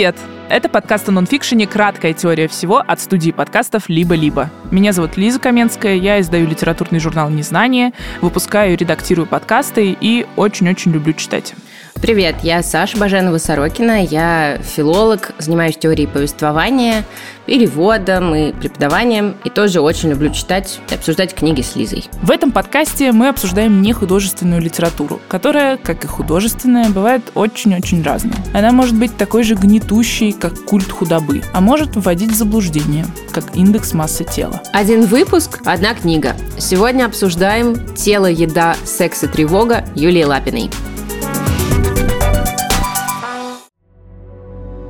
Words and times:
Привет! 0.00 0.16
Это 0.48 0.70
подкаст 0.70 1.10
о 1.10 1.12
нонфикшене 1.12 1.66
«Краткая 1.66 2.14
теория 2.14 2.48
всего» 2.48 2.78
от 2.78 3.02
студии 3.02 3.32
подкастов 3.32 3.90
«Либо-либо». 3.90 4.48
Меня 4.70 4.94
зовут 4.94 5.18
Лиза 5.18 5.38
Каменская, 5.38 5.94
я 5.94 6.18
издаю 6.22 6.46
литературный 6.46 7.00
журнал 7.00 7.28
«Незнание», 7.28 7.92
выпускаю 8.22 8.72
и 8.72 8.76
редактирую 8.76 9.26
подкасты 9.26 9.94
и 10.00 10.26
очень-очень 10.36 10.92
люблю 10.92 11.12
читать. 11.12 11.52
Привет, 12.00 12.36
я 12.42 12.62
Саша 12.62 12.96
Баженова-Сорокина, 12.96 14.02
я 14.02 14.58
филолог, 14.62 15.32
занимаюсь 15.36 15.76
теорией 15.76 16.06
повествования, 16.06 17.04
переводом 17.44 18.34
и 18.34 18.52
преподаванием, 18.52 19.36
и 19.44 19.50
тоже 19.50 19.82
очень 19.82 20.08
люблю 20.08 20.30
читать 20.30 20.80
и 20.90 20.94
обсуждать 20.94 21.34
книги 21.34 21.60
с 21.60 21.76
Лизой. 21.76 22.06
В 22.22 22.30
этом 22.30 22.52
подкасте 22.52 23.12
мы 23.12 23.28
обсуждаем 23.28 23.82
не 23.82 23.92
художественную 23.92 24.62
литературу, 24.62 25.20
которая, 25.28 25.76
как 25.76 26.02
и 26.04 26.06
художественная, 26.06 26.88
бывает 26.88 27.22
очень-очень 27.34 28.02
разной. 28.02 28.32
Она 28.54 28.72
может 28.72 28.98
быть 28.98 29.18
такой 29.18 29.42
же 29.42 29.54
гнетущей, 29.54 30.32
как 30.32 30.64
культ 30.64 30.90
худобы, 30.90 31.42
а 31.52 31.60
может 31.60 31.96
вводить 31.96 32.32
в 32.32 32.34
заблуждение, 32.34 33.04
как 33.30 33.54
индекс 33.54 33.92
массы 33.92 34.24
тела. 34.24 34.62
Один 34.72 35.04
выпуск, 35.04 35.60
одна 35.66 35.92
книга. 35.92 36.34
Сегодня 36.58 37.04
обсуждаем 37.04 37.94
«Тело, 37.94 38.26
еда, 38.26 38.74
секс 38.84 39.22
и 39.22 39.26
тревога» 39.26 39.84
Юлии 39.94 40.24
Лапиной. 40.24 40.70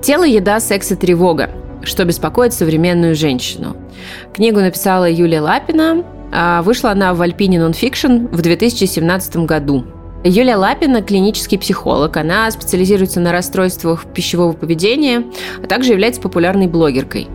Тело, 0.02 0.24
еда, 0.24 0.60
секс 0.60 0.92
и 0.92 0.96
тревога. 0.96 1.50
Что 1.82 2.06
беспокоит 2.06 2.54
современную 2.54 3.14
женщину. 3.14 3.76
Книгу 4.34 4.60
написала 4.60 5.10
Юлия 5.10 5.42
Лапина. 5.42 6.04
А 6.32 6.62
вышла 6.62 6.92
она 6.92 7.12
в 7.12 7.20
Альпине 7.20 7.58
Нонфикшн 7.58 8.26
в 8.30 8.40
2017 8.40 9.36
году. 9.38 9.84
Юлия 10.24 10.56
Лапина– 10.56 11.02
клинический 11.02 11.58
психолог. 11.58 12.16
Она 12.16 12.50
специализируется 12.50 13.20
на 13.20 13.32
расстройствах 13.32 14.06
пищевого 14.06 14.52
поведения, 14.52 15.24
а 15.62 15.66
также 15.66 15.92
является 15.92 16.20
популярной 16.20 16.66
блогеркой. 16.66 17.28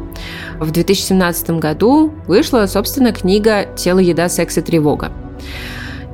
В 0.59 0.71
2017 0.71 1.51
году 1.59 2.13
вышла, 2.25 2.65
собственно, 2.67 3.11
книга 3.11 3.65
«Тело, 3.75 3.99
еда, 3.99 4.29
секс 4.29 4.57
и 4.57 4.61
тревога». 4.61 5.11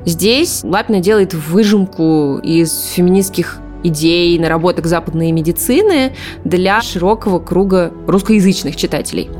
Здесь 0.04 0.62
Лапина 0.64 0.98
делает 0.98 1.32
выжимку 1.32 2.40
из 2.42 2.86
феминистских 2.86 3.61
идей, 3.82 4.38
наработок 4.38 4.86
западной 4.86 5.32
медицины 5.32 6.14
для 6.44 6.80
широкого 6.80 7.38
круга 7.38 7.92
русскоязычных 8.06 8.76
читателей. 8.76 9.30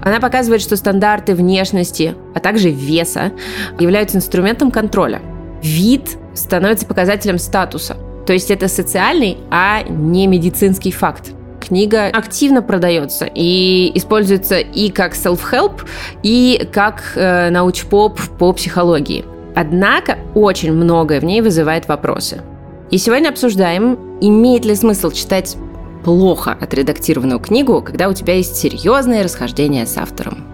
Она 0.00 0.20
показывает, 0.20 0.62
что 0.62 0.76
стандарты 0.76 1.34
внешности, 1.34 2.14
а 2.34 2.40
также 2.40 2.70
веса 2.70 3.32
являются 3.78 4.18
инструментом 4.18 4.70
контроля. 4.70 5.20
Вид 5.62 6.16
становится 6.34 6.86
показателем 6.86 7.38
статуса. 7.38 7.96
То 8.26 8.32
есть 8.32 8.50
это 8.50 8.68
социальный, 8.68 9.38
а 9.50 9.82
не 9.82 10.26
медицинский 10.26 10.92
факт 10.92 11.32
книга 11.62 12.06
активно 12.06 12.60
продается 12.60 13.28
и 13.32 13.92
используется 13.94 14.58
и 14.58 14.90
как 14.90 15.14
self-help, 15.14 15.82
и 16.22 16.68
как 16.72 17.12
э, 17.14 17.50
научпоп 17.50 18.20
по 18.38 18.52
психологии. 18.52 19.24
Однако 19.54 20.18
очень 20.34 20.72
многое 20.72 21.20
в 21.20 21.24
ней 21.24 21.40
вызывает 21.40 21.88
вопросы. 21.88 22.42
И 22.92 22.98
сегодня 22.98 23.30
обсуждаем, 23.30 24.18
имеет 24.20 24.66
ли 24.66 24.74
смысл 24.74 25.10
читать 25.10 25.56
плохо 26.04 26.52
отредактированную 26.52 27.40
книгу, 27.40 27.80
когда 27.80 28.06
у 28.10 28.12
тебя 28.12 28.34
есть 28.34 28.56
серьезные 28.56 29.22
расхождения 29.22 29.86
с 29.86 29.96
автором. 29.96 30.44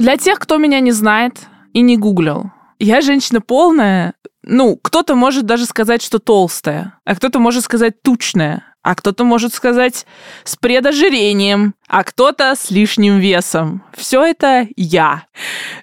Для 0.00 0.16
тех, 0.16 0.40
кто 0.40 0.56
меня 0.56 0.80
не 0.80 0.90
знает 0.90 1.46
и 1.72 1.82
не 1.82 1.96
гуглил, 1.96 2.50
я 2.80 3.00
женщина 3.00 3.40
полная, 3.40 4.14
ну, 4.42 4.76
кто-то 4.82 5.14
может 5.14 5.46
даже 5.46 5.66
сказать, 5.66 6.02
что 6.02 6.18
толстая, 6.18 6.98
а 7.04 7.14
кто-то 7.14 7.38
может 7.38 7.62
сказать 7.62 8.02
тучная 8.02 8.73
а 8.84 8.94
кто-то 8.94 9.24
может 9.24 9.54
сказать 9.54 10.06
с 10.44 10.56
предожирением, 10.56 11.74
а 11.88 12.04
кто-то 12.04 12.54
с 12.54 12.70
лишним 12.70 13.18
весом. 13.18 13.82
Все 13.96 14.22
это 14.22 14.68
я. 14.76 15.24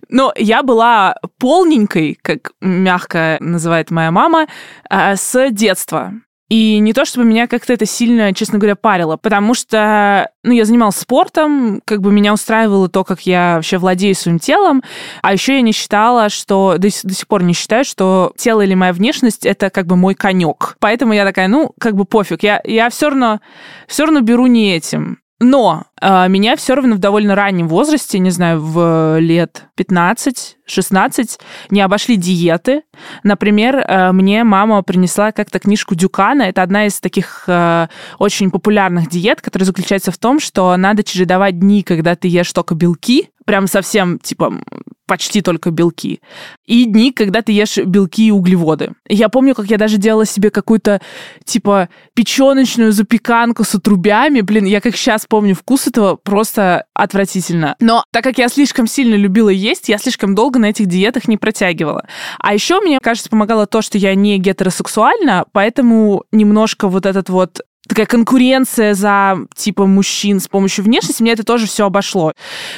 Но 0.07 0.31
я 0.37 0.61
была 0.61 1.15
полненькой, 1.39 2.17
как 2.21 2.51
мягко 2.61 3.37
называет 3.39 3.89
моя 3.89 4.11
мама, 4.11 4.47
э, 4.89 5.15
с 5.15 5.49
детства. 5.49 6.13
И 6.51 6.79
не 6.79 6.91
то, 6.91 7.05
чтобы 7.05 7.25
меня 7.25 7.47
как-то 7.47 7.71
это 7.71 7.85
сильно, 7.85 8.33
честно 8.33 8.59
говоря, 8.59 8.75
парило, 8.75 9.15
потому 9.15 9.53
что, 9.53 10.29
ну, 10.43 10.51
я 10.51 10.65
занималась 10.65 10.97
спортом, 10.97 11.81
как 11.85 12.01
бы 12.01 12.11
меня 12.11 12.33
устраивало 12.33 12.89
то, 12.89 13.05
как 13.05 13.21
я 13.21 13.53
вообще 13.55 13.77
владею 13.77 14.15
своим 14.15 14.37
телом, 14.37 14.83
а 15.21 15.31
еще 15.31 15.55
я 15.55 15.61
не 15.61 15.71
считала, 15.71 16.27
что, 16.27 16.75
до, 16.77 16.89
до 17.03 17.13
сих 17.13 17.27
пор 17.29 17.43
не 17.43 17.53
считаю, 17.53 17.85
что 17.85 18.33
тело 18.35 18.59
или 18.59 18.73
моя 18.73 18.91
внешность— 18.91 19.45
это 19.45 19.69
как 19.69 19.85
бы 19.85 19.95
мой 19.95 20.13
конек. 20.13 20.75
Поэтому 20.81 21.13
я 21.13 21.23
такая, 21.23 21.47
ну, 21.47 21.71
как 21.79 21.95
бы 21.95 22.03
пофиг, 22.03 22.43
я, 22.43 22.59
я 22.65 22.89
все 22.89 23.11
равно, 23.11 23.39
все 23.87 24.03
равно 24.03 24.19
беру 24.19 24.45
не 24.47 24.75
этим. 24.75 25.20
Но 25.43 25.85
э, 25.99 26.27
меня 26.27 26.55
все 26.55 26.75
равно 26.75 26.95
в 26.95 26.99
довольно 26.99 27.33
раннем 27.33 27.67
возрасте, 27.67 28.19
не 28.19 28.29
знаю, 28.29 28.61
в 28.61 29.17
лет 29.19 29.63
15-16, 29.75 31.39
не 31.71 31.81
обошли 31.81 32.15
диеты. 32.15 32.83
Например, 33.23 33.77
э, 33.77 34.11
мне 34.11 34.43
мама 34.43 34.83
принесла 34.83 35.31
как-то 35.31 35.57
книжку 35.57 35.95
Дюкана. 35.95 36.43
Это 36.43 36.61
одна 36.61 36.85
из 36.85 36.99
таких 36.99 37.45
э, 37.47 37.87
очень 38.19 38.51
популярных 38.51 39.09
диет, 39.09 39.41
которая 39.41 39.65
заключается 39.65 40.11
в 40.11 40.17
том, 40.19 40.39
что 40.39 40.77
надо 40.77 41.03
чередовать 41.03 41.57
дни, 41.57 41.81
когда 41.81 42.15
ты 42.15 42.27
ешь 42.27 42.53
только 42.53 42.75
белки, 42.75 43.29
прям 43.51 43.67
совсем, 43.67 44.17
типа, 44.17 44.61
почти 45.07 45.41
только 45.41 45.71
белки. 45.71 46.21
И 46.65 46.85
дни, 46.85 47.11
когда 47.11 47.41
ты 47.41 47.51
ешь 47.51 47.75
белки 47.79 48.27
и 48.27 48.31
углеводы. 48.31 48.93
Я 49.09 49.27
помню, 49.27 49.53
как 49.55 49.65
я 49.65 49.77
даже 49.77 49.97
делала 49.97 50.25
себе 50.25 50.51
какую-то, 50.51 51.01
типа, 51.43 51.89
печеночную 52.13 52.93
запеканку 52.93 53.65
с 53.65 53.75
отрубями. 53.75 54.39
Блин, 54.39 54.63
я 54.63 54.79
как 54.79 54.95
сейчас 54.95 55.25
помню 55.25 55.53
вкус 55.53 55.87
этого 55.87 56.15
просто 56.15 56.85
отвратительно. 56.93 57.75
Но 57.81 58.05
так 58.13 58.23
как 58.23 58.37
я 58.37 58.47
слишком 58.47 58.87
сильно 58.87 59.15
любила 59.15 59.49
есть, 59.49 59.89
я 59.89 59.97
слишком 59.97 60.33
долго 60.33 60.57
на 60.57 60.67
этих 60.67 60.85
диетах 60.85 61.27
не 61.27 61.35
протягивала. 61.35 62.07
А 62.39 62.53
еще 62.53 62.79
мне 62.79 63.01
кажется, 63.01 63.29
помогало 63.29 63.65
то, 63.67 63.81
что 63.81 63.97
я 63.97 64.15
не 64.15 64.37
гетеросексуальна, 64.37 65.43
поэтому 65.51 66.23
немножко 66.31 66.87
вот 66.87 67.05
этот 67.05 67.27
вот 67.27 67.59
такая 67.87 68.05
конкуренция 68.05 68.93
за 68.93 69.37
типа 69.55 69.85
мужчин 69.85 70.39
с 70.39 70.47
помощью 70.47 70.85
внешности, 70.85 71.23
меня 71.23 71.33
это 71.33 71.43
тоже 71.43 71.67
все 71.67 71.85
обошло. 71.85 72.33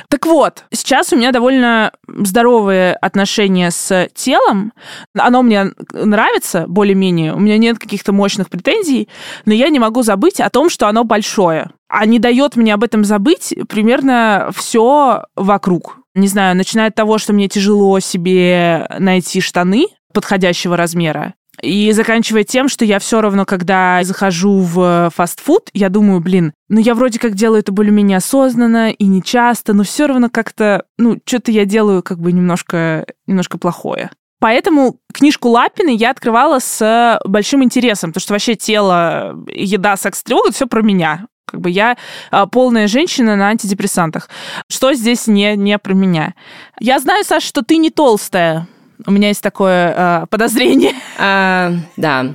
Так 0.09 0.25
вот, 0.25 0.66
сейчас 0.72 1.14
у 1.14 1.18
меня 1.18 1.31
довольно 1.31 1.91
здоровые 2.08 2.94
отношения 2.96 3.72
с 3.72 4.09
телом. 4.14 4.74
Оно 5.18 5.41
мне 5.41 5.72
нравится 5.91 6.66
более-менее, 6.68 7.34
у 7.34 7.40
меня 7.40 7.58
нет 7.58 7.80
каких-то 7.80 8.12
мощных 8.14 8.50
претензий, 8.50 9.09
но 9.46 9.53
я 9.53 9.69
не 9.69 9.80
могу 9.80 10.03
забыть 10.03 10.40
о 10.40 10.50
том, 10.50 10.69
что 10.69 10.88
оно 10.88 11.03
большое. 11.03 11.70
А 11.90 12.06
не 12.06 12.18
дает 12.18 12.56
мне 12.56 12.74
об 12.74 12.84
этом 12.84 13.03
забыть 13.03 13.53
примерно 13.70 14.50
все 14.56 15.25
вокруг. 15.35 15.97
Не 16.16 16.28
знаю, 16.28 16.56
начиная 16.56 16.90
от 16.90 16.96
того, 16.96 17.18
что 17.18 17.34
мне 17.34 17.47
тяжело 17.47 18.00
себе 18.00 18.88
найти 19.00 19.41
штаны 19.41 19.88
подходящего 20.14 20.78
размера, 20.78 21.34
и 21.62 21.91
заканчивая 21.91 22.44
тем, 22.44 22.68
что 22.68 22.84
я 22.84 23.00
все 23.00 23.22
равно, 23.22 23.46
когда 23.46 24.03
захожу 24.03 24.59
в 24.59 25.11
фастфуд, 25.16 25.70
я 25.73 25.90
думаю, 25.90 26.20
блин, 26.20 26.53
ну 26.70 26.79
я 26.79 26.96
вроде 26.96 27.20
как 27.20 27.35
делаю 27.35 27.59
это 27.59 27.72
более-менее 27.72 28.17
осознанно 28.17 28.91
и 28.91 29.05
не 29.05 29.22
часто, 29.22 29.73
но 29.73 29.84
все 29.84 30.08
равно 30.08 30.29
как-то, 30.29 30.85
ну, 30.97 31.20
что-то 31.26 31.52
я 31.52 31.66
делаю 31.66 32.02
как 32.02 32.20
бы 32.20 32.32
немножко, 32.32 33.05
немножко 33.28 33.58
плохое. 33.58 34.09
Поэтому 34.40 34.97
книжку 35.14 35.47
Лапины 35.50 35.96
я 35.96 36.09
открывала 36.09 36.59
с 36.59 37.17
большим 37.23 37.64
интересом, 37.64 38.11
потому 38.11 38.22
что 38.22 38.34
вообще 38.34 38.55
тело, 38.55 39.41
еда, 39.47 39.96
секс, 39.96 40.22
тревога— 40.22 40.52
все 40.53 40.67
про 40.67 40.82
меня. 40.82 41.28
Как 41.46 41.61
бы 41.61 41.70
я 41.70 41.97
а, 42.32 42.46
полная 42.47 42.88
женщина 42.88 43.35
на 43.35 43.47
антидепрессантах. 43.50 44.29
Что 44.70 44.94
здесь 44.94 45.28
не, 45.28 45.55
не 45.55 45.78
про 45.78 45.94
меня? 45.94 46.34
Я 46.79 47.00
знаю, 47.00 47.23
Саша, 47.23 47.47
что 47.47 47.61
ты 47.61 47.78
не 47.78 47.90
толстая. 47.90 48.67
У 49.05 49.11
меня 49.11 49.29
есть 49.29 49.41
такое 49.41 49.94
э, 49.96 50.26
подозрение. 50.29 50.94
А, 51.17 51.73
да. 51.97 52.28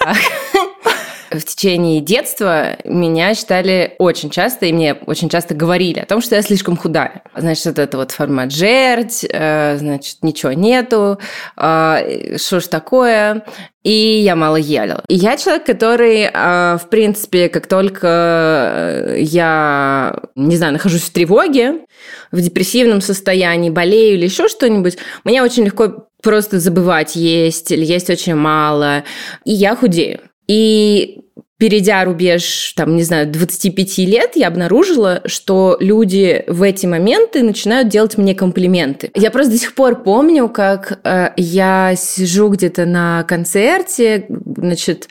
в 1.30 1.44
течение 1.44 2.00
детства 2.00 2.76
меня 2.84 3.34
считали 3.34 3.94
очень 3.98 4.30
часто, 4.30 4.66
и 4.66 4.72
мне 4.72 4.94
очень 5.06 5.28
часто 5.28 5.54
говорили 5.54 6.00
о 6.00 6.06
том, 6.06 6.20
что 6.20 6.34
я 6.34 6.42
слишком 6.42 6.76
худая. 6.76 7.22
Значит, 7.36 7.66
вот 7.66 7.78
это 7.78 7.96
вот 7.96 8.10
формат 8.10 8.52
жерть, 8.52 9.24
э, 9.28 9.76
значит, 9.78 10.18
ничего 10.22 10.52
нету, 10.52 11.20
э, 11.56 12.36
что 12.36 12.60
ж 12.60 12.66
такое, 12.66 13.44
и 13.84 13.90
я 13.90 14.34
мало 14.34 14.56
ела. 14.56 15.04
И 15.08 15.14
я 15.14 15.36
человек, 15.36 15.64
который, 15.64 16.22
э, 16.22 16.78
в 16.78 16.88
принципе, 16.90 17.48
как 17.48 17.66
только 17.68 19.14
я, 19.16 20.16
не 20.34 20.56
знаю, 20.56 20.72
нахожусь 20.72 21.02
в 21.02 21.12
тревоге, 21.12 21.80
в 22.32 22.40
депрессивном 22.40 23.00
состоянии, 23.00 23.70
болею 23.70 24.14
или 24.14 24.24
еще 24.24 24.48
что-нибудь, 24.48 24.98
мне 25.24 25.42
очень 25.42 25.64
легко 25.64 26.08
просто 26.22 26.58
забывать 26.58 27.16
есть 27.16 27.70
или 27.70 27.84
есть 27.84 28.10
очень 28.10 28.34
мало, 28.34 29.04
и 29.44 29.52
я 29.52 29.76
худею. 29.76 30.20
И 30.50 31.20
перейдя 31.58 32.02
рубеж, 32.04 32.72
там, 32.74 32.96
не 32.96 33.04
знаю, 33.04 33.30
25 33.30 33.98
лет, 33.98 34.32
я 34.34 34.48
обнаружила, 34.48 35.22
что 35.26 35.76
люди 35.78 36.42
в 36.48 36.62
эти 36.62 36.86
моменты 36.86 37.44
начинают 37.44 37.88
делать 37.88 38.18
мне 38.18 38.34
комплименты. 38.34 39.12
Я 39.14 39.30
просто 39.30 39.52
до 39.52 39.58
сих 39.58 39.76
пор 39.76 40.02
помню, 40.02 40.48
как 40.48 40.98
э, 41.04 41.28
я 41.36 41.94
сижу 41.96 42.48
где-то 42.48 42.84
на 42.84 43.22
концерте, 43.28 44.26
значит, 44.56 45.08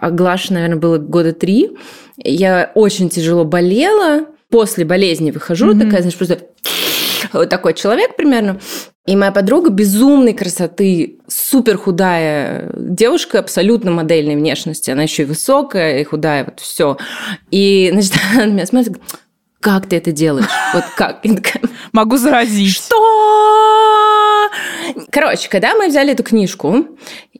Глаше, 0.00 0.54
наверное, 0.54 0.78
было 0.78 0.96
года 0.96 1.34
три, 1.34 1.72
я 2.16 2.72
очень 2.74 3.10
тяжело 3.10 3.44
болела, 3.44 4.24
после 4.48 4.86
болезни 4.86 5.32
выхожу, 5.32 5.74
mm-hmm. 5.74 5.84
такая, 5.84 6.00
знаешь, 6.00 6.16
просто 6.16 6.38
вот 7.34 7.50
такой 7.50 7.74
человек 7.74 8.16
примерно. 8.16 8.58
И 9.08 9.16
моя 9.16 9.32
подруга 9.32 9.70
безумной 9.70 10.34
красоты, 10.34 11.16
супер 11.28 11.78
худая 11.78 12.70
девушка, 12.76 13.38
абсолютно 13.38 13.90
модельной 13.90 14.36
внешности. 14.36 14.90
Она 14.90 15.04
еще 15.04 15.22
и 15.22 15.24
высокая, 15.24 16.00
и 16.00 16.04
худая, 16.04 16.44
вот 16.44 16.60
все. 16.60 16.98
И, 17.50 17.88
значит, 17.90 18.12
она 18.34 18.44
на 18.44 18.50
меня 18.50 18.66
смотрит, 18.66 18.98
как 19.60 19.86
ты 19.86 19.96
это 19.96 20.12
делаешь? 20.12 20.50
Вот 20.74 20.84
как? 20.94 21.22
Могу 21.92 22.18
заразить. 22.18 22.74
Что? 22.74 24.50
Короче, 25.10 25.48
когда 25.48 25.74
мы 25.74 25.88
взяли 25.88 26.12
эту 26.12 26.22
книжку, 26.22 26.88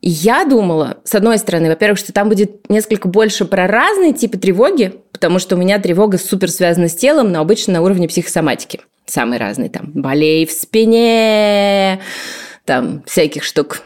я 0.01 0.47
думала, 0.47 0.97
с 1.05 1.15
одной 1.15 1.37
стороны, 1.37 1.69
во-первых, 1.69 1.99
что 1.99 2.15
там 2.15 2.31
будет 2.31 2.71
несколько 2.71 3.09
больше 3.09 3.45
про 3.45 3.67
разные 3.67 4.15
типы 4.15 4.39
тревоги, 4.39 4.95
потому 5.13 5.39
что 5.39 5.55
у 5.55 5.59
меня 5.59 5.79
тревога 5.79 6.17
супер 6.17 6.51
связана 6.51 6.89
с 6.89 6.95
телом, 6.95 7.31
но 7.31 7.41
обычно 7.41 7.75
на 7.75 7.83
уровне 7.83 8.09
психосоматики 8.09 8.81
самые 9.11 9.41
разные, 9.41 9.71
там, 9.71 9.93
болей 9.95 10.47
в 10.47 10.53
спине, 10.53 12.01
там, 12.65 13.03
всяких 13.07 13.45
штук. 13.45 13.83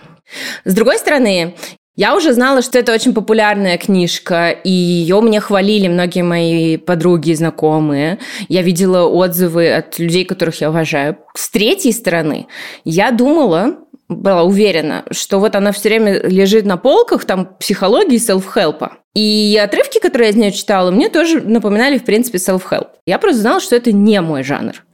С 0.64 0.74
другой 0.74 0.98
стороны, 0.98 1.54
я 1.94 2.16
уже 2.16 2.32
знала, 2.32 2.62
что 2.62 2.78
это 2.78 2.92
очень 2.94 3.12
популярная 3.12 3.76
книжка, 3.76 4.48
и 4.48 4.70
ее 4.70 5.20
мне 5.20 5.40
хвалили 5.40 5.88
многие 5.88 6.22
мои 6.22 6.78
подруги 6.78 7.30
и 7.30 7.34
знакомые. 7.34 8.18
Я 8.48 8.62
видела 8.62 9.06
отзывы 9.06 9.70
от 9.70 9.98
людей, 9.98 10.24
которых 10.24 10.60
я 10.62 10.70
уважаю. 10.70 11.18
С 11.34 11.50
третьей 11.50 11.92
стороны, 11.92 12.46
я 12.84 13.10
думала, 13.10 13.76
была 14.16 14.42
уверена, 14.42 15.04
что 15.10 15.38
вот 15.38 15.54
она 15.54 15.72
все 15.72 15.88
время 15.88 16.20
лежит 16.22 16.64
на 16.64 16.76
полках, 16.76 17.24
там, 17.24 17.56
психологии 17.58 18.18
селф-хелпа. 18.18 18.92
И 19.14 19.60
отрывки, 19.62 20.00
которые 20.00 20.28
я 20.28 20.32
из 20.32 20.36
нее 20.36 20.52
читала, 20.52 20.90
мне 20.90 21.10
тоже 21.10 21.40
напоминали, 21.40 21.98
в 21.98 22.04
принципе, 22.04 22.38
self-help. 22.38 22.88
Я 23.06 23.18
просто 23.18 23.40
знала, 23.40 23.60
что 23.60 23.76
это 23.76 23.92
не 23.92 24.20
мой 24.20 24.42
жанр. 24.42 24.84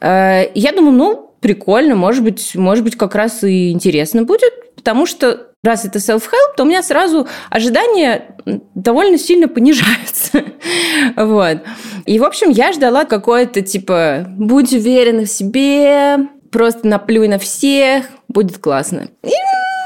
Э, 0.00 0.44
я 0.54 0.72
думаю, 0.72 0.96
ну, 0.96 1.34
прикольно, 1.40 1.94
может 1.94 2.24
быть, 2.24 2.54
может 2.54 2.84
быть, 2.84 2.96
как 2.96 3.14
раз 3.14 3.44
и 3.44 3.70
интересно 3.70 4.22
будет, 4.22 4.52
потому 4.76 5.04
что 5.04 5.48
раз 5.62 5.84
это 5.84 5.98
self-help, 5.98 6.56
то 6.56 6.62
у 6.62 6.66
меня 6.66 6.82
сразу 6.82 7.28
ожидания 7.50 8.34
довольно 8.74 9.18
сильно 9.18 9.46
понижаются. 9.46 10.42
вот. 11.16 11.58
И, 12.06 12.18
в 12.18 12.24
общем, 12.24 12.50
я 12.50 12.72
ждала 12.72 13.04
какое-то, 13.04 13.60
типа, 13.60 14.24
будь 14.28 14.72
уверена 14.72 15.24
в 15.24 15.28
себе, 15.28 16.28
просто 16.50 16.86
наплюй 16.86 17.28
на 17.28 17.38
всех, 17.38 18.06
будет 18.28 18.58
классно. 18.58 19.08
И 19.22 19.30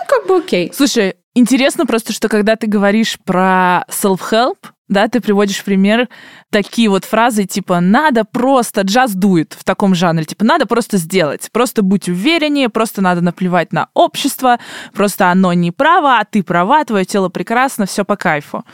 как 0.08 0.26
бы 0.26 0.38
окей. 0.38 0.72
Слушай, 0.74 1.14
Интересно 1.36 1.84
просто, 1.84 2.12
что 2.12 2.28
когда 2.28 2.54
ты 2.54 2.68
говоришь 2.68 3.18
про 3.24 3.84
self-help, 3.88 4.56
да, 4.86 5.08
ты 5.08 5.20
приводишь 5.20 5.64
пример 5.64 6.08
такие 6.50 6.88
вот 6.88 7.04
фразы 7.04 7.44
типа 7.44 7.80
«надо 7.80 8.24
просто», 8.24 8.82
джаз 8.82 9.14
дует 9.14 9.56
в 9.58 9.64
таком 9.64 9.96
жанре, 9.96 10.24
типа 10.24 10.44
«надо 10.44 10.66
просто 10.66 10.96
сделать», 10.96 11.48
просто 11.50 11.82
будь 11.82 12.08
увереннее, 12.08 12.68
просто 12.68 13.02
надо 13.02 13.20
наплевать 13.20 13.72
на 13.72 13.88
общество, 13.94 14.60
просто 14.92 15.30
оно 15.30 15.52
не 15.54 15.72
право, 15.72 16.18
а 16.18 16.24
ты 16.24 16.44
права, 16.44 16.84
твое 16.84 17.04
тело 17.04 17.30
прекрасно, 17.30 17.86
все 17.86 18.04
по 18.04 18.16
кайфу. 18.16 18.64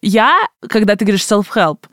Я, 0.00 0.36
когда 0.68 0.96
ты 0.96 1.04
говоришь 1.04 1.22
self-help, 1.22 1.84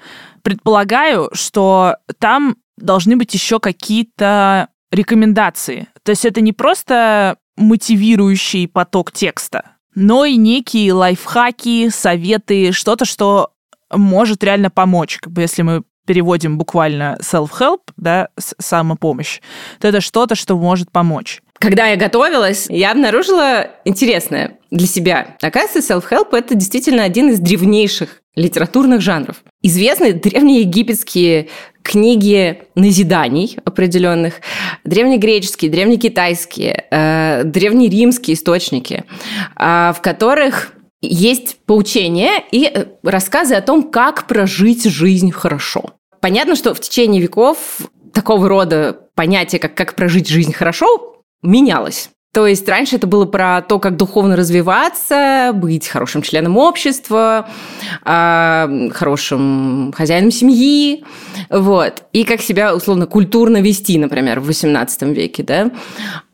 предполагаю, 0.41 1.29
что 1.33 1.97
там 2.17 2.55
должны 2.77 3.15
быть 3.15 3.33
еще 3.35 3.59
какие-то 3.59 4.69
рекомендации. 4.91 5.87
То 6.03 6.11
есть 6.11 6.25
это 6.25 6.41
не 6.41 6.53
просто 6.53 7.37
мотивирующий 7.57 8.67
поток 8.67 9.11
текста, 9.11 9.71
но 9.95 10.25
и 10.25 10.35
некие 10.35 10.93
лайфхаки, 10.93 11.89
советы, 11.89 12.71
что-то, 12.71 13.05
что 13.05 13.51
может 13.91 14.43
реально 14.43 14.69
помочь. 14.69 15.17
Как 15.17 15.33
бы 15.33 15.41
если 15.41 15.61
мы 15.61 15.83
переводим 16.05 16.57
буквально 16.57 17.19
self-help, 17.21 17.81
да, 17.97 18.29
самопомощь, 18.37 19.41
то 19.79 19.87
это 19.87 20.01
что-то, 20.01 20.35
что 20.35 20.57
может 20.57 20.91
помочь. 20.91 21.41
Когда 21.59 21.87
я 21.87 21.97
готовилась, 21.97 22.67
я 22.69 22.91
обнаружила 22.91 23.67
интересное 23.85 24.57
для 24.71 24.87
себя. 24.87 25.37
Оказывается, 25.41 25.93
self-help– 25.93 26.29
это 26.31 26.55
действительно 26.55 27.03
один 27.03 27.29
из 27.29 27.39
древнейших 27.39 28.21
литературных 28.39 29.01
жанров. 29.01 29.43
Известны 29.61 30.13
древние 30.13 30.61
египетские 30.61 31.49
книги 31.83 32.63
назиданий 32.75 33.57
определенных, 33.65 34.35
древнегреческие, 34.85 35.69
древнекитайские, 35.69 36.85
э, 36.89 37.43
древнеримские 37.43 38.35
источники, 38.35 39.03
э, 39.55 39.93
в 39.95 40.01
которых 40.01 40.73
есть 41.01 41.57
поучения 41.65 42.43
и 42.51 42.65
э, 42.65 42.85
рассказы 43.03 43.55
о 43.55 43.61
том, 43.61 43.91
как 43.91 44.27
прожить 44.27 44.85
жизнь 44.85 45.31
хорошо. 45.31 45.91
Понятно, 46.21 46.55
что 46.55 46.73
в 46.73 46.79
течение 46.79 47.21
веков 47.21 47.57
такого 48.13 48.47
рода 48.47 48.99
понятие, 49.15 49.59
как 49.59 49.75
«как 49.75 49.95
прожить 49.95 50.27
жизнь 50.27 50.53
хорошо», 50.53 51.23
менялось. 51.41 52.09
То 52.31 52.45
есть 52.45 52.69
раньше 52.69 52.97
это 52.97 53.07
было 53.07 53.25
про 53.25 53.61
то, 53.61 53.79
как 53.79 53.97
духовно 53.97 54.35
развиваться, 54.35 55.51
быть 55.53 55.87
хорошим 55.87 56.21
членом 56.21 56.57
общества, 56.57 57.49
а, 58.03 58.69
хорошим 58.93 59.91
хозяином 59.97 60.29
семьи, 60.29 61.03
вот. 61.49 62.03
И 62.13 62.23
как 62.25 62.41
себя, 62.41 62.75
условно, 62.75 63.07
культурно 63.07 63.61
вести, 63.61 63.97
например, 63.97 64.41
в 64.41 64.49
XVIII 64.49 65.11
веке, 65.11 65.41
да. 65.41 65.71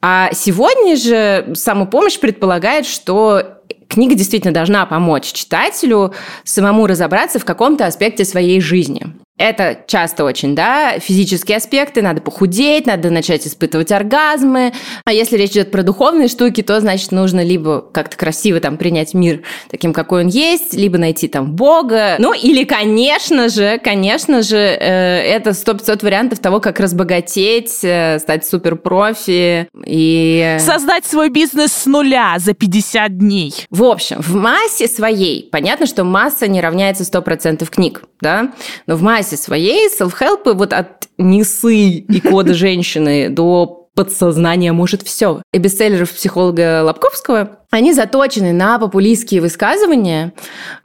А 0.01 0.31
сегодня 0.33 0.97
же 0.97 1.53
самопомощь 1.55 2.19
предполагает, 2.19 2.85
что 2.85 3.61
книга 3.87 4.15
действительно 4.15 4.53
должна 4.53 4.85
помочь 4.85 5.31
читателю 5.31 6.13
самому 6.43 6.87
разобраться 6.87 7.39
в 7.39 7.45
каком-то 7.45 7.85
аспекте 7.85 8.25
своей 8.25 8.59
жизни. 8.59 9.13
Это 9.37 9.79
часто 9.85 10.23
очень, 10.23 10.55
да, 10.55 10.97
физические 10.99 11.57
аспекты, 11.57 12.01
надо 12.01 12.21
похудеть, 12.21 12.85
надо 12.85 13.09
начать 13.09 13.45
испытывать 13.45 13.91
оргазмы. 13.91 14.71
А 15.03 15.11
если 15.11 15.35
речь 15.35 15.51
идет 15.51 15.71
про 15.71 15.83
духовные 15.83 16.29
штуки, 16.29 16.63
то, 16.63 16.79
значит, 16.79 17.11
нужно 17.11 17.43
либо 17.43 17.81
как-то 17.81 18.15
красиво 18.15 18.61
там 18.61 18.77
принять 18.77 19.13
мир 19.13 19.41
таким, 19.69 19.91
какой 19.91 20.23
он 20.23 20.29
есть, 20.29 20.73
либо 20.73 20.97
найти 20.97 21.27
там 21.27 21.51
Бога. 21.51 22.15
Ну, 22.17 22.33
или, 22.33 22.63
конечно 22.63 23.49
же, 23.49 23.77
конечно 23.83 24.41
же, 24.41 24.55
э, 24.55 25.23
это 25.23 25.51
сто 25.51 25.73
500 25.73 26.01
вариантов 26.03 26.39
того, 26.39 26.61
как 26.61 26.79
разбогатеть, 26.79 27.83
э, 27.83 28.19
стать 28.19 28.45
суперпрофи 28.45 29.67
и... 29.85 30.57
Создать 30.61 31.05
свой 31.05 31.27
бизнес 31.27 31.73
с 31.73 31.85
нуля 31.85 32.35
за 32.37 32.53
50 32.53 33.17
дней. 33.17 33.53
В 33.69 33.83
общем, 33.83 34.21
в 34.21 34.33
массе 34.33 34.87
своей, 34.87 35.49
понятно, 35.51 35.87
что 35.87 36.05
масса 36.05 36.47
не 36.47 36.61
равняется 36.61 37.03
100% 37.03 37.69
книг, 37.69 38.03
да, 38.21 38.53
но 38.87 38.95
в 38.95 39.01
массе 39.01 39.24
массе 39.25 39.37
своей 39.37 39.89
селф-хелпы 39.89 40.53
вот 40.53 40.71
от 40.73 41.07
несы 41.17 41.75
и 41.75 42.21
кода 42.21 42.53
женщины 42.53 43.29
до 43.29 43.81
подсознания 43.95 44.73
может 44.73 45.03
все. 45.03 45.41
И 45.53 45.57
бестселлеров 45.57 46.11
психолога 46.11 46.83
Лобковского, 46.83 47.59
они 47.71 47.93
заточены 47.93 48.51
на 48.51 48.77
популистские 48.77 49.39
высказывания 49.39 50.33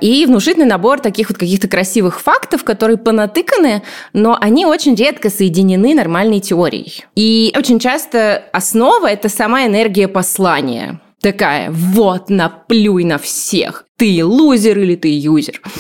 и 0.00 0.24
внушительный 0.26 0.66
набор 0.66 1.00
таких 1.00 1.28
вот 1.28 1.36
каких-то 1.36 1.66
красивых 1.66 2.20
фактов, 2.20 2.62
которые 2.62 2.98
понатыканы, 2.98 3.82
но 4.12 4.38
они 4.40 4.64
очень 4.64 4.94
редко 4.94 5.28
соединены 5.28 5.94
нормальной 5.94 6.38
теорией. 6.38 7.04
И 7.16 7.52
очень 7.56 7.80
часто 7.80 8.44
основа– 8.52 9.08
это 9.10 9.28
сама 9.28 9.66
энергия 9.66 10.06
послания. 10.06 11.00
Такая, 11.20 11.70
вот, 11.70 12.30
наплюй 12.30 13.04
на 13.04 13.18
всех. 13.18 13.84
Ты 13.98 14.24
лузер 14.24 14.78
или 14.78 14.94
ты 14.94 15.08
юзер. 15.08 15.60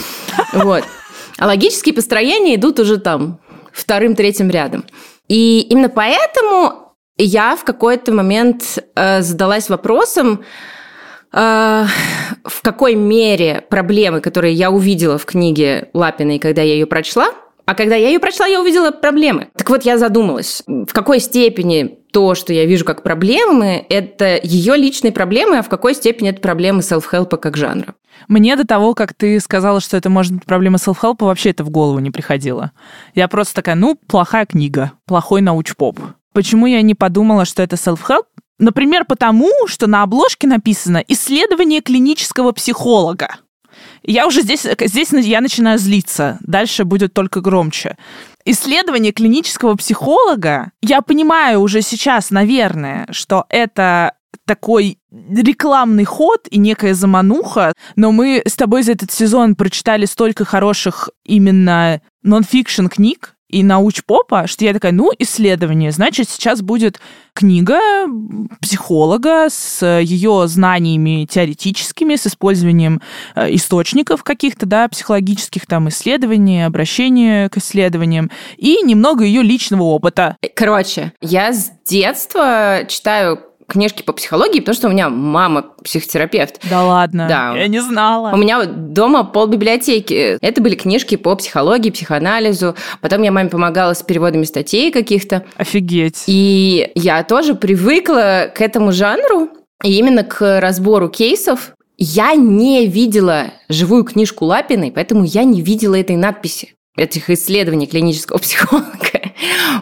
Вот. 0.52 0.84
А 1.40 1.46
логические 1.46 1.94
построения 1.94 2.54
идут 2.54 2.78
уже 2.78 2.98
там 2.98 3.40
вторым-третьим 3.72 4.50
рядом. 4.50 4.84
И 5.26 5.60
именно 5.62 5.88
поэтому 5.88 6.94
я 7.16 7.56
в 7.56 7.64
какой-то 7.64 8.12
момент 8.12 8.78
э, 8.94 9.22
задалась 9.22 9.70
вопросом, 9.70 10.44
э, 11.32 11.86
в 12.44 12.62
какой 12.62 12.94
мере 12.94 13.64
проблемы, 13.70 14.20
которые 14.20 14.52
я 14.52 14.70
увидела 14.70 15.16
в 15.16 15.24
книге 15.24 15.88
Лапиной, 15.94 16.38
когда 16.38 16.60
я 16.60 16.74
ее 16.74 16.86
прочла, 16.86 17.32
а 17.70 17.74
когда 17.76 17.94
я 17.94 18.08
ее 18.08 18.18
прочла, 18.18 18.46
я 18.46 18.60
увидела 18.60 18.90
проблемы. 18.90 19.46
Так 19.54 19.70
вот, 19.70 19.84
я 19.84 19.96
задумалась, 19.96 20.64
в 20.66 20.92
какой 20.92 21.20
степени 21.20 21.98
то, 22.12 22.34
что 22.34 22.52
я 22.52 22.66
вижу 22.66 22.84
как 22.84 23.04
проблемы, 23.04 23.86
это 23.88 24.40
ее 24.42 24.76
личные 24.76 25.12
проблемы, 25.12 25.58
а 25.58 25.62
в 25.62 25.68
какой 25.68 25.94
степени 25.94 26.30
это 26.30 26.40
проблемы 26.40 26.80
селф-хелпа 26.80 27.36
как 27.36 27.56
жанра. 27.56 27.94
Мне 28.26 28.56
до 28.56 28.66
того, 28.66 28.94
как 28.94 29.14
ты 29.14 29.38
сказала, 29.38 29.78
что 29.78 29.96
это 29.96 30.10
может 30.10 30.32
быть 30.32 30.44
проблема 30.46 30.78
селф-хелпа, 30.78 31.26
вообще 31.26 31.50
это 31.50 31.62
в 31.62 31.70
голову 31.70 32.00
не 32.00 32.10
приходило. 32.10 32.72
Я 33.14 33.28
просто 33.28 33.54
такая, 33.54 33.76
ну, 33.76 33.96
плохая 34.08 34.46
книга, 34.46 34.90
плохой 35.06 35.40
науч-поп. 35.40 36.00
Почему 36.32 36.66
я 36.66 36.82
не 36.82 36.96
подумала, 36.96 37.44
что 37.44 37.62
это 37.62 37.76
self-help? 37.76 38.24
Например, 38.58 39.04
потому, 39.04 39.48
что 39.68 39.86
на 39.86 40.02
обложке 40.02 40.48
написано 40.48 41.04
«Исследование 41.06 41.82
клинического 41.82 42.50
психолога». 42.50 43.36
Я 44.02 44.26
уже 44.26 44.42
здесь, 44.42 44.66
здесь 44.80 45.12
я 45.12 45.40
начинаю 45.40 45.78
злиться. 45.78 46.38
Дальше 46.40 46.84
будет 46.84 47.12
только 47.12 47.40
громче. 47.40 47.96
Исследование 48.44 49.12
клинического 49.12 49.74
психолога, 49.76 50.72
я 50.80 51.02
понимаю 51.02 51.60
уже 51.60 51.82
сейчас, 51.82 52.30
наверное, 52.30 53.06
что 53.10 53.44
это 53.48 54.14
такой 54.46 54.98
рекламный 55.10 56.04
ход 56.04 56.48
и 56.50 56.58
некая 56.58 56.94
замануха, 56.94 57.72
но 57.96 58.10
мы 58.10 58.42
с 58.44 58.56
тобой 58.56 58.82
за 58.82 58.92
этот 58.92 59.12
сезон 59.12 59.54
прочитали 59.54 60.06
столько 60.06 60.44
хороших 60.44 61.10
именно 61.24 62.00
нон-фикшн 62.22 62.86
книг, 62.86 63.34
и 63.50 63.62
науч-попа, 63.62 64.46
что 64.46 64.64
я 64.64 64.72
такая, 64.72 64.92
ну, 64.92 65.10
исследование, 65.18 65.90
значит, 65.92 66.28
сейчас 66.28 66.62
будет 66.62 67.00
книга 67.32 67.78
психолога 68.60 69.48
с 69.50 69.84
ее 70.00 70.46
знаниями 70.46 71.26
теоретическими, 71.30 72.16
с 72.16 72.26
использованием 72.26 73.00
э, 73.34 73.54
источников 73.54 74.22
каких-то, 74.22 74.66
да, 74.66 74.88
психологических 74.88 75.66
там 75.66 75.88
исследований, 75.88 76.64
обращения 76.64 77.48
к 77.48 77.58
исследованиям, 77.58 78.30
и 78.56 78.82
немного 78.82 79.24
ее 79.24 79.42
личного 79.42 79.82
опыта. 79.82 80.36
Короче, 80.54 81.12
я 81.20 81.52
с 81.52 81.70
детства 81.86 82.80
читаю 82.88 83.49
книжки 83.70 84.02
по 84.02 84.12
психологии, 84.12 84.60
потому 84.60 84.74
что 84.74 84.88
у 84.88 84.90
меня 84.90 85.08
мама 85.08 85.64
психотерапевт. 85.82 86.60
Да 86.68 86.84
ладно? 86.84 87.26
Да. 87.28 87.54
Я 87.56 87.68
не 87.68 87.80
знала. 87.80 88.32
У 88.34 88.36
меня 88.36 88.64
дома 88.64 89.24
пол 89.24 89.46
библиотеки. 89.46 90.38
Это 90.40 90.60
были 90.60 90.74
книжки 90.74 91.16
по 91.16 91.34
психологии, 91.36 91.90
психоанализу. 91.90 92.74
Потом 93.00 93.22
я 93.22 93.32
маме 93.32 93.48
помогала 93.48 93.94
с 93.94 94.02
переводами 94.02 94.44
статей 94.44 94.90
каких-то. 94.90 95.44
Офигеть. 95.56 96.24
И 96.26 96.90
я 96.94 97.22
тоже 97.22 97.54
привыкла 97.54 98.50
к 98.54 98.60
этому 98.60 98.92
жанру, 98.92 99.48
и 99.82 99.96
именно 99.96 100.24
к 100.24 100.60
разбору 100.60 101.08
кейсов. 101.08 101.72
Я 101.96 102.34
не 102.34 102.86
видела 102.86 103.52
живую 103.68 104.04
книжку 104.04 104.46
Лапиной, 104.46 104.90
поэтому 104.90 105.24
я 105.24 105.44
не 105.44 105.62
видела 105.62 105.94
этой 105.94 106.16
надписи 106.16 106.74
этих 106.96 107.30
исследований 107.30 107.86
клинического 107.86 108.38
психолога. 108.38 109.19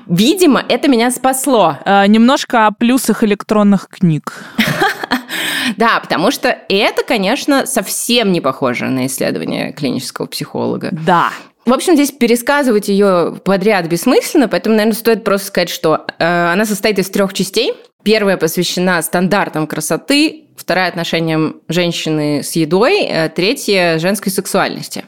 Видимо, 0.07 0.65
это 0.69 0.89
меня 0.89 1.11
спасло. 1.11 1.79
А, 1.85 2.07
немножко 2.07 2.67
о 2.67 2.73
плюсах 2.73 3.25
электронных 3.25 3.89
книг. 3.89 4.45
Да, 5.77 6.01
потому 6.01 6.31
что 6.31 6.57
это, 6.71 7.05
конечно, 7.05 7.67
совсем 7.67 8.33
не 8.33 8.41
похоже 8.41 8.87
на 8.87 9.07
исследование 9.07 9.73
клинического 9.73 10.27
психолога. 10.27 10.89
Да. 10.93 11.31
В 11.67 11.75
общем, 11.75 11.95
здесь 11.95 12.11
пересказывать 12.11 12.89
ее 12.89 13.39
подряд 13.45 13.87
бессмысленно, 13.87 14.49
поэтому, 14.49 14.77
наверное, 14.77 14.97
стоит 14.97 15.25
просто 15.25 15.49
сказать, 15.49 15.69
что 15.69 16.07
э, 16.19 16.53
она 16.53 16.65
состоит 16.65 16.99
из 16.99 17.11
трех 17.11 17.35
частей. 17.35 17.75
Первая 18.03 18.39
посвящена 18.39 19.03
стандартам 19.03 19.67
красоты, 19.67 20.47
вторая 20.57 20.89
отношениям 20.89 21.57
женщины 21.69 22.43
с 22.43 22.53
едой, 22.53 23.03
э, 23.03 23.29
третья 23.29 23.99
женской 23.99 24.33
сексуальности. 24.33 25.05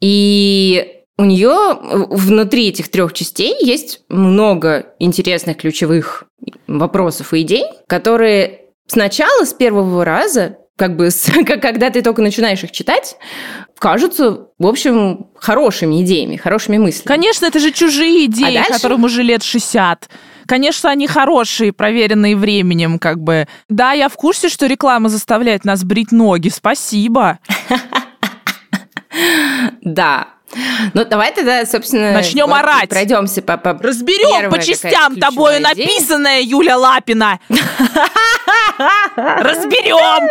И 0.00 0.99
у 1.20 1.24
нее 1.26 1.78
внутри 2.08 2.68
этих 2.68 2.90
трех 2.90 3.12
частей 3.12 3.54
есть 3.60 4.00
много 4.08 4.86
интересных 4.98 5.58
ключевых 5.58 6.24
вопросов 6.66 7.34
и 7.34 7.42
идей, 7.42 7.64
которые 7.88 8.62
сначала 8.86 9.44
с 9.44 9.52
первого 9.52 10.02
раза 10.06 10.56
как 10.76 10.96
бы, 10.96 11.10
когда 11.60 11.90
ты 11.90 12.00
только 12.00 12.22
начинаешь 12.22 12.64
их 12.64 12.72
читать, 12.72 13.18
кажутся, 13.78 14.46
в 14.58 14.66
общем, 14.66 15.26
хорошими 15.36 16.02
идеями, 16.02 16.36
хорошими 16.36 16.78
мыслями. 16.78 17.06
Конечно, 17.06 17.44
это 17.44 17.58
же 17.58 17.70
чужие 17.70 18.24
идеи, 18.24 18.56
а 18.56 18.62
дальше... 18.62 18.72
которым 18.72 19.04
уже 19.04 19.22
лет 19.22 19.42
60. 19.42 20.08
Конечно, 20.46 20.88
они 20.88 21.06
хорошие, 21.06 21.74
проверенные 21.74 22.34
временем, 22.34 22.98
как 22.98 23.20
бы. 23.20 23.46
Да, 23.68 23.92
я 23.92 24.08
в 24.08 24.14
курсе, 24.14 24.48
что 24.48 24.64
реклама 24.64 25.10
заставляет 25.10 25.66
нас 25.66 25.84
брить 25.84 26.12
ноги. 26.12 26.48
Спасибо. 26.48 27.40
Да, 29.82 30.28
ну, 30.94 31.04
давай 31.04 31.32
тогда, 31.32 31.64
собственно... 31.64 32.12
Начнем 32.12 32.46
вот, 32.46 32.58
орать. 32.58 32.88
Пройдемся 32.88 33.42
по... 33.42 33.56
по 33.56 33.72
Разберем 33.74 34.50
по 34.50 34.58
частям 34.58 35.16
тобою 35.16 35.60
идея. 35.60 35.68
написанное, 35.68 36.40
Юля 36.40 36.76
Лапина. 36.76 37.40
Разберем. 39.16 40.28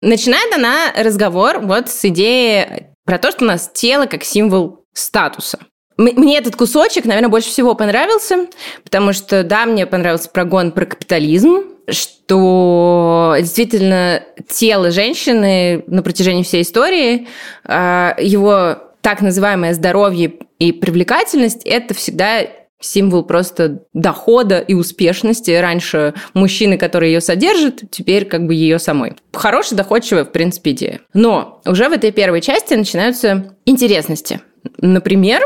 Начинает 0.00 0.54
она 0.54 0.92
разговор 0.96 1.60
вот 1.60 1.88
с 1.88 2.04
идеей 2.04 2.88
про 3.04 3.18
то, 3.18 3.30
что 3.30 3.44
у 3.44 3.48
нас 3.48 3.70
тело 3.72 4.06
как 4.06 4.24
символ 4.24 4.84
статуса. 4.92 5.58
Мне 5.96 6.38
этот 6.38 6.54
кусочек, 6.54 7.06
наверное, 7.06 7.28
больше 7.28 7.48
всего 7.48 7.74
понравился, 7.74 8.46
потому 8.84 9.12
что, 9.12 9.42
да, 9.42 9.66
мне 9.66 9.84
понравился 9.84 10.30
прогон 10.30 10.70
про 10.70 10.86
капитализм, 10.86 11.64
что 11.88 13.34
действительно 13.38 14.22
тело 14.48 14.92
женщины 14.92 15.82
на 15.88 16.02
протяжении 16.02 16.44
всей 16.44 16.62
истории, 16.62 17.26
а, 17.64 18.14
его 18.18 18.87
так 19.08 19.22
называемое 19.22 19.72
здоровье 19.72 20.34
и 20.58 20.70
привлекательность– 20.70 21.62
это 21.64 21.94
всегда 21.94 22.40
символ 22.78 23.24
просто 23.24 23.84
дохода 23.94 24.58
и 24.58 24.74
успешности. 24.74 25.50
Раньше 25.50 26.12
мужчины, 26.34 26.76
которые 26.76 27.14
ее 27.14 27.22
содержат, 27.22 27.90
теперь 27.90 28.26
как 28.26 28.46
бы 28.46 28.52
ее 28.52 28.78
самой. 28.78 29.14
Хорошая, 29.32 29.78
доходчивая, 29.78 30.26
в 30.26 30.32
принципе, 30.32 30.72
идея. 30.72 31.00
Но 31.14 31.62
уже 31.64 31.88
в 31.88 31.92
этой 31.92 32.12
первой 32.12 32.42
части 32.42 32.74
начинаются 32.74 33.56
интересности. 33.64 34.42
Например, 34.76 35.40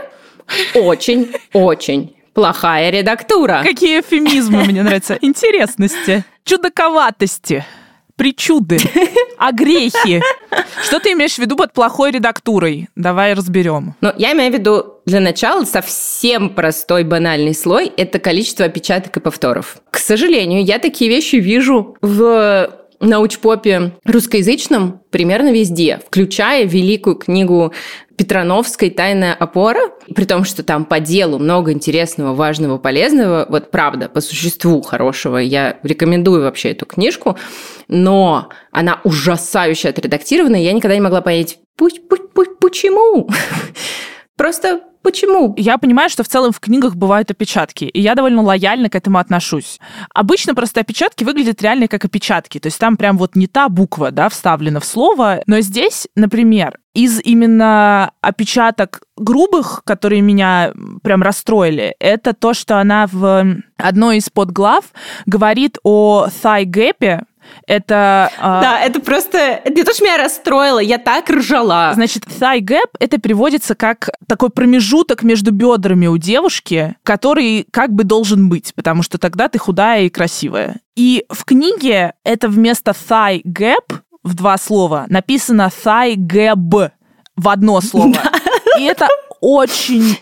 очень-очень 0.75 2.16
плохая 2.35 2.90
редактура. 2.90 3.62
Какие 3.64 4.00
эфемизмы 4.00 4.64
мне 4.64 4.83
нравятся. 4.83 5.16
Интересности, 5.21 6.25
чудаковатости 6.42 7.64
причуды, 8.16 8.78
огрехи. 9.38 10.23
Что 10.83 11.00
ты 11.00 11.12
имеешь 11.12 11.35
в 11.35 11.38
виду 11.38 11.57
под 11.57 11.73
плохой 11.73 12.11
редактурой? 12.11 12.88
Давай 12.97 13.35
разберем. 13.35 13.95
Ну, 14.00 14.12
я 14.16 14.33
имею 14.33 14.52
в 14.52 14.54
виду 14.54 14.95
для 15.07 15.21
начала 15.21 15.64
совсем 15.64 16.50
простой 16.50 17.04
банальный 17.04 17.54
слой– 17.54 17.92
это 17.97 18.19
количество 18.19 18.66
опечаток 18.66 19.16
и 19.16 19.21
повторов. 19.21 19.78
К 19.90 19.99
сожалению, 19.99 20.64
я 20.64 20.78
такие 20.78 21.11
вещи 21.11 21.37
вижу 21.37 21.97
в 22.00 22.71
научпопе 23.03 23.93
русскоязычном 24.05 25.03
примерно 25.11 25.53
везде, 25.53 26.01
включая 26.07 26.65
великую 26.65 27.17
книгу 27.17 27.73
Петрановской 28.17 28.91
«Тайная 28.91 29.35
опора», 29.35 29.91
при 30.15 30.25
том, 30.25 30.45
что 30.45 30.63
там 30.63 30.85
по 30.85 31.01
делу 31.01 31.39
много 31.39 31.73
интересного, 31.73 32.35
важного, 32.35 32.79
полезного, 32.79 33.47
вот 33.49 33.71
правда, 33.71 34.09
по 34.09 34.21
существу 34.21 34.81
хорошего, 34.83 35.39
я 35.39 35.79
рекомендую 35.83 36.43
вообще 36.43 36.71
эту 36.71 36.87
книжку, 36.87 37.37
но 37.89 38.49
она 38.71 39.01
ужасающе 39.03 39.89
отредактирована, 39.89 40.57
и 40.57 40.65
я 40.65 40.73
никогда 40.73 40.95
не 40.95 41.01
могла 41.01 41.21
понять, 41.21 41.59
почему? 41.77 43.29
Просто 44.37 44.83
Почему? 45.03 45.55
Я 45.57 45.79
понимаю, 45.79 46.09
что 46.09 46.23
в 46.23 46.29
целом 46.29 46.53
в 46.53 46.61
книгах 46.61 46.95
бывают 46.95 47.31
опечатки, 47.31 47.85
и 47.85 48.01
я 48.01 48.15
довольно 48.15 48.43
лояльно 48.43 48.89
к 48.89 48.95
этому 48.95 49.19
отношусь. 49.19 49.81
Обычно 50.15 50.55
просто 50.55 50.81
опечатки 50.81 51.25
выглядят 51.25 51.61
реально 51.61 51.89
как 51.89 52.05
опечатки, 52.05 52.59
то 52.59 52.69
есть 52.69 52.79
там 52.79 52.97
прям 52.97 53.19
вот 53.19 53.35
не 53.35 53.47
та 53.47 53.69
буква, 53.69 54.11
да, 54.11 54.29
вставлена 54.29 54.81
в 54.81 54.85
слово, 54.85 55.43
но 55.47 55.61
здесь, 55.61 56.09
например, 56.15 56.79
из 56.95 57.21
именно 57.21 58.13
опечаток 58.21 59.03
грубых, 59.17 59.83
которые 59.85 60.21
меня 60.21 60.73
прям 61.03 61.23
расстроили, 61.23 61.95
это 61.99 62.35
то, 62.35 62.55
что 62.55 62.79
она 62.79 63.09
в 63.11 63.57
одной 63.79 64.19
из 64.19 64.29
подглав 64.31 64.85
говорит 65.27 65.79
о 65.83 66.27
thigh-гэпе, 66.43 67.23
это... 67.67 68.31
А, 68.39 68.61
да, 68.61 68.81
это 68.81 69.01
просто... 69.01 69.39
Это 69.39 69.85
то, 69.85 69.95
что 69.95 70.05
меня 70.05 70.19
расстроило. 70.19 70.79
Я 70.79 70.99
так 70.99 71.31
ржала. 71.31 71.93
Значит, 71.95 72.25
thigh 72.25 72.61
gap, 72.61 72.91
это 72.99 73.19
переводится 73.19 73.75
как 73.75 74.11
такой 74.27 74.51
промежуток 74.51 75.23
между 75.23 75.53
бедрами 75.53 76.07
у 76.07 76.17
девушки, 76.19 76.97
который 77.03 77.67
как 77.71 77.93
бы 77.93 78.05
должен 78.05 78.49
быть, 78.49 78.75
потому 78.75 79.03
что 79.03 79.19
тогда 79.19 79.49
ты 79.49 79.59
худая 79.59 80.05
и 80.05 80.11
красивая. 80.11 80.77
И 80.97 81.25
в 81.29 81.45
книге 81.45 82.15
это 82.25 82.49
вместо 82.49 82.93
thigh 82.93 83.43
gap 83.45 84.01
в 84.23 84.35
два 84.35 84.59
слова 84.59 85.07
написано 85.09 85.71
thigh 85.85 86.17
gap 86.17 86.91
в 87.37 87.49
одно 87.49 87.81
слово. 87.81 88.17
И 88.79 88.85
это 88.85 89.09
очень 89.41 90.17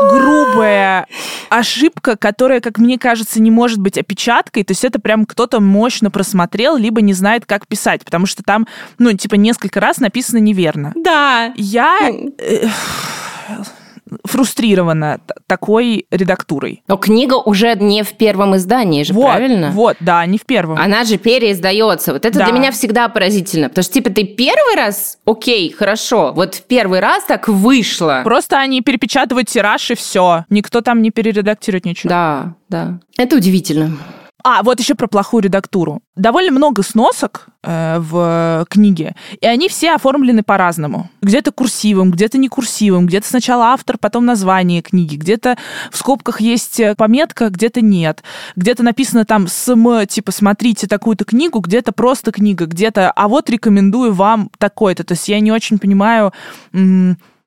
грубая 0.00 1.06
ошибка, 1.48 2.16
которая, 2.16 2.60
как 2.60 2.78
мне 2.78 2.98
кажется, 2.98 3.40
не 3.40 3.50
может 3.50 3.78
быть 3.78 3.98
опечаткой. 3.98 4.64
То 4.64 4.72
есть 4.72 4.84
это 4.84 5.00
прям 5.00 5.26
кто-то 5.26 5.60
мощно 5.60 6.10
просмотрел, 6.10 6.76
либо 6.76 7.00
не 7.02 7.12
знает, 7.12 7.46
как 7.46 7.66
писать, 7.66 8.04
потому 8.04 8.26
что 8.26 8.42
там, 8.42 8.66
ну, 8.98 9.12
типа, 9.12 9.34
несколько 9.34 9.80
раз 9.80 9.98
написано 9.98 10.38
неверно. 10.38 10.92
Да. 10.96 11.52
Я 11.56 12.10
фрустрирована 14.24 15.20
такой 15.46 16.06
редактурой. 16.10 16.82
Но 16.88 16.96
книга 16.96 17.34
уже 17.34 17.74
не 17.76 18.02
в 18.02 18.12
первом 18.14 18.56
издании 18.56 19.02
же, 19.02 19.12
вот, 19.12 19.26
правильно? 19.26 19.70
Вот, 19.70 19.96
да, 20.00 20.24
не 20.26 20.38
в 20.38 20.46
первом. 20.46 20.78
Она 20.78 21.04
же 21.04 21.18
переиздается. 21.18 22.12
Вот 22.12 22.24
это 22.24 22.38
да. 22.38 22.44
для 22.46 22.54
меня 22.54 22.70
всегда 22.72 23.08
поразительно. 23.08 23.68
Потому 23.68 23.82
что, 23.84 23.94
типа, 23.94 24.10
ты 24.10 24.24
первый 24.24 24.76
раз, 24.76 25.18
окей, 25.24 25.72
хорошо, 25.72 26.32
вот 26.34 26.54
в 26.54 26.62
первый 26.62 27.00
раз 27.00 27.24
так 27.24 27.48
вышло. 27.48 28.22
Просто 28.24 28.58
они 28.58 28.80
перепечатывают 28.82 29.48
тираж 29.48 29.90
и 29.90 29.94
все. 29.94 30.44
Никто 30.50 30.80
там 30.80 31.02
не 31.02 31.10
перередактирует 31.10 31.84
ничего. 31.84 32.10
Да, 32.10 32.54
да. 32.68 33.00
Это 33.16 33.36
удивительно. 33.36 33.96
А, 34.44 34.62
вот 34.62 34.80
еще 34.80 34.94
про 34.94 35.06
плохую 35.06 35.42
редактуру. 35.42 36.00
Довольно 36.16 36.52
много 36.52 36.82
сносок 36.82 37.48
э, 37.62 37.98
в 37.98 38.66
книге, 38.68 39.14
и 39.40 39.46
они 39.46 39.68
все 39.68 39.94
оформлены 39.94 40.42
по-разному. 40.42 41.10
Где-то 41.22 41.52
курсивом, 41.52 42.10
где-то 42.10 42.38
не 42.38 42.48
курсивом, 42.48 43.06
где-то 43.06 43.26
сначала 43.26 43.66
автор, 43.66 43.96
потом 43.98 44.26
название 44.26 44.82
книги, 44.82 45.16
где-то 45.16 45.56
в 45.90 45.96
скобках 45.96 46.40
есть 46.40 46.80
пометка, 46.96 47.48
где-то 47.48 47.80
нет. 47.80 48.22
Где-то 48.56 48.82
написано 48.82 49.24
там 49.24 49.48
СМ, 49.48 50.06
типа, 50.08 50.32
смотрите 50.32 50.86
такую-то 50.86 51.24
книгу, 51.24 51.60
где-то 51.60 51.92
просто 51.92 52.32
книга, 52.32 52.66
где-то, 52.66 53.10
а 53.10 53.28
вот 53.28 53.48
рекомендую 53.50 54.12
вам 54.12 54.50
такой-то. 54.58 55.04
То 55.04 55.12
есть 55.12 55.28
я 55.28 55.40
не 55.40 55.52
очень 55.52 55.78
понимаю, 55.78 56.32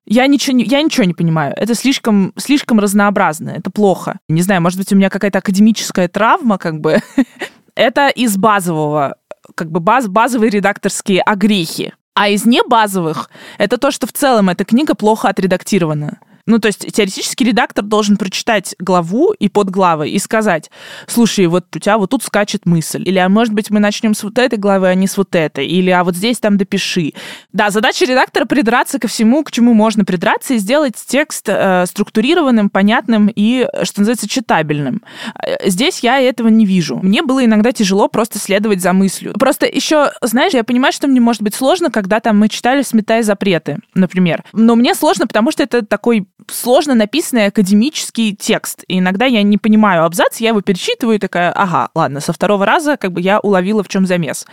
я 0.06 0.28
ничего, 0.28 0.58
не, 0.58 0.64
я 0.66 0.82
ничего 0.82 1.06
не 1.06 1.14
понимаю. 1.14 1.54
Это 1.56 1.76
слишком, 1.76 2.34
слишком 2.38 2.80
разнообразно. 2.80 3.50
Это 3.50 3.72
плохо. 3.72 4.20
Не 4.28 4.42
знаю, 4.42 4.62
может 4.62 4.78
быть, 4.78 4.92
у 4.92 4.96
меня 4.96 5.10
какая-то 5.10 5.40
академическая 5.40 6.08
травма, 6.08 6.58
как 6.58 6.82
бы. 6.82 7.00
это 7.76 8.10
из 8.10 8.38
базового, 8.38 9.16
как 9.56 9.72
бы 9.72 9.80
баз, 9.80 10.08
базовые 10.08 10.50
редакторские 10.50 11.22
огрехи. 11.22 11.94
А 12.16 12.30
из 12.30 12.46
небазовых 12.46 13.30
это 13.58 13.78
то, 13.78 13.92
что 13.92 14.06
в 14.06 14.14
целом 14.14 14.50
эта 14.50 14.66
книга 14.66 14.94
плохо 14.94 15.30
отредактирована. 15.30 16.20
Ну, 16.46 16.60
то 16.60 16.68
есть 16.68 16.92
теоретически 16.92 17.44
редактор 17.44 17.86
должен 17.86 18.18
прочитать 18.18 18.76
главу 18.78 19.32
и 19.32 19.48
подглавы 19.48 20.10
и 20.10 20.20
сказать, 20.20 20.70
слушай, 21.08 21.48
вот 21.48 21.66
у 21.74 21.80
тебя 21.80 21.98
вот 21.98 22.10
тут 22.10 22.24
скачет 22.24 22.66
мысль. 22.66 23.04
Или, 23.06 23.18
а 23.18 23.30
может 23.30 23.54
быть, 23.54 23.70
мы 23.70 23.80
начнем 23.80 24.14
с 24.14 24.24
вот 24.24 24.38
этой 24.38 24.60
главы, 24.60 24.90
а 24.90 24.94
не 24.96 25.08
с 25.08 25.16
вот 25.16 25.36
этой. 25.36 25.66
Или, 25.66 25.90
а 25.90 26.04
вот 26.04 26.18
здесь 26.18 26.40
там 26.40 26.58
допиши. 26.58 27.14
Да, 27.54 27.70
задача 27.70 28.04
редактора 28.06 28.46
придраться 28.46 29.00
ко 29.00 29.08
всему, 29.08 29.44
к 29.44 29.52
чему 29.52 29.74
можно 29.74 30.04
придраться, 30.04 30.56
и 30.56 30.58
сделать 30.58 30.96
текст 31.08 31.48
э, 31.48 31.86
структурированным, 31.86 32.70
понятным 32.70 33.32
и, 33.34 33.66
что 33.84 34.02
называется, 34.02 34.28
читабельным. 34.28 35.02
Э, 35.42 35.70
здесь 35.70 36.00
я 36.00 36.20
этого 36.20 36.50
не 36.50 36.66
вижу. 36.66 37.00
Мне 37.02 37.22
было 37.22 37.46
иногда 37.46 37.72
тяжело 37.72 38.10
просто 38.10 38.38
следовать 38.38 38.82
за 38.82 38.92
мыслью. 38.92 39.34
Просто 39.40 39.66
еще, 39.66 40.12
знаешь, 40.22 40.54
я 40.54 40.66
понимаю, 40.66 40.92
что 40.92 41.08
мне 41.08 41.22
может 41.22 41.42
быть 41.42 41.56
сложно, 41.56 41.90
когда 41.90 42.20
там 42.20 42.38
мы 42.38 42.50
читали 42.50 42.82
«Сметая 42.82 43.24
запреты», 43.24 43.78
например. 43.96 44.44
Но 44.52 44.76
мне 44.76 44.94
сложно, 44.94 45.26
потому 45.26 45.52
что 45.52 45.64
это 45.64 45.86
такой 45.86 46.28
сложно 46.50 46.96
написанный 46.96 47.48
академический 47.48 48.36
текст. 48.36 48.84
И 48.88 49.00
иногда 49.00 49.26
я 49.26 49.44
не 49.44 49.58
понимаю 49.58 50.06
абзац, 50.06 50.38
я 50.38 50.50
его 50.50 50.62
перечитываю 50.62 51.16
и 51.16 51.20
такая, 51.20 51.52
ага, 51.52 51.90
ладно, 51.96 52.20
со 52.20 52.34
второго 52.34 52.66
раза 52.66 52.98
как 52.98 53.12
бы 53.12 53.22
я 53.22 53.40
уловила, 53.40 53.84
в 53.84 53.88
чем 53.88 54.06
замес. 54.06 54.46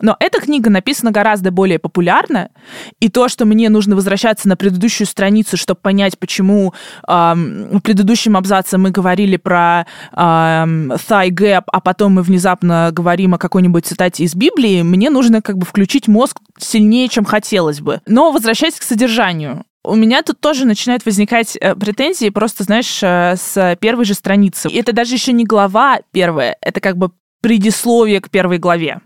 Но 0.00 0.16
эта 0.20 0.40
книга 0.40 0.70
написана 0.70 1.10
гораздо 1.10 1.50
более 1.50 1.78
популярно, 1.78 2.50
и 3.00 3.08
то, 3.08 3.28
что 3.28 3.44
мне 3.44 3.68
нужно 3.68 3.96
возвращаться 3.96 4.48
на 4.48 4.56
предыдущую 4.56 5.06
страницу, 5.06 5.56
чтобы 5.56 5.80
понять, 5.80 6.18
почему 6.18 6.74
эм, 7.08 7.78
в 7.78 7.80
предыдущем 7.80 8.36
абзаце 8.36 8.78
мы 8.78 8.90
говорили 8.90 9.36
про 9.36 9.86
эм, 10.12 10.92
thigh 10.92 11.30
gap, 11.30 11.64
а 11.66 11.80
потом 11.80 12.14
мы 12.14 12.22
внезапно 12.22 12.90
говорим 12.92 13.34
о 13.34 13.38
какой-нибудь 13.38 13.86
цитате 13.86 14.24
из 14.24 14.34
Библии, 14.34 14.82
мне 14.82 15.10
нужно 15.10 15.42
как 15.42 15.58
бы 15.58 15.66
включить 15.66 16.08
мозг 16.08 16.38
сильнее, 16.58 17.08
чем 17.08 17.24
хотелось 17.24 17.80
бы. 17.80 18.00
Но 18.06 18.32
возвращаясь 18.32 18.74
к 18.74 18.82
содержанию, 18.82 19.64
у 19.84 19.94
меня 19.94 20.22
тут 20.22 20.40
тоже 20.40 20.64
начинают 20.64 21.04
возникать 21.04 21.56
э, 21.60 21.74
претензии 21.74 22.30
просто, 22.30 22.64
знаешь, 22.64 23.02
э, 23.02 23.34
с 23.36 23.76
первой 23.80 24.04
же 24.04 24.14
страницы. 24.14 24.68
И 24.68 24.76
это 24.76 24.92
даже 24.92 25.14
еще 25.14 25.32
не 25.32 25.44
глава 25.44 26.00
первая, 26.12 26.56
это 26.60 26.80
как 26.80 26.96
бы 26.96 27.10
предисловие 27.40 28.20
к 28.20 28.30
первой 28.30 28.58
главе 28.58 29.00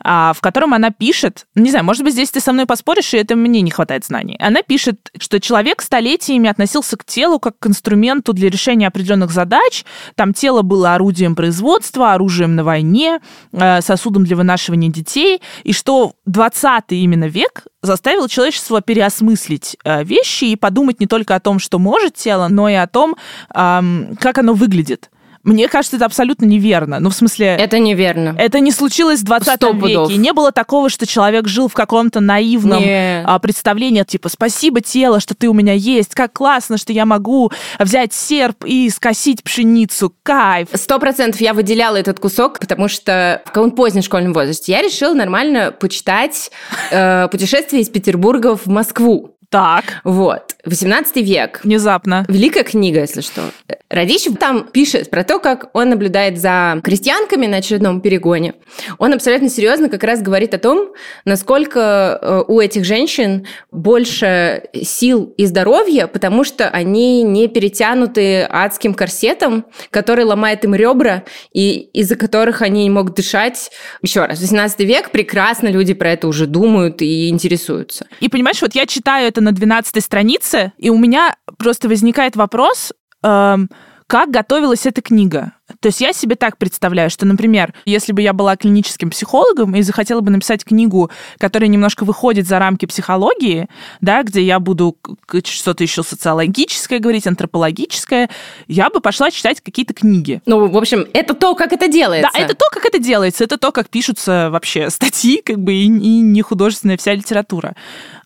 в 0.00 0.36
котором 0.40 0.74
она 0.74 0.90
пишет, 0.90 1.46
не 1.54 1.70
знаю, 1.70 1.84
может 1.84 2.02
быть, 2.02 2.14
здесь 2.14 2.30
ты 2.30 2.40
со 2.40 2.52
мной 2.52 2.66
поспоришь, 2.66 3.14
и 3.14 3.18
это 3.18 3.36
мне 3.36 3.60
не 3.60 3.70
хватает 3.70 4.04
знаний. 4.04 4.36
Она 4.40 4.62
пишет, 4.62 5.10
что 5.18 5.40
человек 5.40 5.82
столетиями 5.82 6.48
относился 6.48 6.96
к 6.96 7.04
телу 7.04 7.38
как 7.38 7.58
к 7.58 7.66
инструменту 7.66 8.32
для 8.32 8.50
решения 8.50 8.86
определенных 8.86 9.30
задач. 9.30 9.84
Там 10.14 10.32
тело 10.32 10.62
было 10.62 10.94
орудием 10.94 11.34
производства, 11.34 12.12
оружием 12.14 12.56
на 12.56 12.64
войне, 12.64 13.20
э, 13.52 13.80
сосудом 13.80 14.24
для 14.24 14.36
вынашивания 14.36 14.90
детей, 14.90 15.42
и 15.64 15.72
что 15.72 16.14
20 16.26 16.92
именно 16.92 17.28
век 17.28 17.64
заставил 17.82 18.28
человечество 18.28 18.80
переосмыслить 18.80 19.76
э, 19.84 20.04
вещи 20.04 20.44
и 20.44 20.56
подумать 20.56 21.00
не 21.00 21.06
только 21.06 21.34
о 21.34 21.40
том, 21.40 21.58
что 21.58 21.78
может 21.78 22.14
тело, 22.14 22.48
но 22.48 22.68
и 22.68 22.74
о 22.74 22.86
том, 22.86 23.16
как 23.48 24.38
оно 24.38 24.54
выглядит. 24.54 25.10
Мне 25.42 25.68
кажется, 25.68 25.96
это 25.96 26.04
абсолютно 26.04 26.44
неверно. 26.44 27.00
Ну, 27.00 27.08
в 27.08 27.14
смысле... 27.14 27.56
Это 27.58 27.78
неверно. 27.78 28.34
Это 28.38 28.60
не 28.60 28.72
случилось 28.72 29.20
в 29.20 29.24
20 29.24 29.54
Сто 29.54 29.72
веке. 29.72 29.80
Пудов. 29.80 30.12
Не 30.12 30.32
было 30.32 30.52
такого, 30.52 30.90
что 30.90 31.06
человек 31.06 31.48
жил 31.48 31.68
в 31.68 31.72
каком-то 31.72 32.20
наивном 32.20 32.82
не. 32.82 33.22
А, 33.24 33.38
представлении, 33.38 34.04
типа, 34.04 34.28
спасибо, 34.28 34.82
тело, 34.82 35.18
что 35.18 35.34
ты 35.34 35.48
у 35.48 35.54
меня 35.54 35.72
есть, 35.72 36.14
как 36.14 36.34
классно, 36.34 36.76
что 36.76 36.92
я 36.92 37.06
могу 37.06 37.50
взять 37.78 38.12
серп 38.12 38.64
и 38.66 38.90
скосить 38.90 39.42
пшеницу, 39.42 40.14
кайф. 40.22 40.68
Сто 40.74 40.98
процентов 40.98 41.40
я 41.40 41.54
выделяла 41.54 41.96
этот 41.96 42.20
кусок, 42.20 42.58
потому 42.58 42.88
что 42.88 43.42
в 43.46 43.52
каком-то 43.52 43.76
позднем 43.76 44.02
школьном 44.02 44.34
возрасте 44.34 44.72
я 44.72 44.82
решила 44.82 45.14
нормально 45.14 45.72
почитать 45.72 46.50
э, 46.90 47.28
«Путешествие 47.28 47.82
из 47.82 47.88
Петербурга 47.88 48.56
в 48.56 48.66
Москву». 48.66 49.29
Так. 49.50 50.00
Вот. 50.04 50.54
18 50.64 51.16
век. 51.16 51.60
Внезапно. 51.64 52.24
Великая 52.28 52.62
книга, 52.62 53.00
если 53.00 53.20
что. 53.20 53.42
Радищев 53.88 54.36
там 54.36 54.68
пишет 54.68 55.10
про 55.10 55.24
то, 55.24 55.40
как 55.40 55.70
он 55.72 55.90
наблюдает 55.90 56.38
за 56.38 56.80
крестьянками 56.84 57.46
на 57.46 57.56
очередном 57.56 58.00
перегоне. 58.00 58.54
Он 58.98 59.12
абсолютно 59.12 59.48
серьезно 59.48 59.88
как 59.88 60.04
раз 60.04 60.22
говорит 60.22 60.54
о 60.54 60.58
том, 60.58 60.92
насколько 61.24 62.18
э, 62.20 62.44
у 62.46 62.60
этих 62.60 62.84
женщин 62.84 63.46
больше 63.72 64.62
сил 64.82 65.34
и 65.36 65.46
здоровья, 65.46 66.06
потому 66.06 66.44
что 66.44 66.68
они 66.68 67.24
не 67.24 67.48
перетянуты 67.48 68.42
адским 68.42 68.94
корсетом, 68.94 69.64
который 69.90 70.24
ломает 70.24 70.64
им 70.64 70.76
ребра, 70.76 71.24
и 71.52 71.90
из-за 71.92 72.14
которых 72.14 72.62
они 72.62 72.84
не 72.84 72.90
могут 72.90 73.16
дышать. 73.16 73.72
Еще 74.02 74.24
раз, 74.24 74.38
18 74.38 74.80
век, 74.80 75.10
прекрасно 75.10 75.66
люди 75.66 75.94
про 75.94 76.12
это 76.12 76.28
уже 76.28 76.46
думают 76.46 77.02
и 77.02 77.28
интересуются. 77.28 78.06
И 78.20 78.28
понимаешь, 78.28 78.62
вот 78.62 78.76
я 78.76 78.86
читаю 78.86 79.26
это 79.26 79.39
на 79.40 79.52
12 79.52 80.02
странице, 80.02 80.72
и 80.78 80.90
у 80.90 80.98
меня 80.98 81.36
просто 81.58 81.88
возникает 81.88 82.36
вопрос, 82.36 82.92
эм, 83.22 83.68
как 84.10 84.30
готовилась 84.32 84.86
эта 84.86 85.02
книга. 85.02 85.52
То 85.78 85.86
есть 85.86 86.00
я 86.00 86.12
себе 86.12 86.34
так 86.34 86.58
представляю, 86.58 87.10
что, 87.10 87.26
например, 87.26 87.72
если 87.84 88.10
бы 88.10 88.22
я 88.22 88.32
была 88.32 88.56
клиническим 88.56 89.10
психологом 89.10 89.76
и 89.76 89.82
захотела 89.82 90.20
бы 90.20 90.32
написать 90.32 90.64
книгу, 90.64 91.12
которая 91.38 91.68
немножко 91.68 92.04
выходит 92.04 92.48
за 92.48 92.58
рамки 92.58 92.86
психологии, 92.86 93.68
да, 94.00 94.24
где 94.24 94.42
я 94.42 94.58
буду 94.58 94.96
что-то 95.44 95.84
еще 95.84 96.02
социологическое 96.02 96.98
говорить, 96.98 97.28
антропологическое, 97.28 98.30
я 98.66 98.90
бы 98.90 99.00
пошла 99.00 99.30
читать 99.30 99.60
какие-то 99.60 99.94
книги. 99.94 100.42
Ну, 100.44 100.66
в 100.66 100.76
общем, 100.76 101.06
это 101.12 101.34
то, 101.34 101.54
как 101.54 101.72
это 101.72 101.86
делается. 101.86 102.30
Да, 102.34 102.40
это 102.40 102.56
то, 102.56 102.64
как 102.72 102.84
это 102.86 102.98
делается, 102.98 103.44
это 103.44 103.58
то, 103.58 103.70
как 103.70 103.90
пишутся 103.90 104.50
вообще 104.50 104.90
статьи, 104.90 105.40
как 105.40 105.60
бы, 105.60 105.72
и, 105.72 105.84
и 105.84 106.20
не 106.20 106.42
художественная 106.42 106.96
вся 106.96 107.14
литература. 107.14 107.76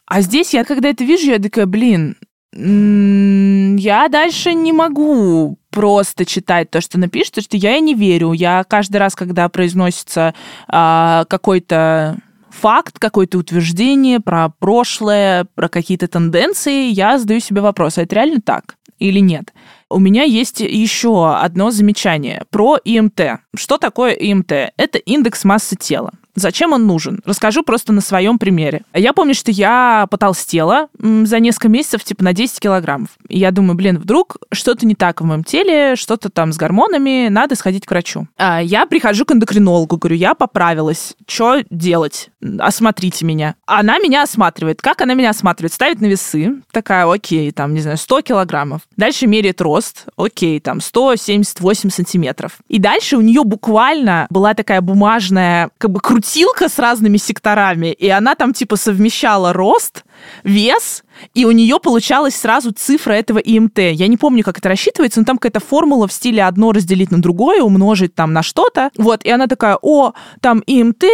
А 0.07 0.21
здесь 0.21 0.55
я, 0.55 0.65
когда 0.65 0.91
это 0.91 1.05
вижу, 1.05 1.31
я 1.31 1.39
такая, 1.39 1.67
блин, 1.67 2.17
я 2.57 4.09
дальше 4.09 4.55
не 4.55 4.73
могу 4.73 5.59
просто 5.71 6.25
читать 6.25 6.71
то, 6.71 6.81
что 6.81 6.99
напишешь, 6.99 7.31
потому 7.31 7.45
что 7.45 7.57
я 7.57 7.77
и 7.77 7.81
не 7.81 7.95
верю. 7.95 8.33
Я 8.33 8.65
каждый 8.65 8.99
раз, 8.99 9.17
когда 9.17 9.49
произносится 9.49 10.35
а, 10.69 11.25
какой-то 11.29 12.19
факт, 12.51 12.99
какое-то 13.01 13.39
утверждение 13.39 14.21
про 14.21 14.51
прошлое, 14.51 15.47
про 15.57 15.69
какие-то 15.69 16.07
тенденции, 16.07 16.91
я 16.91 17.19
задаю 17.19 17.41
себе 17.41 17.61
вопрос, 17.61 17.99
а 17.99 18.03
это 18.03 18.15
реально 18.15 18.41
так 18.41 18.77
или 19.01 19.19
нет? 19.19 19.53
У 19.91 19.99
меня 19.99 20.23
есть 20.23 20.61
еще 20.61 21.35
одно 21.35 21.71
замечание 21.71 22.45
про 22.51 22.79
ИМТ. 22.85 23.21
Что 23.57 23.79
такое 23.79 24.13
ИМТ? 24.13 24.53
Это 24.77 24.99
индекс 24.99 25.45
массы 25.45 25.77
тела. 25.77 26.13
Зачем 26.35 26.73
он 26.73 26.87
нужен? 26.87 27.21
Расскажу 27.25 27.63
просто 27.63 27.93
на 27.93 28.01
своем 28.01 28.39
примере. 28.39 28.83
Я 28.93 29.13
помню, 29.13 29.35
что 29.35 29.51
я 29.51 30.07
потолстела 30.11 30.89
за 30.99 31.39
несколько 31.39 31.69
месяцев, 31.69 32.03
типа 32.03 32.25
на 32.25 32.33
10 32.33 32.59
килограммов. 32.59 33.11
И 33.29 33.39
я 33.39 33.51
думаю, 33.51 33.77
блин, 33.77 33.99
вдруг 33.99 34.39
что-то 34.53 34.87
не 34.87 34.95
так 34.95 35.21
в 35.21 35.25
моем 35.25 35.45
теле, 35.45 35.95
что-то 35.97 36.31
там 36.31 36.53
с 36.53 36.57
гормонами, 36.57 37.29
надо 37.29 37.55
сходить 37.55 37.87
к 37.87 37.91
врачу. 37.91 38.27
А 38.37 38.61
я 38.61 38.87
прихожу 38.87 39.25
к 39.25 39.33
эндокринологу, 39.33 39.97
говорю, 39.97 40.17
я 40.17 40.35
поправилась, 40.35 41.15
что 41.29 41.63
делать? 41.71 42.31
Осмотрите 42.59 43.25
меня. 43.25 43.55
Она 43.67 43.99
меня 43.99 44.23
осматривает. 44.23 44.83
Как 44.83 45.01
она 45.03 45.15
меня 45.15 45.31
осматривает? 45.31 45.73
Ставит 45.73 46.01
на 46.01 46.07
весы, 46.07 46.63
такая, 46.73 47.11
окей, 47.11 47.53
там, 47.53 47.75
не 47.75 47.81
знаю, 47.81 47.97
100 47.97 48.23
килограммов. 48.23 48.83
Дальше 48.97 49.27
меряет 49.27 49.61
рост, 49.61 50.07
окей, 50.17 50.59
там, 50.59 50.81
178 50.81 51.91
сантиметров. 51.91 52.59
И 52.69 52.79
дальше 52.79 53.17
у 53.17 53.21
нее 53.21 53.45
буквально 53.45 54.27
была 54.31 54.55
такая 54.55 54.81
бумажная, 54.81 55.71
как 55.79 55.91
бы, 55.91 56.01
крутая 56.01 56.24
крутилка 56.25 56.69
с 56.69 56.79
разными 56.79 57.19
секторами, 57.19 57.93
и 57.93 58.09
она 58.09 58.35
там 58.35 58.55
типа 58.55 58.77
совмещала 58.77 59.53
рост, 59.53 60.05
вес, 60.43 61.05
и 61.35 61.45
у 61.45 61.51
нее 61.51 61.79
получалась 61.81 62.35
сразу 62.35 62.73
цифра 62.73 63.13
этого 63.13 63.39
ИМТ. 63.39 63.79
Я 63.79 64.07
не 64.07 64.17
помню, 64.17 64.43
как 64.43 64.59
это 64.59 64.69
рассчитывается, 64.69 65.21
но 65.21 65.27
там 65.27 65.37
какая-то 65.37 65.61
формула 65.61 66.09
в 66.09 66.13
стиле 66.13 66.45
одно 66.45 66.73
разделить 66.73 67.11
на 67.11 67.21
другое, 67.21 67.63
умножить 67.63 68.15
там 68.15 68.33
на 68.33 68.43
что-то. 68.43 68.91
Вот, 68.97 69.23
и 69.25 69.31
она 69.31 69.47
такая, 69.47 69.79
о, 69.83 70.13
там 70.41 70.63
ИМТ 70.67 71.05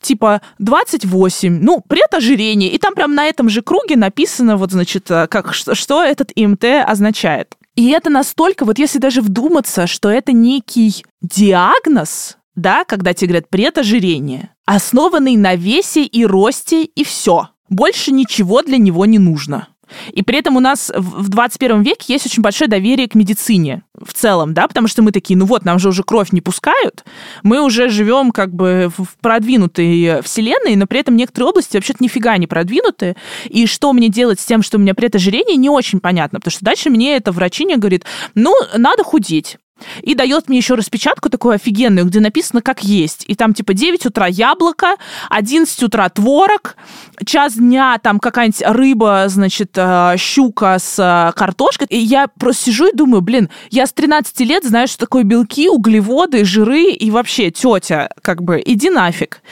типа 0.00 0.42
28, 0.58 1.60
ну, 1.62 1.82
предожирение. 1.88 2.70
И 2.70 2.78
там 2.78 2.94
прям 2.94 3.14
на 3.14 3.26
этом 3.26 3.48
же 3.48 3.62
круге 3.62 3.96
написано, 3.96 4.56
вот, 4.56 4.72
значит, 4.72 5.10
э, 5.10 5.26
как, 5.28 5.54
что, 5.54 5.74
что 5.74 6.02
этот 6.02 6.30
ИМТ 6.34 6.64
означает. 6.86 7.54
И 7.74 7.90
это 7.90 8.10
настолько, 8.10 8.64
вот 8.64 8.78
если 8.78 8.98
даже 8.98 9.22
вдуматься, 9.22 9.86
что 9.86 10.10
это 10.10 10.32
некий 10.32 11.04
диагноз, 11.22 12.37
да, 12.58 12.84
когда 12.84 13.14
тебе 13.14 13.28
говорят 13.28 13.48
предожирение, 13.48 14.50
основанный 14.66 15.36
на 15.36 15.54
весе 15.54 16.04
и 16.04 16.26
росте, 16.26 16.84
и 16.84 17.04
все. 17.04 17.48
Больше 17.70 18.12
ничего 18.12 18.62
для 18.62 18.78
него 18.78 19.06
не 19.06 19.18
нужно. 19.18 19.68
И 20.12 20.22
при 20.22 20.38
этом 20.38 20.56
у 20.56 20.60
нас 20.60 20.92
в 20.94 21.28
21 21.28 21.82
веке 21.82 22.12
есть 22.12 22.26
очень 22.26 22.42
большое 22.42 22.68
доверие 22.68 23.08
к 23.08 23.14
медицине 23.14 23.82
в 23.94 24.12
целом, 24.12 24.52
да, 24.54 24.68
потому 24.68 24.86
что 24.88 25.02
мы 25.02 25.12
такие, 25.12 25.36
ну 25.36 25.46
вот, 25.46 25.64
нам 25.64 25.78
же 25.78 25.88
уже 25.88 26.02
кровь 26.02 26.32
не 26.32 26.40
пускают, 26.40 27.04
мы 27.42 27.62
уже 27.62 27.88
живем 27.88 28.30
как 28.30 28.52
бы 28.52 28.90
в 28.96 29.16
продвинутой 29.20 30.20
вселенной, 30.22 30.76
но 30.76 30.86
при 30.86 31.00
этом 31.00 31.16
некоторые 31.16 31.50
области 31.50 31.76
вообще-то 31.76 32.02
нифига 32.02 32.36
не 32.36 32.46
продвинуты. 32.46 33.16
И 33.46 33.66
что 33.66 33.92
мне 33.92 34.08
делать 34.08 34.40
с 34.40 34.44
тем, 34.44 34.62
что 34.62 34.76
у 34.76 34.80
меня 34.80 34.94
предожирение, 34.94 35.56
не 35.56 35.70
очень 35.70 36.00
понятно, 36.00 36.38
потому 36.38 36.52
что 36.52 36.64
дальше 36.64 36.90
мне 36.90 37.16
это 37.16 37.32
врачиня 37.32 37.78
говорит, 37.78 38.04
ну, 38.34 38.54
надо 38.76 39.04
худеть. 39.04 39.58
И 40.02 40.14
дает 40.14 40.48
мне 40.48 40.58
еще 40.58 40.74
распечатку 40.74 41.30
такую 41.30 41.54
офигенную, 41.54 42.06
где 42.06 42.20
написано 42.20 42.62
как 42.62 42.82
есть. 42.82 43.24
И 43.26 43.34
там 43.34 43.54
типа 43.54 43.74
9 43.74 44.06
утра 44.06 44.26
яблоко, 44.26 44.96
11 45.30 45.82
утра 45.82 46.08
творог, 46.08 46.76
час 47.24 47.54
дня 47.54 47.98
там 48.02 48.18
какая-нибудь 48.18 48.62
рыба, 48.66 49.24
значит, 49.28 49.72
э, 49.76 50.14
щука 50.16 50.78
с 50.78 50.98
э, 50.98 51.32
картошкой. 51.36 51.86
И 51.90 51.98
я 51.98 52.28
просто 52.28 52.66
сижу 52.66 52.88
и 52.88 52.96
думаю, 52.96 53.20
блин, 53.20 53.48
я 53.70 53.86
с 53.86 53.92
13 53.92 54.40
лет 54.40 54.64
знаю, 54.64 54.88
что 54.88 54.98
такое 54.98 55.24
белки, 55.24 55.68
углеводы, 55.68 56.44
жиры 56.44 56.90
и 56.92 57.10
вообще 57.10 57.50
тетя, 57.50 58.10
как 58.22 58.42
бы, 58.42 58.62
иди 58.64 58.90
нафиг. 58.90 59.42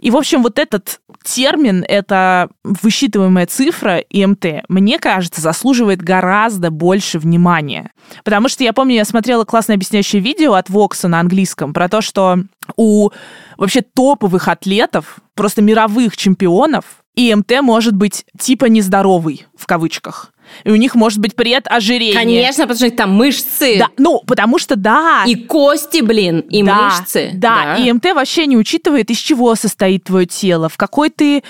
И, 0.00 0.10
в 0.10 0.16
общем, 0.16 0.42
вот 0.42 0.58
этот 0.58 1.00
термин, 1.22 1.84
это 1.86 2.48
высчитываемая 2.64 3.46
цифра 3.46 3.98
ИМТ, 3.98 4.64
мне 4.68 4.98
кажется, 4.98 5.42
заслуживает 5.42 6.00
гораздо 6.00 6.70
больше 6.70 7.18
внимания. 7.18 7.90
Потому 8.24 8.48
что 8.48 8.64
я 8.64 8.72
помню, 8.72 8.94
я 8.94 9.04
смотрела 9.04 9.44
классное 9.44 9.76
объясняющее 9.76 10.22
видео 10.22 10.54
от 10.54 10.70
Вокса 10.70 11.08
на 11.08 11.20
английском 11.20 11.74
про 11.74 11.88
то, 11.88 12.00
что 12.00 12.38
у 12.76 13.10
вообще 13.58 13.82
топовых 13.82 14.48
атлетов, 14.48 15.18
просто 15.34 15.60
мировых 15.60 16.16
чемпионов, 16.16 16.84
ИМТ 17.16 17.60
может 17.60 17.94
быть 17.94 18.24
типа 18.38 18.66
нездоровый, 18.66 19.46
в 19.54 19.66
кавычках 19.66 20.32
и 20.64 20.70
у 20.70 20.76
них 20.76 20.94
может 20.94 21.18
быть 21.18 21.34
предожирение. 21.34 22.14
Конечно, 22.14 22.66
потому 22.66 22.88
что 22.88 22.96
там 22.96 23.12
мышцы. 23.12 23.78
Да, 23.78 23.88
ну, 23.96 24.22
потому 24.26 24.58
что 24.58 24.76
да. 24.76 25.24
И 25.26 25.34
кости, 25.34 26.00
блин, 26.02 26.40
и 26.40 26.62
да, 26.62 26.84
мышцы. 26.84 27.30
Да, 27.34 27.76
да, 27.76 27.76
и 27.76 27.92
МТ 27.92 28.06
вообще 28.14 28.46
не 28.46 28.56
учитывает, 28.56 29.10
из 29.10 29.18
чего 29.18 29.54
состоит 29.54 30.04
твое 30.04 30.26
тело, 30.26 30.68
в 30.68 30.76
какой 30.76 31.10
ты 31.10 31.42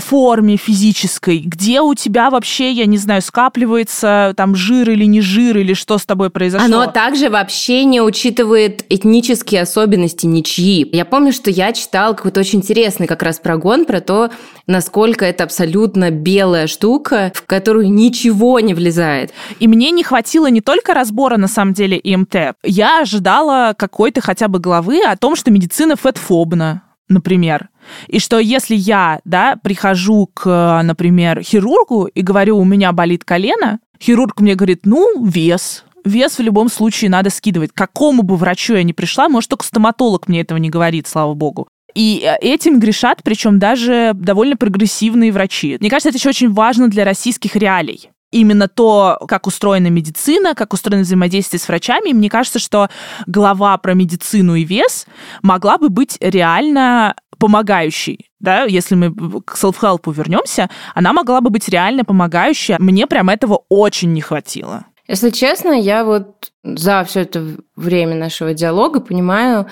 форме 0.00 0.56
физической, 0.56 1.38
где 1.38 1.80
у 1.80 1.94
тебя 1.94 2.28
вообще, 2.28 2.72
я 2.72 2.86
не 2.86 2.98
знаю, 2.98 3.22
скапливается 3.22 4.34
там 4.36 4.56
жир 4.56 4.90
или 4.90 5.04
не 5.04 5.20
жир, 5.20 5.56
или 5.58 5.72
что 5.72 5.98
с 5.98 6.04
тобой 6.04 6.30
произошло. 6.30 6.66
Оно 6.66 6.86
также 6.90 7.30
вообще 7.30 7.84
не 7.84 8.00
учитывает 8.00 8.84
этнические 8.88 9.62
особенности 9.62 10.26
ничьи. 10.26 10.88
Я 10.92 11.04
помню, 11.04 11.32
что 11.32 11.48
я 11.48 11.72
читал 11.72 12.16
какой-то 12.16 12.40
очень 12.40 12.58
интересный 12.58 13.06
как 13.06 13.22
раз 13.22 13.38
прогон 13.38 13.84
про 13.84 14.00
то, 14.00 14.30
насколько 14.66 15.24
это 15.24 15.44
абсолютно 15.44 16.10
белая 16.10 16.66
штука, 16.66 17.30
в 17.32 17.46
которую 17.46 17.92
ничего 17.92 18.58
не 18.58 18.74
влезает. 18.74 19.32
И 19.60 19.68
мне 19.68 19.92
не 19.92 20.02
хватило 20.02 20.48
не 20.48 20.60
только 20.60 20.92
разбора, 20.92 21.36
на 21.36 21.48
самом 21.48 21.72
деле, 21.72 21.96
ИМТ. 22.02 22.56
Я 22.64 23.02
ожидала 23.02 23.74
какой-то 23.78 24.20
хотя 24.20 24.48
бы 24.48 24.58
главы 24.58 25.02
о 25.04 25.16
том, 25.16 25.36
что 25.36 25.52
медицина 25.52 25.94
фетфобна 25.94 26.82
например. 27.08 27.68
И 28.08 28.18
что 28.18 28.38
если 28.38 28.74
я, 28.74 29.20
да, 29.24 29.56
прихожу 29.62 30.28
к, 30.32 30.80
например, 30.82 31.42
хирургу 31.42 32.06
и 32.06 32.22
говорю, 32.22 32.58
у 32.58 32.64
меня 32.64 32.92
болит 32.92 33.24
колено, 33.24 33.80
хирург 34.00 34.40
мне 34.40 34.54
говорит, 34.54 34.80
ну, 34.84 35.24
вес, 35.24 35.84
вес 36.04 36.38
в 36.38 36.42
любом 36.42 36.68
случае 36.68 37.10
надо 37.10 37.30
скидывать. 37.30 37.72
К 37.72 37.76
какому 37.76 38.22
бы 38.22 38.36
врачу 38.36 38.74
я 38.74 38.82
ни 38.82 38.92
пришла, 38.92 39.28
может, 39.28 39.50
только 39.50 39.64
стоматолог 39.64 40.28
мне 40.28 40.40
этого 40.40 40.58
не 40.58 40.70
говорит, 40.70 41.06
слава 41.06 41.34
богу. 41.34 41.68
И 41.94 42.22
э, 42.24 42.36
этим 42.40 42.80
грешат, 42.80 43.20
причем 43.22 43.58
даже 43.58 44.12
довольно 44.14 44.56
прогрессивные 44.56 45.32
врачи. 45.32 45.76
Мне 45.80 45.90
кажется, 45.90 46.08
это 46.08 46.18
еще 46.18 46.28
очень 46.28 46.52
важно 46.52 46.88
для 46.88 47.04
российских 47.04 47.56
реалий 47.56 48.10
именно 48.34 48.66
то, 48.66 49.18
как 49.28 49.46
устроена 49.46 49.86
медицина, 49.86 50.54
как 50.54 50.72
устроено 50.72 51.04
взаимодействие 51.04 51.60
с 51.60 51.68
врачами. 51.68 52.12
Мне 52.12 52.28
кажется, 52.28 52.58
что 52.58 52.88
глава 53.26 53.78
про 53.78 53.94
медицину 53.94 54.56
и 54.56 54.64
вес 54.64 55.06
могла 55.42 55.78
бы 55.78 55.88
быть 55.88 56.18
реально 56.20 57.14
помогающей, 57.38 58.30
да, 58.40 58.64
если 58.64 58.94
мы 58.94 59.14
к 59.42 59.56
self-help 59.56 60.12
вернемся, 60.12 60.68
она 60.94 61.12
могла 61.12 61.40
бы 61.40 61.50
быть 61.50 61.68
реально 61.68 62.04
помогающей. 62.04 62.76
Мне 62.78 63.06
прям 63.06 63.28
этого 63.30 63.64
очень 63.68 64.12
не 64.12 64.20
хватило. 64.20 64.84
Если 65.06 65.30
честно, 65.30 65.72
я 65.72 66.04
вот 66.04 66.50
за 66.62 67.04
все 67.04 67.20
это 67.20 67.46
время 67.76 68.14
нашего 68.14 68.54
диалога 68.54 69.00
понимаю, 69.00 69.66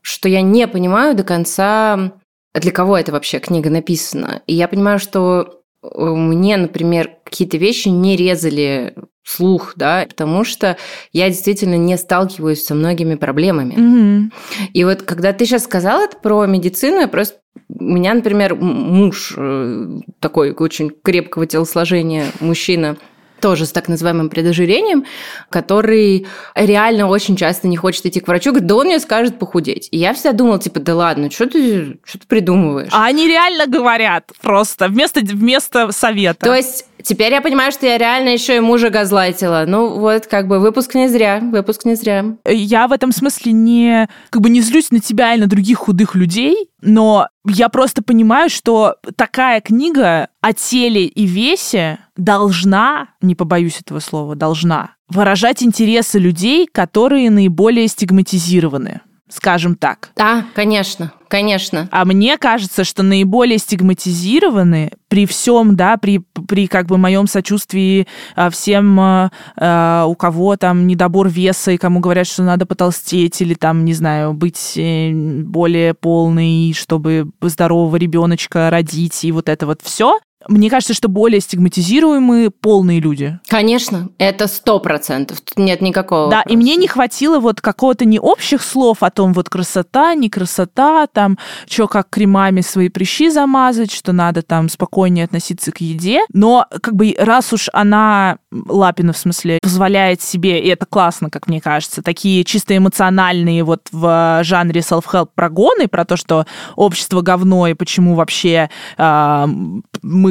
что 0.00 0.28
я 0.28 0.42
не 0.42 0.68
понимаю 0.68 1.16
до 1.16 1.24
конца, 1.24 2.12
для 2.54 2.72
кого 2.72 2.96
это 2.96 3.12
вообще 3.12 3.40
книга 3.40 3.68
написана. 3.70 4.42
И 4.46 4.54
я 4.54 4.68
понимаю, 4.68 4.98
что 4.98 5.60
мне, 5.82 6.56
например, 6.56 7.10
какие-то 7.24 7.56
вещи 7.56 7.88
не 7.88 8.16
резали 8.16 8.94
слух, 9.26 9.74
да, 9.76 10.06
потому 10.08 10.44
что 10.44 10.76
я 11.12 11.28
действительно 11.28 11.74
не 11.74 11.98
сталкиваюсь 11.98 12.64
со 12.64 12.74
многими 12.74 13.16
проблемами. 13.16 13.74
Mm-hmm. 13.74 14.68
И 14.72 14.84
вот 14.84 15.02
когда 15.02 15.32
ты 15.32 15.44
сейчас 15.44 15.64
сказала 15.64 16.04
это 16.04 16.16
про 16.16 16.46
медицину, 16.46 17.00
я 17.00 17.08
просто 17.08 17.38
у 17.68 17.84
меня, 17.84 18.14
например, 18.14 18.54
муж 18.54 19.34
э, 19.36 19.88
такой 20.20 20.52
очень 20.52 20.92
крепкого 21.02 21.46
телосложения 21.46 22.26
мужчина, 22.40 22.96
тоже 23.40 23.66
с 23.66 23.72
так 23.72 23.88
называемым 23.88 24.28
предожирением, 24.28 25.04
который 25.50 26.26
реально 26.54 27.08
очень 27.08 27.36
часто 27.36 27.68
не 27.68 27.76
хочет 27.76 28.06
идти 28.06 28.20
к 28.20 28.28
врачу, 28.28 28.50
говорит, 28.50 28.66
да 28.66 28.76
он 28.76 28.86
мне 28.86 28.98
скажет 28.98 29.38
похудеть. 29.38 29.88
И 29.90 29.98
я 29.98 30.14
всегда 30.14 30.32
думала, 30.32 30.58
типа, 30.58 30.80
да 30.80 30.94
ладно, 30.94 31.30
что 31.30 31.46
ты, 31.46 31.98
что 32.04 32.18
ты 32.18 32.26
придумываешь? 32.26 32.88
А 32.92 33.06
они 33.06 33.26
реально 33.26 33.66
говорят 33.66 34.32
просто 34.42 34.88
вместо, 34.88 35.20
вместо 35.20 35.92
совета. 35.92 36.46
То 36.46 36.54
есть 36.54 36.86
Теперь 37.06 37.32
я 37.32 37.40
понимаю, 37.40 37.70
что 37.70 37.86
я 37.86 37.98
реально 37.98 38.30
еще 38.30 38.56
и 38.56 38.60
мужа 38.60 38.90
газлайтила. 38.90 39.64
Ну 39.64 40.00
вот, 40.00 40.26
как 40.26 40.48
бы 40.48 40.58
выпуск 40.58 40.96
не 40.96 41.08
зря, 41.08 41.38
выпуск 41.40 41.84
не 41.84 41.94
зря. 41.94 42.24
Я 42.44 42.88
в 42.88 42.92
этом 42.92 43.12
смысле 43.12 43.52
не, 43.52 44.08
как 44.30 44.42
бы 44.42 44.50
не 44.50 44.60
злюсь 44.60 44.90
на 44.90 44.98
тебя 44.98 45.32
и 45.32 45.38
на 45.38 45.46
других 45.46 45.78
худых 45.78 46.16
людей, 46.16 46.68
но 46.82 47.28
я 47.46 47.68
просто 47.68 48.02
понимаю, 48.02 48.50
что 48.50 48.96
такая 49.14 49.60
книга 49.60 50.30
о 50.40 50.52
теле 50.52 51.06
и 51.06 51.26
весе 51.26 52.00
должна, 52.16 53.10
не 53.20 53.36
побоюсь 53.36 53.80
этого 53.80 54.00
слова, 54.00 54.34
должна 54.34 54.96
выражать 55.08 55.62
интересы 55.62 56.18
людей, 56.18 56.66
которые 56.66 57.30
наиболее 57.30 57.86
стигматизированы 57.86 59.02
скажем 59.28 59.74
так. 59.74 60.10
Да, 60.16 60.44
конечно, 60.54 61.12
конечно. 61.28 61.88
А 61.90 62.04
мне 62.04 62.38
кажется, 62.38 62.84
что 62.84 63.02
наиболее 63.02 63.58
стигматизированы 63.58 64.90
при 65.08 65.26
всем, 65.26 65.76
да, 65.76 65.96
при, 65.96 66.18
при 66.18 66.66
как 66.66 66.86
бы 66.86 66.98
моем 66.98 67.26
сочувствии 67.26 68.06
а, 68.34 68.50
всем, 68.50 68.98
а, 69.00 69.30
а, 69.56 70.06
у 70.06 70.14
кого 70.14 70.56
там 70.56 70.86
недобор 70.86 71.28
веса 71.28 71.72
и 71.72 71.76
кому 71.76 72.00
говорят, 72.00 72.26
что 72.26 72.42
надо 72.42 72.66
потолстеть 72.66 73.40
или 73.40 73.54
там, 73.54 73.84
не 73.84 73.94
знаю, 73.94 74.32
быть 74.32 74.74
э, 74.76 75.10
более 75.12 75.94
полной, 75.94 76.72
чтобы 76.72 77.30
здорового 77.40 77.96
ребеночка 77.96 78.70
родить 78.70 79.24
и 79.24 79.32
вот 79.32 79.48
это 79.48 79.66
вот 79.66 79.80
все. 79.82 80.18
Мне 80.48 80.70
кажется, 80.70 80.94
что 80.94 81.08
более 81.08 81.40
стигматизируемые 81.40 82.50
полные 82.50 83.00
люди. 83.00 83.38
Конечно, 83.48 84.08
это 84.18 84.46
сто 84.46 84.78
процентов. 84.78 85.40
Тут 85.40 85.58
нет 85.58 85.80
никакого. 85.80 86.30
Да, 86.30 86.38
вопроса. 86.38 86.54
и 86.54 86.56
мне 86.56 86.76
не 86.76 86.86
хватило 86.86 87.40
вот 87.40 87.60
какого-то 87.60 88.04
не 88.04 88.18
общих 88.18 88.62
слов 88.62 89.02
о 89.02 89.10
том, 89.10 89.32
вот 89.32 89.48
красота, 89.48 90.14
не 90.14 90.30
красота, 90.30 91.06
там, 91.06 91.38
что 91.68 91.88
как 91.88 92.10
кремами 92.10 92.60
свои 92.60 92.88
прыщи 92.88 93.30
замазать, 93.30 93.92
что 93.92 94.12
надо 94.12 94.42
там 94.42 94.68
спокойнее 94.68 95.24
относиться 95.24 95.72
к 95.72 95.80
еде. 95.80 96.20
Но 96.32 96.66
как 96.82 96.94
бы 96.94 97.14
раз 97.18 97.52
уж 97.52 97.68
она, 97.72 98.38
Лапина 98.52 99.12
в 99.12 99.18
смысле, 99.18 99.58
позволяет 99.62 100.22
себе, 100.22 100.60
и 100.60 100.68
это 100.68 100.86
классно, 100.86 101.30
как 101.30 101.48
мне 101.48 101.60
кажется, 101.60 102.02
такие 102.02 102.44
чисто 102.44 102.76
эмоциональные 102.76 103.64
вот 103.64 103.88
в 103.92 104.40
жанре 104.42 104.80
self-help 104.80 105.30
прогоны 105.34 105.88
про 105.88 106.04
то, 106.04 106.16
что 106.16 106.46
общество 106.76 107.20
говно 107.20 107.66
и 107.68 107.74
почему 107.74 108.14
вообще 108.14 108.70
э, 108.96 109.46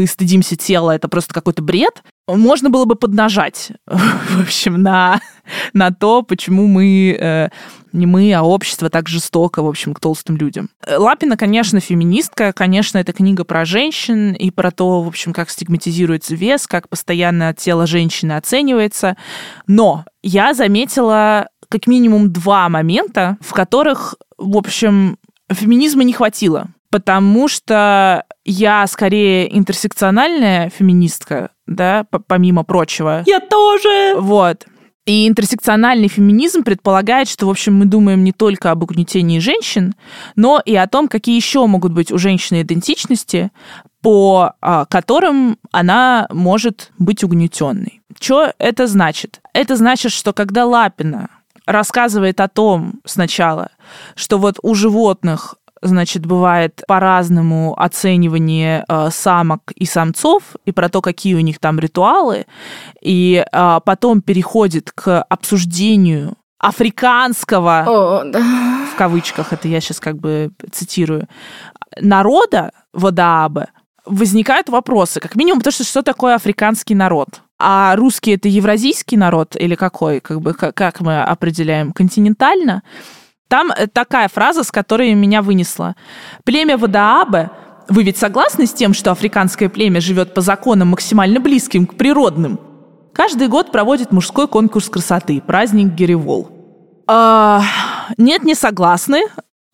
мы 0.05 0.07
стыдимся 0.07 0.55
тела, 0.55 0.91
это 0.91 1.07
просто 1.07 1.33
какой-то 1.33 1.63
бред, 1.63 2.03
можно 2.27 2.69
было 2.69 2.85
бы 2.85 2.95
поднажать, 2.95 3.71
в 3.87 4.41
общем, 4.41 4.81
на, 4.81 5.19
на 5.73 5.89
то, 5.89 6.21
почему 6.21 6.67
мы, 6.67 7.17
э, 7.19 7.49
не 7.91 8.05
мы, 8.05 8.31
а 8.33 8.43
общество 8.43 8.91
так 8.91 9.09
жестоко, 9.09 9.63
в 9.63 9.67
общем, 9.67 9.95
к 9.95 9.99
толстым 9.99 10.37
людям. 10.37 10.69
Лапина, 10.87 11.37
конечно, 11.37 11.79
феминистка, 11.79 12.53
конечно, 12.53 12.99
это 12.99 13.13
книга 13.13 13.45
про 13.45 13.65
женщин 13.65 14.33
и 14.33 14.51
про 14.51 14.69
то, 14.69 15.01
в 15.01 15.07
общем, 15.07 15.33
как 15.33 15.49
стигматизируется 15.49 16.35
вес, 16.35 16.67
как 16.67 16.87
постоянно 16.87 17.55
тело 17.55 17.87
женщины 17.87 18.33
оценивается. 18.33 19.17
Но 19.65 20.05
я 20.21 20.53
заметила 20.53 21.47
как 21.67 21.87
минимум 21.87 22.31
два 22.31 22.69
момента, 22.69 23.37
в 23.41 23.53
которых, 23.53 24.13
в 24.37 24.55
общем, 24.55 25.17
феминизма 25.51 26.03
не 26.03 26.13
хватило 26.13 26.67
потому 26.95 27.49
что 27.49 28.23
я 28.45 28.85
скорее 28.87 29.57
интерсекциональная 29.57 30.69
феминистка, 30.69 31.49
да, 31.65 32.05
помимо 32.27 32.63
прочего. 32.63 33.23
Я 33.25 33.39
тоже! 33.39 34.15
Вот. 34.19 34.65
И 35.05 35.27
интерсекциональный 35.27 36.07
феминизм 36.07 36.63
предполагает, 36.63 37.27
что, 37.27 37.45
в 37.45 37.49
общем, 37.49 37.75
мы 37.75 37.85
думаем 37.85 38.23
не 38.23 38.31
только 38.31 38.71
об 38.71 38.81
угнетении 38.83 39.37
женщин, 39.37 39.93
но 40.35 40.61
и 40.65 40.75
о 40.75 40.87
том, 40.87 41.07
какие 41.07 41.35
еще 41.35 41.65
могут 41.67 41.91
быть 41.91 42.11
у 42.11 42.17
женщины 42.17 42.61
идентичности, 42.61 43.51
по 44.01 44.53
а, 44.61 44.85
которым 44.85 45.57
она 45.71 46.27
может 46.31 46.91
быть 46.97 47.23
угнетенной. 47.23 48.01
Что 48.19 48.51
это 48.57 48.87
значит? 48.87 49.41
Это 49.53 49.75
значит, 49.75 50.11
что 50.11 50.33
когда 50.33 50.65
Лапина 50.65 51.29
рассказывает 51.65 52.39
о 52.39 52.47
том 52.47 53.01
сначала, 53.05 53.69
что 54.15 54.37
вот 54.37 54.57
у 54.63 54.73
животных 54.73 55.55
значит, 55.87 56.25
бывает 56.25 56.83
по-разному 56.87 57.73
оценивание 57.79 58.85
э, 58.87 59.09
самок 59.11 59.71
и 59.75 59.85
самцов, 59.85 60.55
и 60.65 60.71
про 60.71 60.89
то, 60.89 61.01
какие 61.01 61.35
у 61.35 61.39
них 61.39 61.59
там 61.59 61.79
ритуалы, 61.79 62.45
и 63.01 63.45
э, 63.49 63.79
потом 63.85 64.21
переходит 64.21 64.91
к 64.91 65.21
обсуждению 65.23 66.35
африканского, 66.59 67.85
О, 67.87 68.23
да. 68.25 68.39
в 68.93 68.95
кавычках, 68.97 69.53
это 69.53 69.67
я 69.67 69.81
сейчас 69.81 69.99
как 69.99 70.17
бы 70.17 70.51
цитирую, 70.71 71.27
народа 71.99 72.71
Водаабе, 72.93 73.67
возникают 74.05 74.69
вопросы, 74.69 75.19
как 75.19 75.35
минимум, 75.35 75.59
потому 75.59 75.73
что 75.73 75.83
что 75.83 76.01
такое 76.01 76.35
африканский 76.35 76.95
народ? 76.95 77.41
А 77.57 77.95
русский 77.95 78.31
это 78.31 78.47
евразийский 78.47 79.17
народ 79.17 79.55
или 79.55 79.75
какой? 79.75 80.19
Как 80.19 80.41
бы 80.41 80.53
как 80.53 80.99
мы 80.99 81.21
определяем? 81.21 81.93
Континентально? 81.93 82.83
Там 83.47 83.71
э, 83.71 83.87
такая 83.87 84.27
фраза, 84.27 84.63
с 84.63 84.71
которой 84.71 85.13
меня 85.13 85.41
вынесла. 85.41 85.95
Племя 86.43 86.77
Вадаабе 86.77 87.49
вы 87.87 88.03
ведь 88.03 88.17
согласны 88.17 88.65
с 88.65 88.73
тем, 88.73 88.93
что 88.93 89.11
африканское 89.11 89.69
племя 89.69 90.01
живет 90.01 90.33
по 90.33 90.41
законам 90.41 90.89
максимально 90.89 91.39
близким 91.39 91.85
к 91.85 91.95
природным? 91.95 92.59
Каждый 93.13 93.47
год 93.47 93.71
проводит 93.71 94.11
мужской 94.11 94.47
конкурс 94.47 94.89
красоты, 94.89 95.41
праздник 95.41 95.93
Геревол. 95.93 96.49
А, 97.07 97.61
нет, 98.17 98.43
не 98.43 98.55
согласны. 98.55 99.21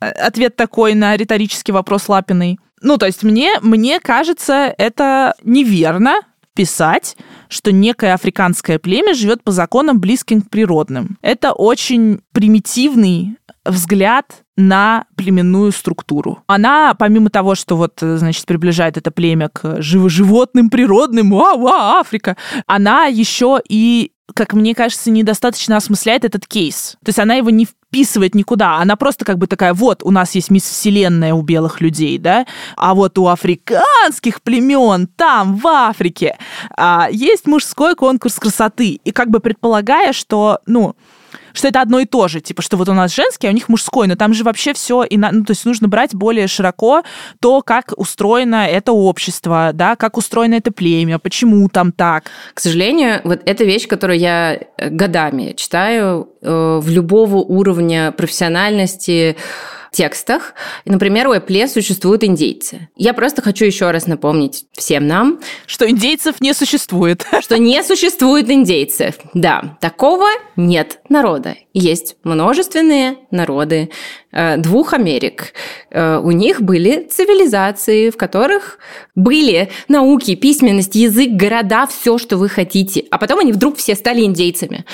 Э, 0.02 0.10
ответ 0.10 0.56
такой 0.56 0.94
на 0.94 1.16
риторический 1.16 1.72
вопрос 1.72 2.10
Лапиной. 2.10 2.60
Ну, 2.82 2.98
то 2.98 3.06
есть 3.06 3.24
мне, 3.24 3.54
мне 3.62 4.00
кажется, 4.00 4.74
это 4.78 5.36
неверно 5.44 6.22
писать, 6.54 7.16
что 7.52 7.72
некое 7.72 8.14
африканское 8.14 8.80
племя 8.80 9.14
живет 9.14 9.44
по 9.44 9.52
законам, 9.52 10.00
близким 10.00 10.42
к 10.42 10.50
природным. 10.50 11.18
Это 11.22 11.52
очень 11.52 12.22
примитивный 12.32 13.38
взгляд 13.66 14.44
на 14.56 15.06
племенную 15.16 15.72
структуру. 15.72 16.44
Она, 16.48 16.96
помимо 16.98 17.30
того, 17.30 17.56
что 17.56 17.76
вот, 17.76 18.00
значит, 18.00 18.46
приближает 18.46 18.98
это 18.98 19.12
племя 19.12 19.50
к 19.50 19.82
животным, 19.82 20.70
природным, 20.70 21.32
вау, 21.32 21.60
вау, 21.60 22.00
Африка, 22.00 22.38
она 22.68 23.06
еще 23.06 23.60
и 23.68 24.14
как 24.34 24.54
мне 24.54 24.74
кажется, 24.76 25.12
недостаточно 25.12 25.78
осмысляет 25.78 26.26
этот 26.26 26.48
кейс. 26.48 26.98
То 27.04 27.10
есть 27.10 27.20
она 27.20 27.36
его 27.36 27.50
не 27.50 27.66
вписывает 27.66 28.36
никуда. 28.36 28.78
Она 28.78 28.96
просто 28.96 29.26
как 29.26 29.38
бы 29.38 29.48
такая, 29.48 29.74
вот, 29.74 30.04
у 30.04 30.12
нас 30.12 30.36
есть 30.36 30.50
мисс 30.50 30.64
Вселенная 30.64 31.34
у 31.34 31.42
белых 31.42 31.82
людей, 31.82 32.18
да, 32.18 32.46
а 32.78 32.94
вот 32.94 33.18
у 33.18 33.28
африканских 33.28 34.42
племен 34.42 35.08
там, 35.08 35.58
в 35.58 35.68
Африке, 35.68 36.38
а, 36.78 37.10
есть 37.12 37.48
мужской 37.48 37.96
конкурс 37.96 38.36
красоты. 38.36 39.00
И 39.04 39.12
как 39.12 39.30
бы 39.30 39.40
предполагая, 39.40 40.14
что, 40.14 40.60
ну, 40.66 40.96
что 41.54 41.68
это 41.68 41.82
одно 41.82 42.00
и 42.00 42.06
то 42.06 42.28
же, 42.28 42.42
типа, 42.42 42.62
что 42.62 42.78
вот 42.78 42.90
у 42.90 42.94
нас 42.94 43.14
женский, 43.14 43.48
а 43.48 43.52
у 43.52 43.54
них 43.54 43.70
мужской, 43.70 44.08
но 44.08 44.16
там 44.16 44.34
же 44.34 44.44
вообще 44.44 44.74
все, 44.74 45.04
и 45.04 45.18
на, 45.18 45.32
ну, 45.32 45.44
то 45.44 45.52
есть 45.52 45.66
нужно 45.66 45.88
брать 45.88 46.14
более 46.14 46.48
широко 46.48 47.04
то, 47.40 47.62
как 47.62 47.94
устроено 47.98 48.68
это 48.68 48.92
общество, 48.92 49.72
да, 49.74 49.96
как 49.96 50.18
устроено 50.18 50.56
это 50.56 50.72
племя, 50.72 51.20
почему 51.20 51.68
там 51.70 51.92
так. 51.92 52.26
К 52.54 52.60
сожалению, 52.60 53.22
вот 53.24 53.42
эта 53.46 53.64
вещь, 53.64 53.88
которую 53.88 54.20
я 54.20 54.60
э, 54.78 54.90
годами 54.90 55.54
читаю 55.56 56.30
э, 56.42 56.80
в 56.82 56.90
любого 56.90 57.38
уровня 57.38 58.12
профессиональности, 58.12 59.36
текстах. 59.92 60.54
Например, 60.86 61.28
у 61.28 61.34
Apple 61.34 61.68
существуют 61.68 62.24
индейцы. 62.24 62.90
Я 62.96 63.14
просто 63.14 63.42
хочу 63.42 63.66
еще 63.66 63.92
раз 63.92 64.08
напомнить 64.08 64.66
всем 64.72 65.06
нам, 65.06 65.40
что 65.66 65.90
индейцев 65.90 66.40
не 66.40 66.54
существует. 66.54 67.26
Что 67.42 67.58
не 67.58 67.84
существует 67.84 68.50
индейцев. 68.50 69.16
Да, 69.34 69.78
такого 69.82 70.28
нет 70.56 71.00
народа. 71.10 71.56
Есть 71.74 72.16
множественные 72.24 73.18
народы 73.32 73.90
э, 74.32 74.58
двух 74.58 74.94
Америк. 74.94 75.54
Э, 75.90 76.20
у 76.24 76.32
них 76.32 76.62
были 76.62 77.08
цивилизации, 77.10 78.10
в 78.10 78.18
которых 78.18 78.80
были 79.16 79.70
науки, 79.88 80.36
письменность, 80.36 80.96
язык, 80.96 81.32
города, 81.32 81.86
все, 81.88 82.18
что 82.18 82.38
вы 82.38 82.48
хотите. 82.48 83.06
А 83.12 83.18
потом 83.18 83.40
они 83.40 83.52
вдруг 83.52 83.78
все 83.78 83.96
стали 83.96 84.22
индейцами. 84.22 84.86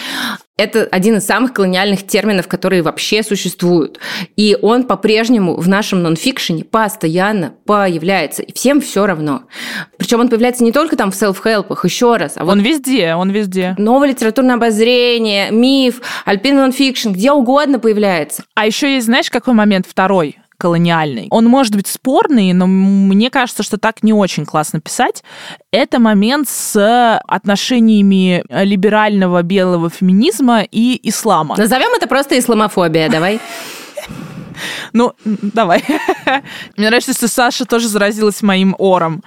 Это 0.58 0.88
один 0.92 1.18
из 1.18 1.26
самых 1.26 1.54
колониальных 1.54 2.08
терминов, 2.08 2.48
которые 2.48 2.82
вообще 2.82 3.22
существуют. 3.22 4.00
И 4.36 4.58
он 4.60 4.86
по-прежнему 4.86 5.56
в 5.56 5.68
нашем 5.68 6.02
нонфикшене 6.02 6.64
постоянно 6.64 7.54
появляется. 7.66 8.42
И 8.42 8.52
всем 8.54 8.82
все 8.82 9.06
равно. 9.06 9.44
Причем 9.98 10.20
он 10.20 10.30
появляется 10.30 10.64
не 10.64 10.72
только 10.72 10.96
там 10.96 11.12
в 11.12 11.16
селф-хелпах, 11.16 11.86
еще 11.86 12.16
раз. 12.16 12.38
А 12.38 12.44
вот 12.44 12.54
он 12.54 12.62
везде, 12.62 13.14
он 13.14 13.30
везде. 13.30 13.76
Новое 13.78 14.10
литературное 14.10 14.56
обозрение, 14.56 15.52
миф, 15.52 16.02
альпин 16.26 16.56
нонфикшн, 16.56 17.12
где 17.12 17.32
угодно 17.32 17.78
появляется. 17.78 18.44
А 18.56 18.66
еще 18.66 18.96
есть, 18.96 19.06
знаешь, 19.06 19.30
какой 19.30 19.54
момент 19.54 19.86
второй? 19.88 20.38
Колониальный. 20.58 21.28
Он 21.30 21.46
может 21.46 21.76
быть 21.76 21.88
спорный, 21.88 22.54
но 22.54 22.68
мне 22.68 23.30
кажется, 23.30 23.64
что 23.64 23.78
так 23.78 24.04
не 24.04 24.14
очень 24.14 24.46
классно 24.46 24.80
писать. 24.82 25.24
Это 25.72 26.00
момент 26.00 26.50
с 26.50 27.20
отношениями 27.28 28.44
либерального 28.50 29.42
белого 29.44 29.90
феминизма 29.90 30.64
и 30.64 31.00
ислама. 31.08 31.56
Назовем 31.58 31.94
это 31.96 32.08
просто 32.08 32.38
исламофобия, 32.38 33.10
давай. 33.10 33.40
Ну, 34.94 35.14
давай. 35.24 35.84
Мне 36.78 36.88
нравится, 36.88 37.14
что 37.14 37.28
Саша 37.28 37.66
тоже 37.66 37.88
заразилась 37.88 38.42
моим 38.42 38.76
ором. 38.80 39.24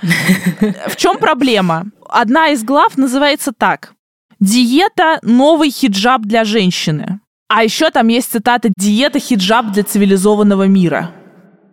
В 0.88 0.97
чем 0.97 1.19
проблема? 1.19 1.87
Одна 2.09 2.49
из 2.49 2.64
глав 2.64 2.97
называется 2.99 3.53
так. 3.57 3.93
Диета 4.40 5.19
«Новый 5.23 5.71
хиджаб 5.71 6.23
для 6.23 6.45
женщины». 6.45 7.21
А 7.49 7.62
еще 7.62 7.90
там 7.90 8.09
есть 8.09 8.31
цитата 8.31 8.71
«Диета 8.77 9.19
хиджаб 9.19 9.71
для 9.73 9.83
цивилизованного 9.83 10.66
мира». 10.66 11.11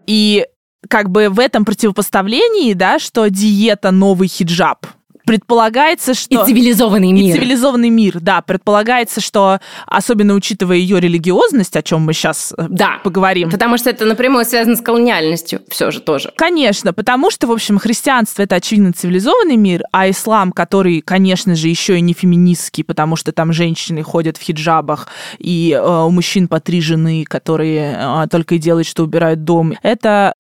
И 0.08 0.48
как 0.90 1.10
бы 1.10 1.30
в 1.30 1.40
этом 1.40 1.66
противопоставлении, 1.66 2.74
да, 2.74 2.98
что 2.98 3.28
диета 3.28 3.92
новый 3.92 4.28
хиджаб, 4.28 4.86
предполагается, 5.28 6.14
что... 6.14 6.44
И 6.44 6.46
цивилизованный 6.48 7.12
мир. 7.12 7.36
И 7.36 7.38
цивилизованный 7.38 7.90
мир, 7.90 8.20
да. 8.22 8.42
Предполагается, 8.42 9.20
что, 9.20 9.60
особенно 9.86 10.34
учитывая 10.34 10.78
ее 10.78 11.02
религиозность, 11.02 11.76
о 11.76 11.84
чем 11.84 12.02
мы 12.02 12.14
сейчас 12.14 12.54
э, 12.58 12.66
да, 12.70 13.00
поговорим. 13.04 13.52
Потому 13.52 13.78
что 13.78 13.90
это 13.90 14.06
напрямую 14.06 14.46
связано 14.46 14.78
с 14.78 14.82
колониальностью 14.82 15.62
все 15.68 15.92
же 15.92 16.00
тоже. 16.00 16.32
Конечно, 16.38 16.94
потому 16.94 17.30
что, 17.30 17.48
в 17.48 17.52
общем, 17.52 17.78
христианство— 17.78 18.42
это, 18.44 18.56
очевидно, 18.56 18.94
цивилизованный 18.94 19.58
мир, 19.58 19.84
а 19.92 20.10
ислам, 20.10 20.54
который, 20.54 21.02
конечно 21.02 21.56
же, 21.56 21.68
еще 21.68 21.98
и 21.98 22.02
не 22.02 22.14
феминистский, 22.14 22.86
потому 22.86 23.18
что 23.18 23.34
там 23.34 23.52
женщины 23.52 24.04
ходят 24.04 24.38
в 24.38 24.42
хиджабах, 24.42 25.10
и 25.40 25.78
э, 25.78 26.04
у 26.06 26.10
мужчин 26.10 26.48
по 26.48 26.62
три 26.62 26.80
жены, 26.80 27.26
которые 27.28 27.98
э, 28.00 28.28
только 28.32 28.56
и 28.56 28.60
делают, 28.60 28.88
что 28.88 29.04
убирают 29.04 29.44
дом, 29.44 29.74
это 29.84 30.36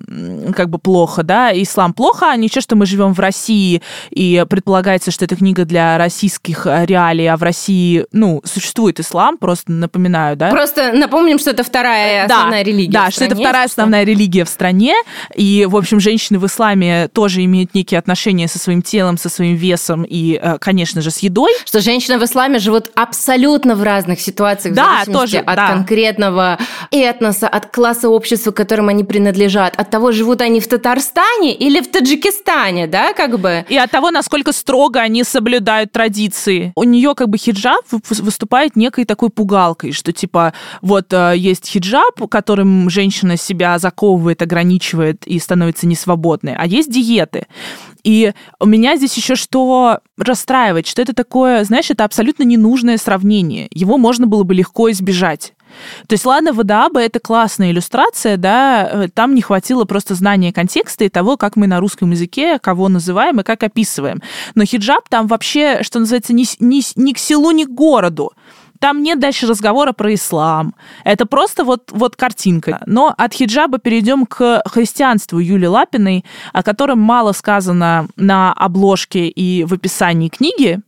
как 0.55 0.69
бы 0.69 0.79
плохо, 0.79 1.23
да. 1.23 1.51
Ислам 1.51 1.93
плохо, 1.93 2.27
а 2.31 2.37
ничего, 2.37 2.61
что 2.61 2.77
мы 2.77 2.85
живем 2.85 3.13
в 3.13 3.19
России, 3.19 3.81
и 4.11 4.45
предполагается 4.49 4.76
предполагается, 4.77 5.09
что 5.09 5.25
это 5.25 5.35
книга 5.35 5.65
для 5.65 5.97
российских 5.97 6.67
э, 6.67 6.85
реалий, 6.85 7.27
а 7.27 7.35
в 7.35 7.41
России, 7.41 8.05
ну, 8.11 8.41
существует 8.45 8.99
ислам, 8.99 9.37
просто 9.37 9.71
напоминаю, 9.71 10.37
да? 10.37 10.51
Просто 10.51 10.91
напомним, 10.93 11.39
что 11.39 11.49
это 11.49 11.63
вторая 11.63 12.27
да, 12.27 12.35
основная 12.35 12.63
религия 12.63 12.91
Да, 12.91 13.09
что 13.09 13.25
это 13.25 13.35
вторая 13.35 13.65
основная 13.65 14.03
религия 14.03 14.45
в 14.45 14.49
стране, 14.49 14.93
и, 15.33 15.65
в 15.67 15.75
общем, 15.75 15.99
женщины 15.99 16.37
в 16.37 16.45
исламе 16.45 17.07
тоже 17.07 17.43
имеют 17.43 17.73
некие 17.73 17.97
отношения 17.97 18.47
со 18.47 18.59
своим 18.59 18.83
телом, 18.83 19.17
со 19.17 19.29
своим 19.29 19.55
весом 19.55 20.03
и, 20.03 20.39
э, 20.39 20.57
конечно 20.59 21.01
же, 21.01 21.09
с 21.09 21.19
едой. 21.19 21.51
Что 21.65 21.81
женщины 21.81 22.19
в 22.19 22.23
исламе 22.23 22.59
живут 22.59 22.91
абсолютно 22.93 23.73
в 23.73 23.81
разных 23.81 24.21
ситуациях, 24.21 24.75
да, 24.75 24.83
в 24.83 25.05
зависимости 25.05 25.11
тоже, 25.11 25.37
от 25.39 25.55
да. 25.55 25.67
конкретного 25.69 26.59
этноса, 26.91 27.47
от 27.47 27.71
класса 27.71 28.09
общества, 28.09 28.51
к 28.51 28.57
которым 28.57 28.89
они 28.89 29.03
принадлежат, 29.03 29.73
от 29.75 29.89
того, 29.89 30.11
живут 30.11 30.41
они 30.41 30.59
в 30.59 30.67
Татарстане 30.67 31.55
или 31.55 31.81
в 31.81 31.89
Таджикистане, 31.89 32.85
да, 32.85 33.13
как 33.13 33.39
бы. 33.39 33.65
И 33.69 33.77
от 33.77 33.89
того, 33.89 34.11
насколько 34.11 34.51
строго 34.67 34.99
они 34.99 35.23
соблюдают 35.23 35.93
традиции. 35.93 36.73
У 36.75 36.83
нее 36.83 37.15
как 37.15 37.29
бы 37.29 37.37
хиджаб 37.37 37.85
выступает 37.89 38.75
некой 38.75 39.05
такой 39.05 39.29
пугалкой, 39.29 39.93
что 39.93 40.11
типа 40.11 40.53
вот 40.81 41.13
э, 41.13 41.35
есть 41.37 41.65
хиджаб, 41.65 42.29
которым 42.29 42.89
женщина 42.89 43.37
себя 43.37 43.79
заковывает, 43.79 44.41
ограничивает 44.41 45.25
и 45.25 45.39
становится 45.39 45.87
несвободной, 45.87 46.53
а 46.53 46.65
есть 46.65 46.91
диеты. 46.91 47.47
И 48.03 48.33
у 48.59 48.65
меня 48.65 48.97
здесь 48.97 49.15
еще 49.15 49.35
что 49.35 49.99
расстраивает, 50.17 50.85
что 50.85 51.01
это 51.01 51.13
такое, 51.13 51.63
знаешь, 51.63 51.89
это 51.89 52.03
абсолютно 52.03 52.43
ненужное 52.43 52.97
сравнение. 52.97 53.69
Его 53.71 53.97
можно 53.97 54.27
было 54.27 54.43
бы 54.43 54.53
легко 54.53 54.91
избежать. 54.91 55.53
То 56.07 56.13
есть, 56.13 56.25
ладно, 56.25 56.53
ВДАБа— 56.53 56.99
это 57.01 57.19
классная 57.19 57.71
иллюстрация, 57.71 58.37
да, 58.37 58.89
э, 58.91 59.07
там 59.13 59.35
не 59.35 59.41
хватило 59.41 59.85
просто 59.85 60.15
знания 60.15 60.53
контекста 60.53 61.05
и 61.05 61.09
того, 61.09 61.37
как 61.37 61.55
мы 61.55 61.67
на 61.67 61.79
русском 61.79 62.11
языке 62.11 62.59
кого 62.59 62.89
называем 62.89 63.39
и 63.39 63.43
как 63.43 63.63
описываем. 63.63 64.21
Но 64.55 64.65
хиджаб 64.65 65.09
там 65.09 65.27
вообще, 65.27 65.83
что 65.83 65.99
называется, 65.99 66.33
ни, 66.33 66.45
ни, 66.59 66.81
ни 66.95 67.13
к 67.13 67.17
селу, 67.17 67.51
ни 67.51 67.63
к 67.63 67.69
городу. 67.69 68.33
Там 68.79 69.01
нет 69.01 69.19
дальше 69.19 69.47
разговора 69.47 69.91
про 69.91 70.13
ислам. 70.13 70.75
Это 71.03 71.25
просто 71.25 71.63
вот, 71.63 71.91
вот 71.91 72.15
картинка. 72.15 72.81
Но 72.85 73.13
от 73.17 73.33
хиджаба 73.33 73.79
перейдем 73.79 74.25
к 74.25 74.61
христианству 74.65 75.39
Юли 75.39 75.67
Лапиной, 75.67 76.25
о 76.53 76.63
котором 76.63 76.99
мало 76.99 77.31
сказано 77.31 78.07
на 78.15 78.53
обложке 78.53 79.27
и 79.27 79.63
в 79.63 79.73
описании 79.73 80.29
книги. 80.29 80.79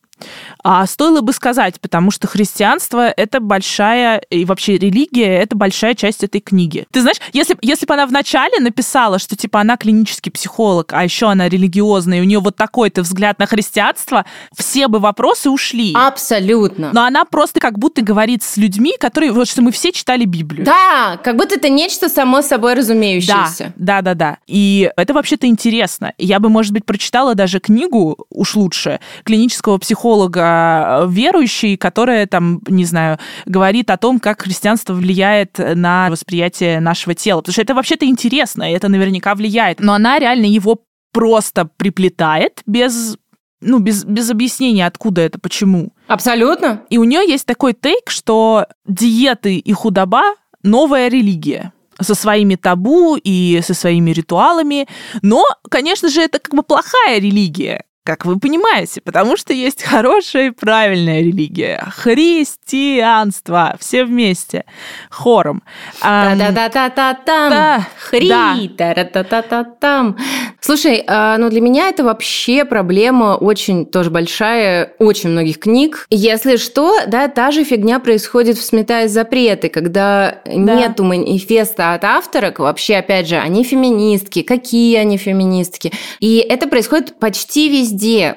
А 0.64 0.86
стоило 0.86 1.22
бы 1.22 1.34
сказать, 1.34 1.80
потому 1.80 2.12
что 2.12 2.28
христианство— 2.28 3.10
это 3.18 3.40
большая, 3.40 4.20
и 4.30 4.46
вообще 4.46 4.78
религия— 4.78 5.38
это 5.42 5.56
большая 5.56 5.96
часть 5.96 6.24
этой 6.24 6.42
книги. 6.42 6.86
Ты 6.92 7.02
знаешь, 7.02 7.18
если, 7.34 7.58
если 7.62 7.86
бы 7.86 7.94
она 7.94 8.06
вначале 8.06 8.60
написала, 8.60 9.20
что 9.20 9.36
типа 9.36 9.62
она 9.62 9.78
клинический 9.78 10.32
психолог, 10.32 10.92
а 10.94 11.04
еще 11.04 11.30
она 11.30 11.48
религиозная, 11.48 12.20
и 12.20 12.22
у 12.22 12.26
нее 12.26 12.40
вот 12.40 12.56
такой-то 12.56 13.02
взгляд 13.04 13.40
на 13.40 13.46
христианство, 13.46 14.26
все 14.56 14.88
бы 14.88 15.00
вопросы 15.00 15.50
ушли. 15.50 15.94
Абсолютно. 15.96 16.92
Но 16.94 17.04
она 17.04 17.26
просто 17.26 17.60
как 17.60 17.80
будто 17.80 18.02
говорит 18.02 18.44
с 18.44 18.58
людьми, 18.58 18.96
которые, 19.00 19.32
вот 19.32 19.48
что 19.48 19.62
мы 19.62 19.72
все 19.72 19.92
читали 19.92 20.26
Библию. 20.26 20.66
Да, 20.66 21.18
как 21.24 21.38
будто 21.38 21.56
это 21.56 21.70
нечто 21.70 22.10
само 22.10 22.42
собой 22.42 22.74
разумеющееся. 22.74 23.74
Да, 23.78 24.02
да, 24.02 24.02
да, 24.02 24.14
да. 24.14 24.38
И 24.48 24.92
это 24.98 25.14
вообще-то 25.14 25.48
интересно. 25.48 26.14
Я 26.18 26.40
бы, 26.40 26.50
может 26.50 26.74
быть, 26.74 26.86
прочитала 26.86 27.36
даже 27.36 27.60
книгу, 27.60 28.26
уж 28.30 28.56
лучше, 28.56 29.00
клинического 29.24 29.78
психолога 29.78 30.09
Э, 30.10 31.06
верующий, 31.08 31.78
которая 31.78 32.26
там, 32.28 32.62
не 32.67 32.86
знаю, 32.86 33.17
говорит 33.45 33.89
о 33.89 33.98
том, 33.98 34.19
как 34.19 34.41
христианство 34.41 34.93
влияет 34.93 35.58
на 35.58 36.10
восприятие 36.10 36.80
нашего 36.80 37.13
тела. 37.15 37.41
Потому 37.41 37.54
что 37.54 37.62
это 37.62 37.76
вообще-то 37.76 38.06
интересно, 38.06 38.69
и 38.69 38.76
это 38.76 38.88
наверняка 38.88 39.36
влияет. 39.36 39.80
Но 39.80 39.93
она 39.93 40.19
реально 40.19 40.45
его 40.45 40.80
просто 41.12 41.65
приплетает 41.78 42.62
без 42.65 43.17
ну, 43.62 43.80
без, 43.80 44.06
без 44.06 44.30
объяснения, 44.30 44.86
откуда 44.86 45.22
это, 45.22 45.38
почему. 45.38 45.89
Абсолютно. 46.08 46.84
И 46.89 46.98
у 46.98 47.04
нее 47.04 47.28
есть 47.28 47.45
такой 47.45 47.74
тейк, 47.74 48.10
что 48.10 48.67
диеты 48.86 49.58
и 49.58 49.74
худоба— 49.74 50.36
новая 50.63 51.10
религия 51.10 51.74
со 52.00 52.15
своими 52.15 52.56
табу 52.56 53.17
и 53.22 53.60
со 53.62 53.74
своими 53.74 54.12
ритуалами. 54.12 54.88
Но, 55.22 55.43
конечно 55.69 56.08
же, 56.08 56.22
это 56.22 56.39
как 56.39 56.56
бы 56.56 56.63
плохая 56.63 57.19
религия 57.19 57.84
как 58.04 58.26
вы 58.26 58.40
понимаете, 58.40 59.02
потому 59.02 59.38
что 59.38 59.54
есть 59.54 59.84
хорошая 59.84 60.48
и 60.48 60.50
правильная 60.52 61.20
религия. 61.20 61.86
Христианство. 61.96 63.76
Все 63.80 64.04
вместе. 64.04 64.66
Хором. 65.10 65.62
Та-та-та-та-там. 66.02 67.50
Да. 67.52 67.88
Хри. 67.98 68.30
Та-та-та-та-там. 68.78 70.18
Слушай, 70.60 71.04
а, 71.08 71.38
ну 71.38 71.50
для 71.50 71.62
меня 71.62 71.90
это 71.90 72.04
вообще 72.04 72.66
проблема 72.66 73.36
очень 73.36 73.86
тоже 73.86 74.10
большая, 74.10 74.94
очень 75.00 75.30
многих 75.30 75.60
книг. 75.60 76.06
Если 76.10 76.58
что, 76.58 77.00
да, 77.08 77.28
та 77.28 77.52
же 77.52 77.64
фигня 77.64 78.00
происходит 78.00 78.58
в 78.58 78.64
«Сметая 78.64 79.08
запреты», 79.08 79.70
когда 79.70 80.42
да. 80.46 80.76
нету 80.76 81.04
манифеста 81.04 81.94
от 81.94 82.04
авторок, 82.04 82.60
вообще, 82.60 82.98
опять 82.98 83.28
же, 83.28 83.38
они 83.38 83.64
феминистки, 83.64 84.42
какие 84.42 84.98
они 84.98 85.18
феминистки. 85.18 85.92
И 86.20 86.38
это 86.38 86.68
происходит 86.68 87.20
почти 87.20 87.70
везде, 87.70 87.88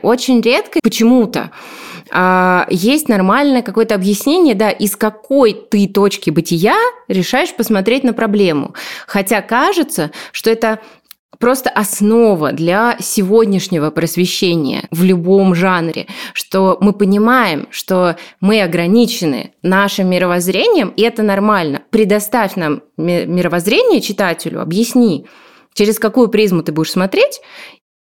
очень 0.02 0.40
редко 0.40 0.80
почему-то 0.82 1.50
а, 2.10 2.66
есть 2.70 3.08
нормальное 3.08 3.62
какое-то 3.62 3.94
объяснение, 3.94 4.54
да, 4.54 4.70
из 4.70 4.96
какой 4.96 5.54
ты 5.54 5.88
точки 5.88 6.30
бытия 6.30 6.76
решаешь 7.08 7.54
посмотреть 7.54 8.04
на 8.04 8.12
проблему. 8.12 8.74
Хотя 9.06 9.40
кажется, 9.40 10.10
что 10.30 10.50
это 10.50 10.80
просто 11.38 11.70
основа 11.70 12.52
для 12.52 12.96
сегодняшнего 13.00 13.90
просвещения 13.90 14.86
в 14.90 15.02
любом 15.02 15.54
жанре, 15.54 16.06
что 16.34 16.76
мы 16.80 16.92
понимаем, 16.92 17.66
что 17.70 18.16
мы 18.40 18.62
ограничены 18.62 19.52
нашим 19.62 20.08
мировоззрением, 20.08 20.90
и 20.90 21.02
это 21.02 21.22
нормально. 21.22 21.82
Предоставь 21.90 22.56
нам 22.56 22.82
мировоззрение 22.96 24.00
читателю, 24.00 24.60
объясни, 24.60 25.26
через 25.74 25.98
какую 25.98 26.28
призму 26.28 26.62
ты 26.62 26.70
будешь 26.70 26.92
смотреть, 26.92 27.40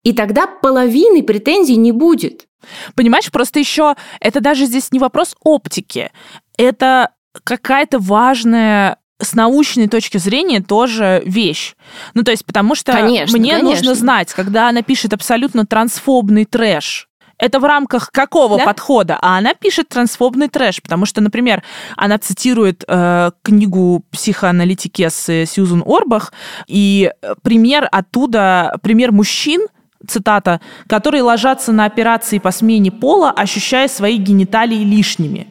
и 0.02 0.12
тогда 0.12 0.46
половины 0.46 1.22
претензий 1.22 1.76
не 1.76 1.92
будет. 1.92 2.46
Понимаешь, 2.94 3.30
просто 3.30 3.58
еще 3.58 3.94
это 4.20 4.40
даже 4.40 4.66
здесь 4.66 4.92
не 4.92 4.98
вопрос 4.98 5.36
оптики, 5.42 6.10
это 6.56 7.10
какая-то 7.44 7.98
важная 7.98 8.98
с 9.20 9.34
научной 9.34 9.88
точки 9.88 10.18
зрения 10.18 10.60
тоже 10.60 11.22
вещь. 11.24 11.74
Ну, 12.14 12.22
то 12.22 12.30
есть, 12.30 12.44
потому 12.44 12.74
что 12.74 12.92
конечно, 12.92 13.36
мне 13.36 13.50
конечно. 13.50 13.68
нужно 13.68 13.94
знать, 13.94 14.32
когда 14.32 14.68
она 14.68 14.82
пишет 14.82 15.12
абсолютно 15.12 15.66
трансфобный 15.66 16.44
трэш, 16.44 17.08
это 17.38 17.60
в 17.60 17.64
рамках 17.64 18.10
какого 18.10 18.58
да? 18.58 18.64
подхода? 18.64 19.18
А 19.20 19.38
она 19.38 19.54
пишет 19.54 19.88
трансфобный 19.88 20.48
трэш, 20.48 20.82
потому 20.82 21.06
что, 21.06 21.20
например, 21.20 21.62
она 21.96 22.18
цитирует 22.18 22.84
э, 22.86 23.30
книгу 23.42 24.04
психоаналитики 24.10 25.08
с 25.08 25.46
Сьюзен 25.46 25.84
Орбах, 25.86 26.32
и 26.66 27.12
пример 27.42 27.88
оттуда, 27.90 28.76
пример 28.82 29.12
мужчин, 29.12 29.66
цитата, 30.06 30.60
которые 30.86 31.22
ложатся 31.22 31.72
на 31.72 31.84
операции 31.84 32.38
по 32.38 32.50
смене 32.50 32.90
пола, 32.90 33.30
ощущая 33.30 33.88
свои 33.88 34.16
гениталии 34.16 34.84
лишними. 34.84 35.48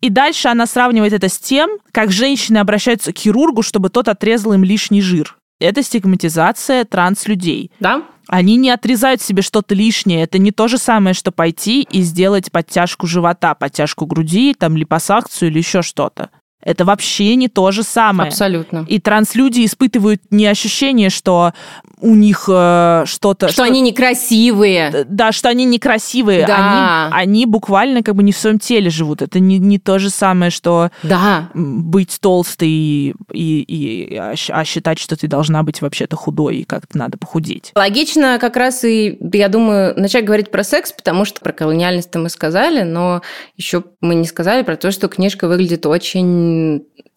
И 0.00 0.10
дальше 0.10 0.48
она 0.48 0.66
сравнивает 0.66 1.12
это 1.12 1.28
с 1.28 1.38
тем, 1.38 1.70
как 1.92 2.12
женщины 2.12 2.58
обращаются 2.58 3.12
к 3.12 3.18
хирургу, 3.18 3.62
чтобы 3.62 3.90
тот 3.90 4.08
отрезал 4.08 4.52
им 4.52 4.62
лишний 4.62 5.02
жир. 5.02 5.36
Это 5.60 5.82
стигматизация 5.82 6.84
транслюдей. 6.84 7.72
Да. 7.80 8.04
Они 8.28 8.56
не 8.56 8.70
отрезают 8.70 9.22
себе 9.22 9.42
что-то 9.42 9.74
лишнее. 9.74 10.22
Это 10.22 10.38
не 10.38 10.52
то 10.52 10.68
же 10.68 10.78
самое, 10.78 11.14
что 11.14 11.32
пойти 11.32 11.82
и 11.82 12.02
сделать 12.02 12.52
подтяжку 12.52 13.06
живота, 13.06 13.54
подтяжку 13.54 14.06
груди, 14.06 14.54
там, 14.54 14.76
липосакцию 14.76 15.50
или 15.50 15.58
еще 15.58 15.82
что-то. 15.82 16.30
Это 16.68 16.84
вообще 16.84 17.34
не 17.34 17.48
то 17.48 17.70
же 17.70 17.82
самое. 17.82 18.28
Абсолютно. 18.28 18.84
И 18.88 19.00
транслюди 19.00 19.64
испытывают 19.64 20.20
не 20.30 20.46
ощущение, 20.46 21.08
что 21.08 21.54
у 22.00 22.14
них 22.14 22.44
э, 22.46 23.04
что-то... 23.06 23.48
Что, 23.48 23.54
что 23.54 23.62
они 23.64 23.80
некрасивые. 23.80 25.06
Да, 25.08 25.32
что 25.32 25.48
они 25.48 25.64
некрасивые. 25.64 26.46
Да. 26.46 27.06
Они, 27.06 27.14
они 27.22 27.46
буквально 27.46 28.02
как 28.02 28.16
бы 28.16 28.22
не 28.22 28.32
в 28.32 28.36
своем 28.36 28.58
теле 28.58 28.90
живут. 28.90 29.22
Это 29.22 29.40
не, 29.40 29.58
не 29.58 29.78
то 29.78 29.98
же 29.98 30.10
самое, 30.10 30.50
что 30.50 30.90
да. 31.02 31.48
быть 31.54 32.18
толстой 32.20 32.68
и, 32.68 33.14
и, 33.32 33.62
и 33.62 34.16
а, 34.16 34.34
а 34.50 34.64
считать, 34.66 34.98
что 34.98 35.16
ты 35.16 35.26
должна 35.26 35.62
быть 35.62 35.80
вообще-то 35.80 36.16
худой 36.16 36.58
и 36.58 36.64
как-то 36.64 36.98
надо 36.98 37.16
похудеть. 37.16 37.72
Логично 37.76 38.36
как 38.38 38.58
раз 38.58 38.84
и, 38.84 39.18
я 39.32 39.48
думаю, 39.48 39.98
начать 39.98 40.26
говорить 40.26 40.50
про 40.50 40.62
секс, 40.64 40.92
потому 40.92 41.24
что 41.24 41.40
про 41.40 41.52
колониальность 41.52 42.14
мы 42.14 42.28
сказали, 42.28 42.82
но 42.82 43.22
еще 43.56 43.84
мы 44.02 44.14
не 44.14 44.26
сказали 44.26 44.62
про 44.62 44.76
то, 44.76 44.90
что 44.90 45.08
книжка 45.08 45.48
выглядит 45.48 45.86
очень 45.86 46.57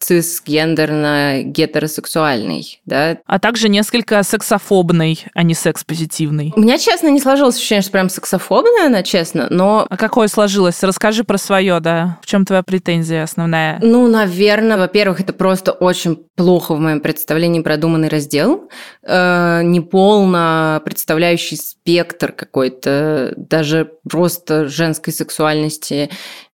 цисгендерно-гетеросексуальный, 0.02 2.80
да. 2.84 3.18
А 3.24 3.38
также 3.38 3.68
несколько 3.68 4.24
сексофобный, 4.24 5.24
а 5.34 5.42
не 5.42 5.54
секс-позитивный. 5.54 6.52
У 6.56 6.60
меня, 6.60 6.78
честно, 6.78 7.08
не 7.08 7.20
сложилось 7.20 7.56
ощущение, 7.56 7.82
что 7.82 7.92
прям 7.92 8.08
сексофобная 8.08 8.86
она, 8.86 9.04
честно, 9.04 9.46
но... 9.50 9.86
А 9.88 9.96
какое 9.96 10.26
сложилось? 10.28 10.82
Расскажи 10.82 11.22
про 11.24 11.38
свое, 11.38 11.78
да. 11.80 12.18
В 12.22 12.26
чем 12.26 12.44
твоя 12.44 12.64
претензия 12.64 13.22
основная? 13.22 13.78
Ну, 13.80 14.08
наверное, 14.08 14.76
во-первых, 14.76 15.20
это 15.20 15.32
просто 15.32 15.70
очень 15.72 16.26
плохо 16.34 16.74
в 16.74 16.80
моем 16.80 17.00
представлении 17.00 17.60
продуманный 17.60 18.08
раздел, 18.08 18.68
э, 19.02 19.62
неполно 19.62 20.82
представляющий 20.84 21.56
спектр 21.56 22.32
какой-то, 22.32 23.34
даже 23.36 23.92
просто 24.08 24.66
женской 24.66 25.12
сексуальности. 25.12 26.10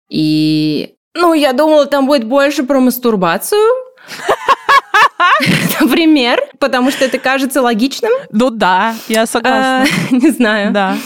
И 0.09 0.96
ну, 1.17 1.35
я 1.35 1.53
думала, 1.53 1.87
там 1.87 2.07
будет 2.07 2.25
больше 2.25 2.63
про 2.63 2.81
мастурбацию. 2.81 3.69
Например, 5.81 6.41
потому 6.59 6.91
что 6.91 7.05
это 7.05 7.19
кажется 7.19 7.63
логичным. 7.63 8.13
Ну 8.31 8.51
да, 8.51 8.95
я 9.09 9.27
согласна. 9.27 9.83
А, 9.83 9.87
не 10.15 10.31
знаю. 10.31 10.73
Да. 10.73 10.97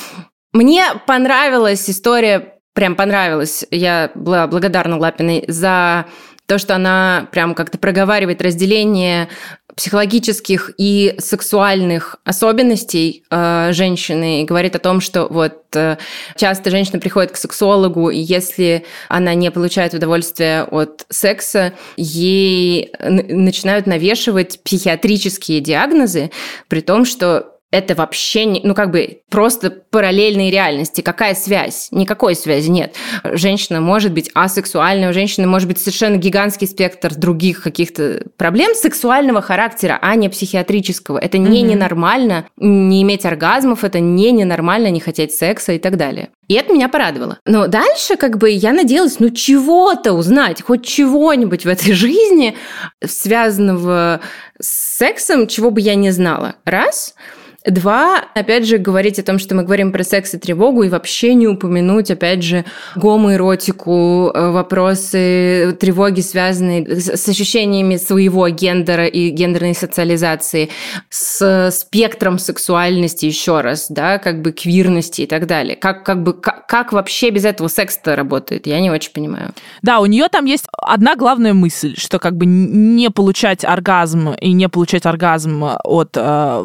Мне 0.53 0.85
понравилась 1.07 1.89
история, 1.89 2.55
прям 2.75 2.95
понравилась. 2.95 3.65
Я 3.71 4.11
была 4.15 4.47
благодарна 4.47 4.99
Лапиной 4.99 5.45
за 5.49 6.07
то, 6.47 6.59
что 6.59 6.75
она 6.75 7.29
прям 7.31 7.55
как-то 7.55 7.79
проговаривает 7.79 8.43
разделение 8.43 9.29
психологических 9.77 10.73
и 10.79 11.15
сексуальных 11.19 12.17
особенностей 12.25 13.25
э, 13.31 13.71
женщины 13.73 14.43
и 14.43 14.45
говорит 14.45 14.77
о 14.77 14.79
том, 14.79 15.01
что 15.01 15.27
вот 15.29 15.65
э, 15.75 15.97
часто 16.37 16.71
женщина 16.71 16.99
приходит 16.99 17.33
к 17.33 17.37
сексологу, 17.37 18.11
и 18.11 18.19
если 18.19 18.85
она 19.09 19.35
не 19.35 19.51
получает 19.51 19.95
удовольствия 19.95 20.65
от 20.65 21.07
секса, 21.09 21.73
ей 21.97 22.93
начинают 23.01 23.87
навешивать 23.87 24.63
психиатрические 24.63 25.61
диагнозы, 25.61 26.31
при 26.69 26.81
том, 26.81 27.05
что 27.05 27.60
это 27.71 27.95
вообще, 27.95 28.47
не, 28.47 28.61
ну 28.65 28.75
как 28.75 28.91
бы 28.91 29.21
просто 29.29 29.71
параллельные 29.71 30.51
реальности. 30.51 31.03
Какая 31.03 31.35
связь? 31.35 31.89
Никакой 31.93 32.35
связи 32.35 32.69
нет. 32.69 32.97
Женщина 33.23 33.81
может 33.81 34.13
быть 34.13 34.31
асексуальной, 34.35 35.11
у 35.11 35.13
женщины 35.13 35.47
может 35.47 35.69
быть 35.69 35.79
совершенно 35.79 36.17
гигантский 36.17 36.67
спектр 36.67 37.15
других 37.15 37.63
каких-то 37.63 38.25
проблем 38.37 38.75
сексуального 38.75 39.41
характера, 39.41 39.99
а 40.03 40.17
не 40.17 40.29
психиатрического. 40.29 41.19
Это 41.19 41.39
не 41.39 41.63
mm-hmm. 41.63 41.69
ненормально 41.69 42.47
не 42.57 43.03
иметь 43.03 43.25
оргазмов, 43.25 43.85
это 43.85 44.01
не 44.01 44.33
ненормально 44.33 44.89
не 44.89 45.01
хотеть 45.01 45.33
секса 45.33 45.73
и 45.73 45.79
так 45.79 45.97
далее. 45.97 46.31
И 46.49 46.55
это 46.55 46.73
меня 46.73 46.89
порадовало. 46.89 47.39
Но 47.47 47.69
дальше 47.69 48.17
как 48.17 48.39
бы 48.39 48.51
я 48.51 48.73
надеялась, 48.73 49.21
ну 49.21 49.31
чего-то 49.31 50.15
узнать, 50.15 50.61
хоть 50.61 50.85
чего-нибудь 50.85 51.65
в 51.65 51.69
этой 51.69 51.93
жизни, 51.93 52.57
связанного 53.05 54.21
с 54.59 54.97
сексом, 54.99 55.47
чего 55.47 55.71
бы 55.71 55.81
я 55.81 55.95
не 55.95 56.11
знала. 56.11 56.57
Раз– 56.65 57.15
Два, 57.71 58.25
опять 58.35 58.67
же, 58.67 58.79
говорить 58.79 59.19
о 59.19 59.23
том, 59.23 59.39
что 59.39 59.55
мы 59.55 59.63
говорим 59.63 59.93
про 59.93 60.03
секс 60.03 60.35
и 60.35 60.39
тревогу, 60.39 60.83
и 60.83 60.89
вообще 60.89 61.35
не 61.35 61.47
упомянуть, 61.47 62.11
опять 62.11 62.43
же, 62.43 62.65
гомоэротику, 62.97 64.33
э, 64.35 64.51
вопросы 64.51 65.77
тревоги, 65.79 66.21
связанные 66.21 67.01
с 67.01 67.29
ощущениями 67.29 67.97
своего 67.97 68.49
гендера 68.49 69.07
и 69.07 69.31
гендерной 69.31 69.75
социализации, 69.75 70.71
с 71.09 71.71
спектром 71.71 72.39
сексуальности, 72.39 73.27
еще 73.27 73.61
раз, 73.61 73.87
да, 73.89 74.19
как 74.19 74.43
бы 74.43 74.53
квирности 74.53 75.23
и 75.23 75.27
так 75.27 75.47
далее. 75.47 75.77
Как, 75.77 76.05
как 76.05 76.23
бы, 76.23 76.33
как, 76.33 76.67
как 76.67 76.93
вообще 76.93 77.31
без 77.31 77.45
этого 77.45 77.69
секс-то 77.69 78.17
работает? 78.17 78.67
Я 78.67 78.81
не 78.81 78.91
очень 78.91 79.13
понимаю. 79.13 79.53
Да, 79.83 80.01
у 80.01 80.07
нее 80.07 80.29
там 80.29 80.45
есть 80.45 80.65
одна 80.73 81.15
главная 81.17 81.55
мысль, 81.55 81.95
что 81.97 82.19
как 82.19 82.37
бы 82.37 82.47
не 82.47 83.11
получать 83.11 83.65
оргазм 83.65 84.31
и 84.31 84.53
не 84.53 84.69
получать 84.69 85.07
оргазм 85.07 85.65
от 85.85 86.17
э, 86.17 86.65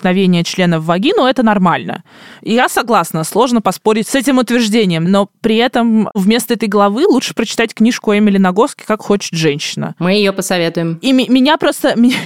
проникновение 0.00 0.44
члена 0.44 0.80
в 0.80 0.86
вагину, 0.86 1.24
это 1.24 1.42
нормально. 1.42 2.02
Я 2.42 2.68
согласна, 2.68 3.24
сложно 3.24 3.60
поспорить 3.60 4.08
с 4.08 4.14
этим 4.14 4.38
утверждением, 4.38 5.04
но 5.04 5.28
при 5.40 5.56
этом 5.56 6.08
вместо 6.14 6.54
этой 6.54 6.68
главы 6.68 7.06
лучше 7.06 7.34
прочитать 7.34 7.74
книжку 7.74 8.12
Эмили 8.12 8.38
Нагоски 8.38 8.84
«Как 8.86 9.02
хочет 9.02 9.34
женщина». 9.34 9.94
Мы 9.98 10.12
ее 10.14 10.32
посоветуем. 10.32 10.98
И 11.02 11.12
меня 11.12 11.56
просто... 11.56 11.94
Меня, 12.00 12.16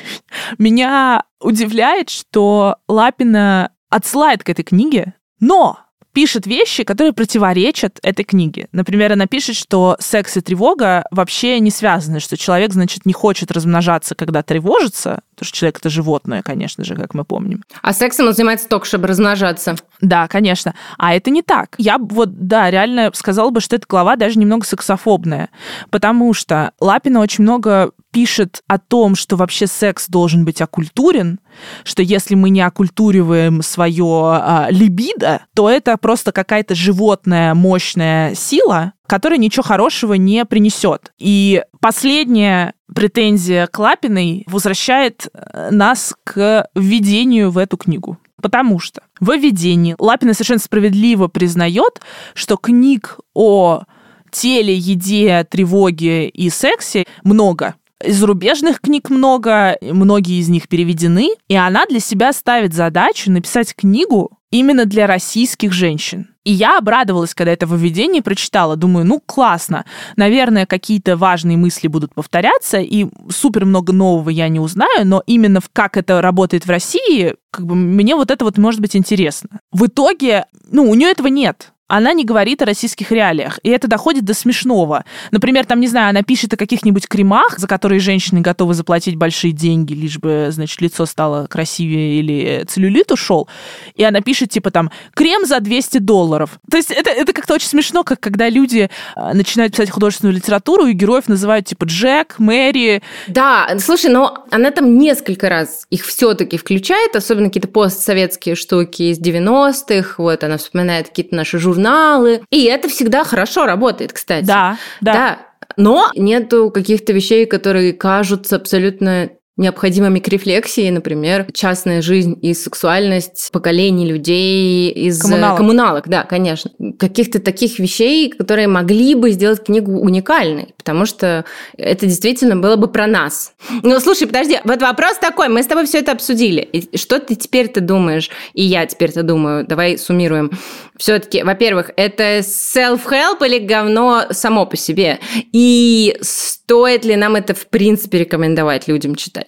меня 0.59 1.25
удивляет, 1.41 2.09
что 2.09 2.77
Лапина 2.89 3.71
отсылает 3.91 4.45
к 4.45 4.49
этой 4.49 4.63
книге, 4.63 5.15
но 5.41 5.79
пишет 6.15 6.47
вещи, 6.47 6.85
которые 6.85 7.13
противоречат 7.13 7.99
этой 8.03 8.25
книге. 8.25 8.69
Например, 8.73 9.13
она 9.13 9.27
пишет, 9.27 9.57
что 9.57 9.97
секс 9.99 10.37
и 10.37 10.41
тревога 10.41 11.05
вообще 11.11 11.59
не 11.61 11.71
связаны, 11.71 12.21
что 12.21 12.37
человек, 12.37 12.73
значит, 12.73 13.05
не 13.05 13.13
хочет 13.13 13.51
размножаться, 13.51 14.15
когда 14.15 14.43
тревожится, 14.43 15.21
потому 15.35 15.49
что 15.49 15.59
человек 15.59 15.79
это 15.79 15.91
животное, 15.91 16.43
конечно 16.43 16.85
же, 16.85 16.95
как 16.95 17.15
мы 17.15 17.25
помним. 17.25 17.65
А 17.83 17.93
сексом 17.93 18.29
он 18.29 18.33
занимается 18.33 18.69
только, 18.69 18.87
чтобы 18.87 19.09
размножаться. 19.09 19.75
Да, 20.01 20.29
конечно. 20.29 20.75
А 20.97 21.15
это 21.15 21.31
не 21.31 21.43
так. 21.43 21.75
Я 21.79 21.99
вот, 21.99 22.47
да, 22.47 22.71
реально 22.71 23.11
сказала 23.13 23.51
бы, 23.51 23.61
что 23.61 23.77
эта 23.77 23.85
глава 23.89 24.15
даже 24.17 24.39
немного 24.39 24.65
сексофобная, 24.65 25.51
потому 25.91 26.33
что 26.33 26.73
Лапина 26.81 27.21
очень 27.21 27.43
много 27.43 27.91
пишет 28.15 28.63
о 28.69 28.79
том, 28.79 29.17
что 29.17 29.35
вообще 29.35 29.67
секс 29.67 30.07
должен 30.09 30.45
быть 30.45 30.63
окультурен, 30.63 31.41
что 31.83 32.01
если 32.01 32.37
мы 32.37 32.51
не 32.51 32.61
окультуриваем 32.61 33.61
свое 33.61 34.05
а, 34.07 34.69
либидо, 34.71 35.45
то 35.53 35.69
это 35.69 35.97
просто 35.97 36.31
какая-то 36.31 36.77
животная 36.77 37.55
мощная 37.55 38.37
сила, 38.37 38.93
которая 39.09 39.41
ничего 39.41 39.65
хорошего 39.65 40.15
не 40.15 40.45
принесет. 40.45 41.13
И 41.19 41.65
последняя 41.81 42.75
претензия 42.95 43.67
Клапиной 43.67 44.45
возвращает 44.47 45.27
э, 45.35 45.71
нас 45.73 46.15
к 46.23 46.69
введению 46.77 47.51
в 47.51 47.59
эту 47.59 47.77
книгу. 47.77 48.19
Потому 48.41 48.79
что 48.79 49.03
в 49.19 49.35
введении 49.35 49.97
Лапина 49.99 50.35
совершенно 50.35 50.61
справедливо 50.61 51.27
признает, 51.27 52.01
что 52.35 52.57
книг 52.57 53.19
о 53.35 53.83
теле, 54.31 54.77
еде, 54.77 55.45
тревоге 55.51 56.29
и 56.29 56.49
сексе 56.51 57.05
много. 57.25 57.75
Зарубежных 58.07 58.81
книг 58.81 59.11
много, 59.11 59.77
многие 59.81 60.41
из 60.41 60.49
них 60.49 60.69
переведены, 60.69 61.31
и 61.49 61.57
она 61.57 61.87
для 61.87 62.01
себя 62.01 62.33
ставит 62.33 62.75
задачу 62.75 63.31
написать 63.31 63.75
книгу 63.75 64.39
именно 64.51 64.85
для 64.85 65.07
российских 65.07 65.73
женщин. 65.73 66.29
И 66.45 66.53
я 66.53 66.79
обрадовалась, 66.79 67.35
когда 67.35 67.53
это 67.53 67.67
выведение 67.67 68.23
прочитала. 68.23 68.77
Думаю, 68.77 69.07
ну 69.07 69.21
классно. 69.25 69.85
Наверное, 70.17 70.67
какие-то 70.67 71.17
важные 71.17 71.57
мысли 71.57 71.89
будут 71.89 72.15
повторяться, 72.15 72.79
и 72.79 73.07
супер 73.31 73.65
много 73.65 73.93
нового 73.93 74.31
я 74.31 74.49
не 74.49 74.61
узнаю, 74.61 75.07
но 75.07 75.23
именно 75.27 75.61
в 75.61 75.71
как 75.73 75.97
это 75.97 76.21
работает 76.21 76.67
в 76.67 76.71
России, 76.71 77.35
как 77.51 77.67
бы 77.67 77.75
мне 77.75 78.15
вот 78.15 78.31
это 78.31 78.45
вот 78.45 78.59
может 78.59 78.81
быть 78.81 78.95
интересно. 78.95 79.61
В 79.73 79.87
итоге, 79.87 80.47
ну, 80.71 80.89
у 80.89 80.95
нее 80.95 81.11
этого 81.11 81.29
нет 81.29 81.74
она 81.87 82.15
не 82.15 82.25
говорит 82.25 82.63
о 82.63 82.65
российских 82.65 83.13
реалиях. 83.13 83.61
И 83.63 83.69
это 83.69 83.89
доходит 83.89 84.25
до 84.25 84.33
смешного. 84.33 85.05
Например, 85.31 85.67
там, 85.67 85.81
не 85.81 85.87
знаю, 85.87 86.11
она 86.11 86.23
пишет 86.23 86.55
о 86.55 86.57
каких-нибудь 86.57 87.07
кремах, 87.07 87.59
за 87.59 87.69
которые 87.69 88.01
женщины 88.01 88.41
готовы 88.41 88.75
заплатить 88.75 89.17
большие 89.17 89.53
деньги, 89.53 89.93
лишь 89.93 90.19
бы, 90.19 90.49
значит, 90.51 90.81
лицо 90.81 91.05
стало 91.05 91.47
красивее 91.47 92.19
или 92.19 92.65
целлюлит 92.65 93.13
ушел. 93.13 93.49
И 93.97 94.03
она 94.03 94.23
пишет, 94.23 94.51
типа, 94.51 94.71
там, 94.71 94.91
крем 95.15 95.45
за 95.45 95.61
200 95.61 95.99
долларов. 95.99 96.59
То 96.71 96.79
есть 96.79 96.91
это, 96.91 97.11
это 97.11 97.33
как-то 97.33 97.55
очень 97.55 97.69
смешно, 97.69 98.03
как 98.03 98.19
когда 98.19 98.49
люди 98.49 98.89
а, 99.15 99.35
начинают 99.35 99.73
писать 99.73 99.91
художественную 99.91 100.35
литературу, 100.35 100.87
и 100.87 100.93
героев 100.93 101.29
называют, 101.29 101.67
типа, 101.67 101.85
Джек, 101.85 102.39
Мэри. 102.39 103.03
Да, 103.27 103.77
слушай, 103.79 104.11
но 104.11 104.47
она 104.51 104.71
там 104.71 104.97
несколько 104.99 105.51
раз 105.51 105.87
их 105.91 106.05
все-таки 106.07 106.57
включает, 106.57 107.15
особенно 107.15 107.49
какие-то 107.49 107.69
постсоветские 107.69 108.55
штуки 108.55 109.03
из 109.03 109.21
90-х. 109.21 110.15
Вот 110.17 110.43
она 110.45 110.57
вспоминает 110.57 111.09
какие-то 111.09 111.35
наши 111.35 111.59
журналы 111.59 111.74
журналы. 111.75 112.43
И 112.51 112.65
это 112.65 112.89
всегда 112.89 113.25
хорошо 113.25 113.67
работает, 113.67 114.13
кстати. 114.13 114.45
Да, 114.45 114.79
да. 115.01 115.13
да. 115.13 115.39
Но 115.77 116.11
нету 116.15 116.71
каких-то 116.71 117.13
вещей, 117.13 117.47
которые 117.47 117.93
кажутся 117.93 118.57
абсолютно 118.57 119.31
необходимыми 119.57 120.19
к 120.19 120.27
рефлексии, 120.29 120.91
например, 120.91 121.47
частная 121.53 122.03
жизнь 122.03 122.37
и 122.43 122.55
сексуальность 122.55 123.51
поколений 123.53 124.05
людей 124.07 124.91
из 124.91 125.21
коммуналок, 125.21 125.59
коммуналок 125.59 126.09
да, 126.09 126.25
конечно. 126.25 126.73
Каких-то 126.99 127.39
таких 127.39 127.79
вещей, 127.79 128.31
которые 128.31 128.67
могли 128.67 129.15
бы 129.15 129.31
сделать 129.31 129.65
книгу 129.65 129.93
уникальной, 129.93 130.75
потому 130.77 131.07
что 131.07 131.45
это 131.77 132.07
действительно 132.07 132.57
было 132.57 132.75
бы 132.75 132.89
про 132.89 133.07
нас. 133.07 133.55
Ну, 133.83 134.01
слушай, 134.01 134.27
подожди, 134.27 134.59
вот 134.65 134.83
вопрос 134.83 135.19
такой, 135.19 135.49
мы 135.49 135.63
с 135.63 135.67
тобой 135.67 135.87
все 135.87 135.99
это 135.99 136.13
обсудили. 136.13 136.61
И 136.61 136.97
что 136.97 137.21
ты 137.21 137.37
теперь-то 137.37 137.81
думаешь, 137.81 138.31
и 138.55 138.63
я 138.63 138.87
теперь-то 138.87 139.23
думаю, 139.23 139.65
давай 139.67 139.99
суммируем. 139.99 140.51
Все-таки, 140.97 141.43
во-первых, 141.43 141.91
это 141.97 142.39
self-help 142.39 143.45
или 143.47 143.59
говно 143.59 144.25
само 144.31 144.67
по 144.67 144.77
себе? 144.77 145.21
И 145.53 146.17
стоит 146.21 147.05
ли 147.05 147.17
нам 147.17 147.37
это, 147.37 147.55
в 147.55 147.67
принципе, 147.69 148.19
рекомендовать 148.19 148.89
людям 148.89 149.15
читать? 149.15 149.44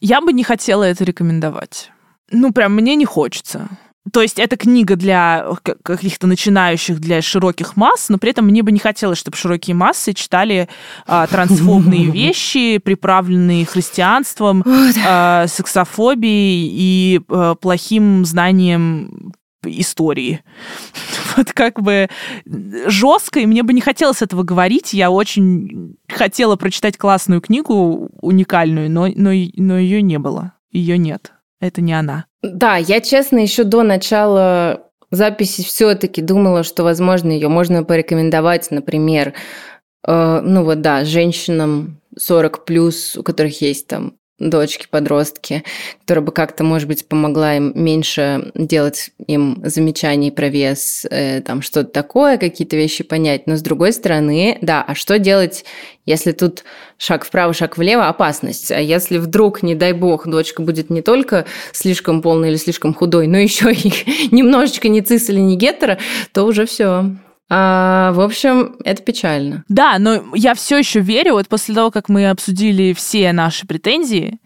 Я 0.00 0.20
бы 0.20 0.32
не 0.32 0.44
хотела 0.44 0.84
это 0.84 1.04
рекомендовать. 1.04 1.90
Ну, 2.30 2.52
прям 2.52 2.74
мне 2.74 2.96
не 2.96 3.04
хочется. 3.04 3.68
То 4.12 4.20
есть 4.20 4.40
это 4.40 4.56
книга 4.56 4.96
для 4.96 5.46
каких-то 5.84 6.26
начинающих, 6.26 6.98
для 6.98 7.22
широких 7.22 7.76
масс, 7.76 8.08
но 8.08 8.18
при 8.18 8.32
этом 8.32 8.46
мне 8.46 8.62
бы 8.64 8.72
не 8.72 8.80
хотелось, 8.80 9.18
чтобы 9.18 9.36
широкие 9.36 9.76
массы 9.76 10.12
читали 10.12 10.68
а, 11.06 11.28
трансфобные 11.28 12.06
вещи, 12.10 12.78
приправленные 12.78 13.64
христианством, 13.64 14.64
а, 15.06 15.46
сексофобией 15.46 16.68
и 16.72 17.20
а, 17.28 17.54
плохим 17.54 18.24
знанием 18.24 19.34
истории. 19.64 20.42
Вот 21.36 21.52
как 21.52 21.80
бы 21.80 22.10
жестко, 22.44 23.40
и 23.40 23.46
мне 23.46 23.62
бы 23.62 23.72
не 23.72 23.80
хотелось 23.80 24.20
этого 24.20 24.42
говорить. 24.42 24.92
Я 24.92 25.10
очень 25.10 25.96
хотела 26.06 26.56
прочитать 26.56 26.98
классную 26.98 27.40
книгу, 27.40 28.10
уникальную, 28.20 28.90
но, 28.90 29.06
но, 29.06 29.30
но 29.56 29.78
ее 29.78 30.02
не 30.02 30.18
было. 30.18 30.52
Ее 30.70 30.98
нет. 30.98 31.32
Это 31.58 31.80
не 31.80 31.94
она. 31.94 32.26
Да, 32.42 32.76
я 32.76 33.00
честно 33.00 33.38
еще 33.38 33.64
до 33.64 33.82
начала 33.82 34.82
записи 35.10 35.62
все-таки 35.62 36.20
думала, 36.20 36.64
что, 36.64 36.82
возможно, 36.82 37.30
ее 37.30 37.48
можно 37.48 37.84
порекомендовать, 37.84 38.70
например, 38.70 39.34
э, 40.06 40.40
ну 40.44 40.64
вот 40.64 40.80
да, 40.80 41.04
женщинам 41.04 42.00
40 42.18 42.64
плюс, 42.64 43.16
у 43.16 43.22
которых 43.22 43.60
есть 43.60 43.86
там 43.86 44.14
дочки, 44.50 44.86
подростки, 44.90 45.62
которая 46.00 46.24
бы 46.24 46.32
как-то, 46.32 46.64
может 46.64 46.88
быть, 46.88 47.06
помогла 47.06 47.56
им 47.56 47.72
меньше 47.74 48.52
делать 48.54 49.10
им 49.26 49.62
замечаний 49.64 50.30
про 50.30 50.48
вес, 50.48 51.06
э, 51.10 51.40
там 51.40 51.62
что-то 51.62 51.90
такое, 51.90 52.38
какие-то 52.38 52.76
вещи 52.76 53.04
понять. 53.04 53.46
Но 53.46 53.56
с 53.56 53.62
другой 53.62 53.92
стороны, 53.92 54.58
да, 54.60 54.82
а 54.86 54.94
что 54.94 55.18
делать, 55.18 55.64
если 56.06 56.32
тут 56.32 56.64
шаг 56.98 57.24
вправо, 57.24 57.52
шаг 57.52 57.76
влево, 57.76 58.08
опасность? 58.08 58.70
А 58.72 58.80
если 58.80 59.18
вдруг, 59.18 59.62
не 59.62 59.74
дай 59.74 59.92
бог, 59.92 60.26
дочка 60.26 60.62
будет 60.62 60.90
не 60.90 61.02
только 61.02 61.46
слишком 61.72 62.22
полной 62.22 62.50
или 62.50 62.56
слишком 62.56 62.94
худой, 62.94 63.26
но 63.26 63.38
еще 63.38 63.72
и 63.72 63.92
немножечко 64.34 64.88
не 64.88 65.00
цис 65.00 65.28
или 65.30 65.40
не 65.40 65.56
гетера, 65.56 65.98
то 66.32 66.44
уже 66.44 66.66
все 66.66 67.16
А, 67.50 68.12
в 68.12 68.20
общем, 68.20 68.76
это 68.84 69.02
печально. 69.02 69.64
Да, 69.68 69.96
но 69.98 70.22
я 70.34 70.54
все 70.54 70.78
еще 70.78 71.00
верю, 71.00 71.34
вот 71.34 71.48
после 71.48 71.74
того, 71.74 71.90
как 71.90 72.08
мы 72.08 72.30
обсудили 72.30 72.94
все 72.94 73.32
наши 73.32 73.66
претензии, 73.66 74.38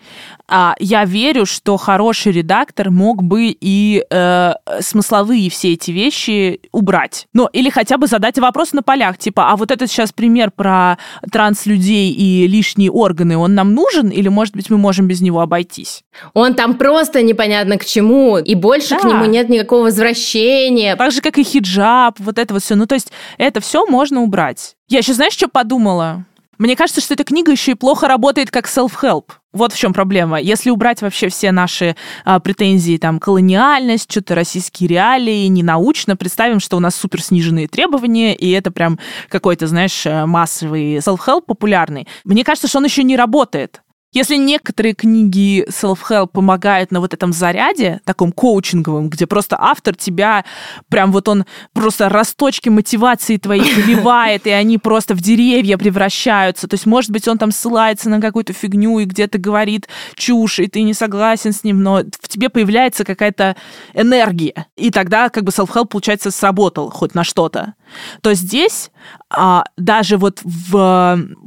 а, 0.49 0.75
я 0.79 1.05
верю, 1.05 1.45
что 1.45 1.77
хороший 1.77 2.33
редактор 2.33 2.91
мог 2.91 3.23
бы 3.23 3.57
и 3.61 4.05
э, 4.09 4.53
смысловые 4.81 5.51
все 5.51 5.73
эти 5.73 5.91
вещи 5.91 6.61
убрать. 6.73 7.27
Ну, 7.33 7.49
или 7.53 7.69
хотя 7.69 7.99
бы 7.99 8.07
задать 8.07 8.39
вопрос 8.39 8.73
на 8.73 8.83
полях, 8.83 9.19
типа, 9.19 9.51
а 9.51 9.57
вот 9.57 9.73
этот 9.73 9.91
сейчас 9.91 10.13
пример 10.13 10.53
про 10.53 10.99
транслюдей 11.33 12.13
и 12.13 12.47
лишние 12.47 12.91
органы, 12.93 13.37
он 13.37 13.55
нам 13.55 13.75
нужен, 13.75 14.09
или, 14.09 14.29
может 14.29 14.55
быть, 14.55 14.71
мы 14.71 14.79
можем 14.79 15.09
без 15.09 15.21
него 15.21 15.41
обойтись? 15.41 16.05
Он 16.33 16.55
там 16.55 16.75
просто 16.75 17.23
непонятно 17.23 17.77
к 17.77 17.85
чему, 17.85 18.39
и 18.39 18.55
больше 18.55 18.91
да. 18.91 18.99
к 18.99 19.05
нему 19.05 19.25
нет 19.25 19.49
никакого 19.49 19.85
возвращения. 19.85 20.95
Так 20.95 21.11
же, 21.11 21.21
как 21.21 21.39
и 21.39 21.45
хиджаб, 21.45 22.19
вот 22.21 22.39
это 22.39 22.55
вот 22.55 22.63
все. 22.63 22.77
Ну, 22.77 22.86
то 22.87 22.95
есть 22.95 23.12
это 23.39 23.61
все 23.61 23.87
можно 23.87 24.22
убрать. 24.22 24.76
Я 24.89 24.99
еще, 24.99 25.14
знаешь, 25.14 25.32
что 25.32 25.49
подумала? 25.49 26.24
Мне 26.59 26.74
кажется, 26.74 27.01
что 27.01 27.14
эта 27.14 27.24
книга 27.24 27.53
еще 27.53 27.72
и 27.72 27.74
плохо 27.74 28.09
работает 28.09 28.51
как 28.51 28.66
self-help. 28.66 29.24
Вот 29.53 29.72
в 29.72 29.78
чем 29.78 29.93
проблема. 29.93 30.41
Если 30.41 30.70
убрать 30.70 31.03
вообще 31.03 31.28
все 31.28 31.53
наши 31.53 31.97
а, 32.24 32.41
претензии, 32.41 32.99
там, 32.99 33.18
колониальность, 33.18 34.11
что-то 34.11 34.34
российские 34.34 34.89
реалии, 34.89 35.47
ненаучно, 35.47 36.16
представим, 36.16 36.61
что 36.61 36.76
у 36.76 36.80
нас 36.80 36.95
супер 36.95 37.22
сниженные 37.22 37.68
требования, 37.68 38.34
и 38.34 38.51
это 38.51 38.70
прям 38.70 38.99
какой-то, 39.28 39.66
знаешь, 39.66 40.05
э, 40.05 40.26
массовый 40.26 40.97
self-help 40.97 41.43
популярный. 41.47 42.07
Мне 42.24 42.45
кажется, 42.45 42.68
что 42.68 42.78
он 42.78 42.84
еще 42.84 43.03
не 43.03 43.16
работает. 43.16 43.82
Если 44.13 44.37
некоторые 44.37 44.95
книги 44.95 45.67
self-help 45.69 46.29
помогают 46.29 46.91
на 46.91 47.01
вот 47.01 47.13
этом 47.13 47.33
заряде, 47.33 48.01
таком 48.05 48.33
коучинговом, 48.33 49.11
где 49.11 49.27
просто 49.27 49.57
автор 49.59 49.95
тебя, 49.97 50.45
прям 50.89 51.13
вот 51.13 51.29
он 51.29 51.45
просто 51.73 52.09
росточки 52.09 52.69
мотивации 52.69 53.37
твои 53.37 53.61
выливает, 53.75 54.47
и 54.47 54.51
они 54.51 54.79
просто 54.79 55.15
в 55.15 55.21
деревья 55.21 55.77
превращаются. 55.77 56.69
То 56.69 56.75
есть, 56.75 56.87
может 56.87 57.11
быть, 57.11 57.27
он 57.29 57.37
там 57.37 57.51
ссылается 57.51 58.09
на 58.09 58.21
какую-то 58.21 58.53
фигню 58.53 59.01
и 59.01 59.05
где-то 59.05 59.39
говорит 59.39 59.89
чушь, 60.15 60.61
и 60.61 60.69
ты 60.69 60.83
не 60.83 60.95
согласен 60.95 61.53
с 61.53 61.65
ним, 61.65 61.83
но 61.83 61.99
в 61.99 62.29
тебе 62.29 62.49
появляется 62.49 63.05
какая-то 63.05 63.57
энергия. 63.93 64.67
И 64.77 64.91
тогда 64.91 65.29
как 65.31 65.45
бы 65.45 65.51
self-help, 65.51 65.89
получается, 65.89 66.31
сработал 66.31 66.91
хоть 66.91 67.15
на 67.15 67.25
что-то. 67.25 67.75
То 68.21 68.35
здесь 68.35 68.91
а, 69.31 69.65
даже 69.77 70.17
вот 70.17 70.41
в, 70.43 70.73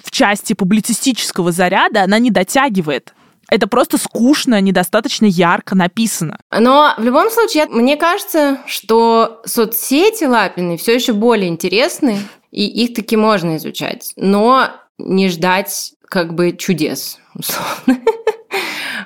в 0.03 0.11
части 0.11 0.53
публицистического 0.53 1.51
заряда 1.51 2.03
она 2.03 2.19
не 2.19 2.31
дотягивает. 2.49 3.13
Это 3.49 3.67
просто 3.67 3.97
скучно, 3.97 4.61
недостаточно 4.61 5.25
ярко 5.25 5.75
написано. 5.75 6.39
Но 6.51 6.93
в 6.97 7.03
любом 7.03 7.31
случае, 7.31 7.65
мне 7.65 7.97
кажется, 7.97 8.59
что 8.67 9.41
соцсети 9.45 10.25
Лапины 10.25 10.77
все 10.77 10.93
еще 10.93 11.13
более 11.13 11.49
интересны, 11.49 12.19
и 12.51 12.65
их 12.67 12.93
таки 12.93 13.15
можно 13.15 13.57
изучать, 13.57 14.11
но 14.17 14.69
не 14.99 15.29
ждать 15.29 15.93
как 16.07 16.33
бы 16.35 16.55
чудес, 16.55 17.19
условно. 17.33 18.01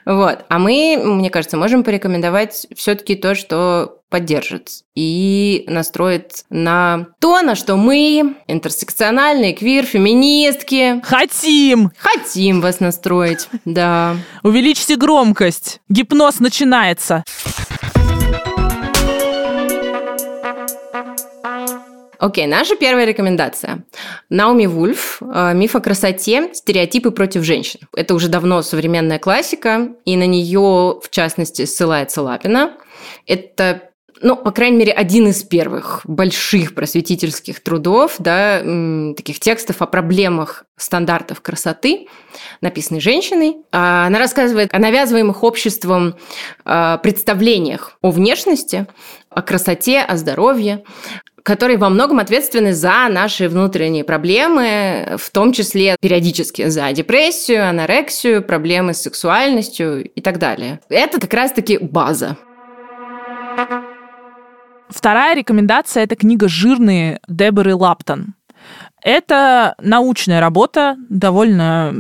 Вот. 0.06 0.44
А 0.50 0.60
мы, 0.60 1.00
мне 1.02 1.30
кажется, 1.30 1.56
можем 1.56 1.86
порекомендовать 1.86 2.68
все-таки 2.76 3.16
то, 3.16 3.36
что 3.36 4.02
поддержит 4.14 4.84
и 4.94 5.64
настроит 5.66 6.46
на 6.52 7.08
то, 7.20 7.42
на 7.42 7.56
что 7.56 7.78
мы, 7.78 8.36
интерсекциональные, 8.46 9.54
квир, 9.54 9.86
феминистки... 9.86 11.02
Хотим! 11.04 11.90
Хотим 11.98 12.62
вас 12.62 12.80
настроить, 12.80 13.48
да. 13.66 14.16
Увеличьте 14.44 14.98
громкость. 14.98 15.82
Гипноз 15.90 16.40
начинается. 16.40 17.24
Окей, 22.20 22.46
наша 22.46 22.76
первая 22.76 23.06
рекомендация. 23.06 23.84
Науми 24.30 24.68
Вульф 24.68 25.22
э, 25.22 25.54
«Миф 25.56 25.76
о 25.76 25.80
красоте. 25.80 26.54
Стереотипы 26.54 27.10
против 27.10 27.44
женщин». 27.44 27.80
Это 27.96 28.14
уже 28.14 28.30
давно 28.30 28.62
современная 28.62 29.18
классика, 29.18 29.90
и 30.06 30.16
на 30.16 30.28
нее, 30.28 31.00
в 31.02 31.10
частности, 31.10 31.66
ссылается 31.66 32.22
Лапина. 32.22 32.78
Это 33.26 33.90
ну, 34.22 34.36
по 34.36 34.52
крайней 34.52 34.78
мере, 34.78 34.92
один 34.92 35.28
из 35.28 35.44
первых 35.44 36.02
больших 36.06 36.76
просветительских 36.76 37.62
трудов, 37.62 38.16
да, 38.20 38.60
таких 39.16 39.40
текстов 39.40 39.82
о 39.82 39.88
проблемах 39.88 40.66
стандартов 40.78 41.42
красоты, 41.42 42.08
написанный 42.62 43.00
женщиной. 43.00 43.58
А, 43.72 44.08
она 44.08 44.20
рассказывает 44.20 44.74
о 44.74 44.80
навязываемых 44.80 45.44
обществом 45.44 46.16
а, 46.66 46.98
представлениях 46.98 47.98
о 48.02 48.12
внешности, 48.12 48.88
о 49.30 49.42
красоте, 49.42 50.00
о 50.00 50.18
здоровье, 50.18 50.84
которые 51.44 51.78
во 51.78 51.90
многом 51.90 52.20
ответственны 52.20 52.74
за 52.74 53.08
наши 53.10 53.50
внутренние 53.50 54.06
проблемы, 54.06 55.18
в 55.18 55.30
том 55.32 55.52
числе 55.52 55.98
периодически 56.00 56.70
за 56.70 56.92
депрессию, 56.94 57.68
анорексию, 57.68 58.42
проблемы 58.42 58.94
с 58.94 59.02
сексуальностью 59.02 60.10
и 60.10 60.22
так 60.22 60.40
далее. 60.40 60.80
Это 60.90 61.20
как 61.20 61.34
раз-таки 61.34 61.78
база. 61.78 62.38
Вторая 64.94 65.36
рекомендация– 65.36 66.04
это 66.06 66.16
книга 66.16 66.48
«Жирные» 66.48 67.20
Деборы 67.28 67.76
Лаптон. 67.76 68.36
Это 69.02 69.76
научная 69.82 70.40
работа, 70.40 70.96
довольно 71.10 71.94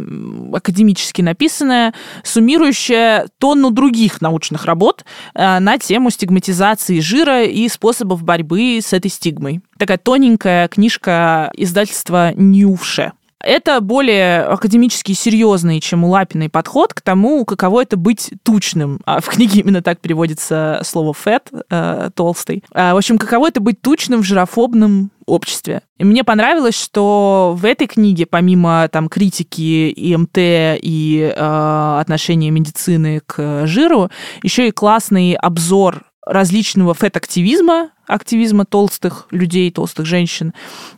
академически 0.54 1.22
написанная, 1.22 1.94
суммирующая 2.24 3.28
тонну 3.40 3.72
других 3.72 4.22
научных 4.22 4.66
работ 4.66 5.04
э, 5.34 5.60
на 5.60 5.78
тему 5.80 6.12
стигматизации 6.12 7.00
жира 7.00 7.44
и 7.44 7.68
способов 7.68 8.24
борьбы 8.24 8.80
с 8.82 8.94
этой 8.94 9.10
стигмой. 9.10 9.62
Такая 9.78 9.98
тоненькая 9.98 10.68
книжка 10.68 11.52
издательства 11.58 12.32
«Ньюше». 12.36 13.12
Это 13.44 13.82
более 13.82 14.44
академически 14.44 15.12
серьезный, 15.12 15.82
чем 15.82 16.06
у 16.06 16.10
Лапиной 16.10 16.50
подход 16.50 16.94
к 16.94 17.02
тому, 17.02 17.44
каково 17.44 17.84
это 17.84 17.98
быть 17.98 18.32
тучным. 18.44 19.02
А 19.06 19.20
в 19.20 19.28
книге 19.28 19.60
именно 19.60 19.82
так 19.82 20.00
переводится 20.00 20.80
слово 20.84 21.14
fat, 21.14 21.42
э, 21.70 22.10
толстый. 22.16 22.64
А, 22.74 22.94
в 22.94 22.98
общем, 22.98 23.18
каково 23.18 23.50
это 23.50 23.60
быть 23.60 23.82
тучным 23.82 24.22
в 24.22 24.24
жирофобном 24.24 25.12
обществе. 25.26 25.82
И 25.98 26.06
мне 26.06 26.24
понравилось, 26.24 26.82
что 26.82 27.54
в 27.58 27.66
этой 27.66 27.88
книге, 27.88 28.26
помимо 28.26 28.88
там 28.90 29.10
критики 29.10 29.92
ИМТ 29.92 30.38
и 30.38 31.34
э, 31.36 31.98
отношения 32.00 32.50
медицины 32.50 33.22
к 33.26 33.68
жиру, 33.68 34.10
еще 34.42 34.70
и 34.70 34.72
классный 34.72 35.34
обзор 35.34 36.04
различного 36.26 36.94
фэт-активизма, 36.94 37.92
активизма 38.08 38.66
толстых 38.66 39.28
людей, 39.32 39.72
толстых 39.72 40.06
женщин, 40.06 40.54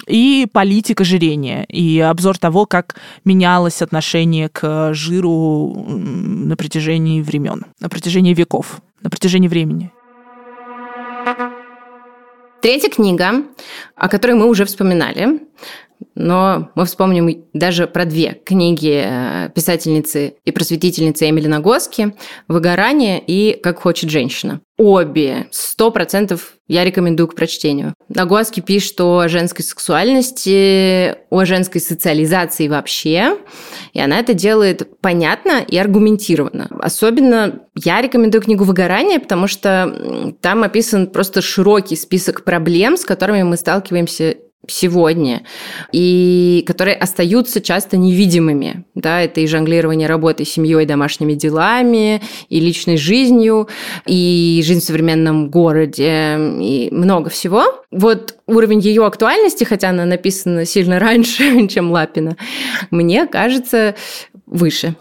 и 0.07 0.47
политика 0.51 1.03
жирения, 1.03 1.63
и 1.65 1.99
обзор 1.99 2.37
того, 2.37 2.65
как 2.65 2.95
менялось 3.23 3.81
отношение 3.81 4.49
к 4.49 4.93
жиру 4.93 5.73
на 5.87 6.55
протяжении 6.55 7.21
времен, 7.21 7.65
на 7.79 7.89
протяжении 7.89 8.33
веков, 8.33 8.81
на 9.01 9.09
протяжении 9.09 9.47
времени. 9.47 9.91
Третья 12.61 12.89
книга, 12.89 13.43
о 13.95 14.09
которой 14.09 14.33
мы 14.33 14.47
уже 14.49 14.65
вспоминали, 14.65 15.39
но 16.15 16.69
мы 16.75 16.85
вспомним 16.85 17.45
даже 17.53 17.87
про 17.87 18.05
две 18.05 18.39
книги 18.43 19.03
э, 19.05 19.49
писательницы 19.53 20.35
и 20.43 20.51
просветительницы 20.51 21.29
Эмили 21.29 21.47
Нагоски 21.47 22.15
«Выгорание» 22.47 23.21
и 23.25 23.59
«Как 23.61 23.79
хочет 23.81 24.09
женщина». 24.09 24.61
Обе, 24.77 25.47
сто 25.51 25.89
процентов 25.89 26.55
я 26.67 26.83
рекомендую 26.83 27.29
к 27.29 27.35
прочтению. 27.35 27.93
Нагоски 28.09 28.59
пишет 28.59 28.99
о 28.99 29.29
женской 29.29 29.63
сексуальности, 29.63 31.15
о 31.29 31.45
женской 31.45 31.79
социализации 31.79 32.67
вообще, 32.67 33.37
и 33.93 34.01
она 34.01 34.19
это 34.19 34.33
делает 34.33 34.99
понятно 34.99 35.63
и 35.65 35.77
аргументированно. 35.77 36.69
Особенно 36.81 37.61
я 37.75 38.01
рекомендую 38.01 38.41
книгу 38.41 38.65
«Выгорание», 38.65 39.19
потому 39.19 39.47
что 39.47 40.35
там 40.41 40.63
описан 40.63 41.07
просто 41.07 41.41
широкий 41.41 41.95
список 41.95 42.43
проблем, 42.43 42.97
с 42.97 43.05
которыми 43.05 43.43
мы 43.43 43.55
сталкиваемся 43.55 44.35
сегодня, 44.67 45.43
и 45.91 46.63
которые 46.67 46.95
остаются 46.95 47.61
часто 47.61 47.97
невидимыми. 47.97 48.85
Да, 48.95 49.21
это 49.21 49.41
и 49.41 49.47
жонглирование 49.47 50.07
работой, 50.07 50.45
семьей, 50.45 50.85
домашними 50.85 51.33
делами, 51.33 52.21
и 52.49 52.59
личной 52.59 52.97
жизнью, 52.97 53.67
и 54.05 54.61
жизнь 54.65 54.81
в 54.81 54.83
современном 54.83 55.49
городе, 55.49 56.37
и 56.61 56.89
много 56.91 57.29
всего. 57.29 57.83
Вот 57.91 58.35
уровень 58.47 58.79
ее 58.79 59.05
актуальности, 59.05 59.63
хотя 59.63 59.89
она 59.89 60.05
написана 60.05 60.65
сильно 60.65 60.99
раньше, 61.05 61.67
чем 61.67 61.91
Лапина, 61.91 62.37
мне 62.91 63.27
кажется 63.27 63.95
выше. 64.45 64.95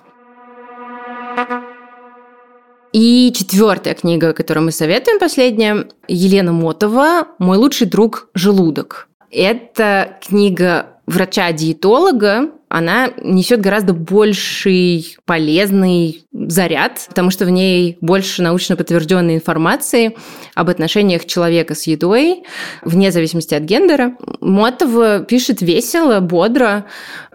И 2.92 3.32
четвертая 3.34 3.94
книга, 3.94 4.32
которую 4.32 4.66
мы 4.66 4.70
советуем, 4.70 5.18
последняя, 5.18 5.88
Елена 6.06 6.52
Мотова 6.52 7.26
«Мой 7.40 7.56
лучший 7.56 7.88
друг– 7.88 8.28
желудок». 8.34 9.08
Это 9.34 10.18
книга 10.26 11.00
врача-диетолога, 11.06 12.50
она 12.68 13.10
несет 13.22 13.60
гораздо 13.60 13.92
больший 13.92 15.16
полезный 15.26 16.24
заряд, 16.32 17.04
потому 17.08 17.30
что 17.30 17.44
в 17.44 17.50
ней 17.50 17.98
больше 18.00 18.42
научно 18.42 18.74
подтвержденной 18.74 19.36
информации 19.36 20.16
об 20.54 20.70
отношениях 20.70 21.26
человека 21.26 21.74
с 21.74 21.86
едой, 21.86 22.42
вне 22.82 23.12
зависимости 23.12 23.54
от 23.54 23.62
гендера. 23.62 24.16
Мотова 24.40 25.20
пишет 25.20 25.62
весело, 25.62 26.20
бодро, 26.20 26.86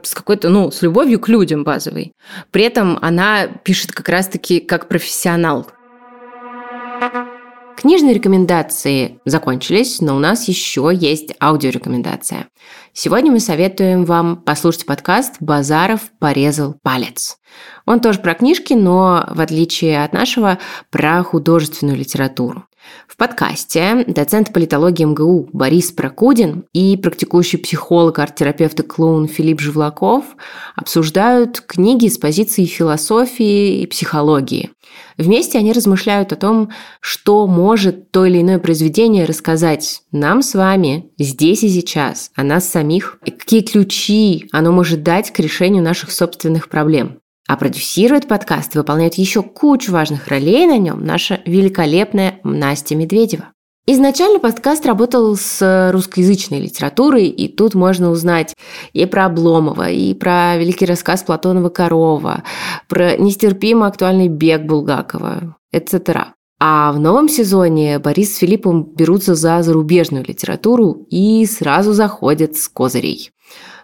с 0.01 0.13
какой-то, 0.13 0.49
ну, 0.49 0.71
с 0.71 0.81
любовью 0.81 1.19
к 1.19 1.29
людям 1.29 1.63
базовой. 1.63 2.13
При 2.51 2.63
этом 2.63 2.97
она 3.01 3.47
пишет 3.47 3.91
как 3.91 4.09
раз-таки 4.09 4.59
как 4.59 4.87
профессионал. 4.87 5.67
Книжные 7.79 8.13
рекомендации 8.13 9.21
закончились, 9.23 10.01
но 10.01 10.17
у 10.17 10.19
нас 10.19 10.49
еще 10.49 10.91
есть 10.93 11.33
аудиорекомендация. 11.39 12.49
Сегодня 12.91 13.31
мы 13.31 13.39
советуем 13.39 14.03
вам 14.03 14.35
послушать 14.35 14.85
подкаст 14.85 15.35
«Базаров 15.39 16.11
порезал 16.19 16.75
палец». 16.83 17.37
Он 17.85 18.01
тоже 18.01 18.19
про 18.19 18.33
книжки, 18.33 18.73
но 18.73 19.23
в 19.29 19.39
отличие 19.39 20.03
от 20.03 20.11
нашего, 20.11 20.59
про 20.91 21.23
художественную 21.23 21.97
литературу. 21.97 22.65
В 23.07 23.17
подкасте 23.17 24.03
доцент 24.07 24.53
политологии 24.53 25.03
МГУ 25.03 25.49
Борис 25.51 25.91
Прокудин 25.91 26.65
и 26.73 26.95
практикующий 26.97 27.59
психолог, 27.59 28.19
арт-терапевт 28.19 28.79
и 28.79 28.83
клоун 28.83 29.27
Филипп 29.27 29.59
Живлаков 29.59 30.23
обсуждают 30.75 31.61
книги 31.61 32.07
с 32.07 32.17
позиции 32.17 32.65
философии 32.65 33.81
и 33.81 33.87
психологии. 33.87 34.71
Вместе 35.17 35.57
они 35.57 35.73
размышляют 35.73 36.31
о 36.31 36.37
том, 36.37 36.71
что 37.01 37.45
может 37.47 38.11
то 38.11 38.25
или 38.25 38.41
иное 38.41 38.59
произведение 38.59 39.25
рассказать 39.25 40.01
нам 40.11 40.41
с 40.41 40.53
вами 40.55 41.11
здесь 41.17 41.63
и 41.63 41.69
сейчас, 41.69 42.31
о 42.35 42.43
нас 42.43 42.67
самих, 42.67 43.19
и 43.25 43.31
какие 43.31 43.61
ключи 43.61 44.47
оно 44.51 44.71
может 44.71 45.03
дать 45.03 45.31
к 45.31 45.39
решению 45.39 45.83
наших 45.83 46.11
собственных 46.11 46.69
проблем. 46.69 47.18
А 47.49 47.57
продюсирует 47.57 48.27
подкаст 48.27 48.75
и 48.75 48.77
выполняет 48.77 49.15
еще 49.15 49.41
кучу 49.41 49.91
важных 49.91 50.27
ролей 50.27 50.67
на 50.67 50.77
нем 50.77 51.03
наша 51.03 51.41
великолепная 51.47 52.39
Настя 52.43 52.95
Медведева. 52.95 53.45
Изначально 53.87 54.37
подкаст 54.37 54.85
работал 54.85 55.35
с 55.35 55.89
русскоязычной 55.91 56.59
литературой, 56.59 57.25
и 57.25 57.47
тут 57.47 57.73
можно 57.73 58.11
узнать 58.11 58.55
и 58.93 59.03
про 59.07 59.25
Обломова, 59.25 59.89
и 59.89 60.13
про 60.13 60.57
великий 60.57 60.85
рассказ 60.85 61.23
Платонова 61.23 61.69
«Корова», 61.69 62.43
про 62.87 63.17
нестерпимо 63.17 63.87
актуальный 63.87 64.27
бег 64.27 64.67
Булгакова, 64.67 65.55
etc. 65.73 66.25
А 66.59 66.91
в 66.91 66.99
новом 66.99 67.27
сезоне 67.29 67.97
Борис 67.97 68.35
с 68.35 68.37
Филиппом 68.37 68.93
берутся 68.95 69.33
за 69.33 69.63
зарубежную 69.63 70.23
литературу 70.23 71.07
и 71.09 71.47
сразу 71.47 71.93
заходят 71.93 72.57
с 72.57 72.69
козырей. 72.69 73.31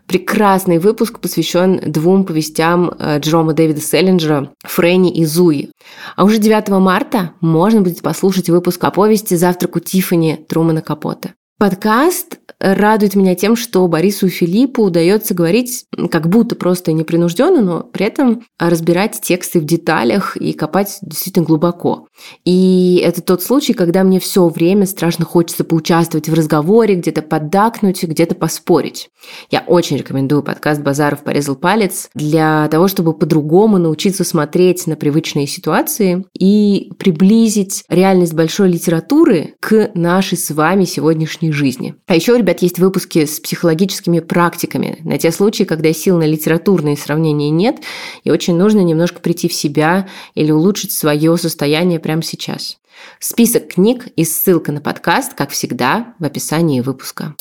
Прекрасный 0.07 0.77
выпуск 0.77 1.19
посвящен 1.19 1.81
двум 1.85 2.25
повестям 2.25 2.91
э, 2.99 3.19
Джерома 3.19 3.53
Дэвида 3.53 3.81
Селлинджера 3.81 4.51
«Фрэнни 4.63 5.11
и 5.11 5.25
Зуи». 5.25 5.71
А 6.15 6.25
уже 6.25 6.37
9 6.37 6.69
марта 6.79 7.31
можно 7.41 7.81
будет 7.81 8.01
послушать 8.01 8.49
выпуск 8.49 8.83
о 8.83 8.91
повести 8.91 9.33
«Завтрак 9.33 9.75
у 9.75 9.79
Тиффани» 9.79 10.45
Трумана 10.47 10.81
Капота. 10.81 11.33
Подкаст 11.57 12.39
радует 12.59 13.15
меня 13.15 13.35
тем, 13.35 13.55
что 13.55 13.87
Борису 13.87 14.27
и 14.27 14.29
Филиппу 14.29 14.83
удается 14.83 15.33
говорить 15.33 15.85
как 16.11 16.27
будто 16.27 16.55
просто 16.55 16.91
непринужденно, 16.91 17.61
но 17.61 17.83
при 17.83 18.05
этом 18.05 18.43
разбирать 18.59 19.19
тексты 19.21 19.59
в 19.59 19.65
деталях 19.65 20.37
и 20.37 20.53
копать 20.53 20.97
действительно 21.01 21.45
глубоко. 21.45 22.07
И 22.43 23.01
это 23.03 23.21
тот 23.21 23.43
случай, 23.43 23.73
когда 23.73 24.03
мне 24.03 24.19
все 24.19 24.47
время 24.47 24.85
страшно 24.85 25.25
хочется 25.25 25.63
поучаствовать 25.63 26.29
в 26.29 26.33
разговоре, 26.33 26.95
где-то 26.95 27.21
поддакнуть, 27.21 28.03
где-то 28.03 28.35
поспорить. 28.35 29.09
Я 29.49 29.63
очень 29.65 29.97
рекомендую 29.97 30.43
подкаст 30.43 30.81
«Базаров 30.81 31.23
порезал 31.23 31.55
палец» 31.55 32.09
для 32.13 32.67
того, 32.69 32.87
чтобы 32.87 33.13
по-другому 33.13 33.77
научиться 33.77 34.23
смотреть 34.23 34.87
на 34.87 34.95
привычные 34.95 35.47
ситуации 35.47 36.25
и 36.37 36.91
приблизить 36.97 37.83
реальность 37.89 38.33
большой 38.33 38.69
литературы 38.71 39.55
к 39.59 39.91
нашей 39.93 40.37
с 40.37 40.51
вами 40.51 40.85
сегодняшней 40.85 41.44
жизни. 41.53 41.95
А 42.07 42.15
еще 42.15 42.37
ребят, 42.37 42.61
есть 42.61 42.79
выпуски 42.79 43.25
с 43.25 43.39
психологическими 43.39 44.19
практиками 44.19 44.99
на 45.03 45.17
те 45.17 45.31
случаи, 45.31 45.63
когда 45.63 45.91
сил 45.93 46.17
на 46.17 46.25
литературные 46.25 46.97
сравнения 46.97 47.49
нет, 47.49 47.77
и 48.23 48.31
очень 48.31 48.55
нужно 48.55 48.79
немножко 48.81 49.19
прийти 49.19 49.47
в 49.47 49.53
себя 49.53 50.07
или 50.33 50.51
улучшить 50.51 50.91
свое 50.91 51.37
состояние 51.37 51.99
прямо 51.99 52.23
сейчас. 52.23 52.77
Список 53.19 53.73
книг 53.73 54.07
и 54.15 54.23
ссылка 54.23 54.71
на 54.71 54.81
подкаст, 54.81 55.33
как 55.33 55.51
всегда, 55.51 56.13
в 56.19 56.23
описании 56.23 56.81
выпуска. 56.81 57.35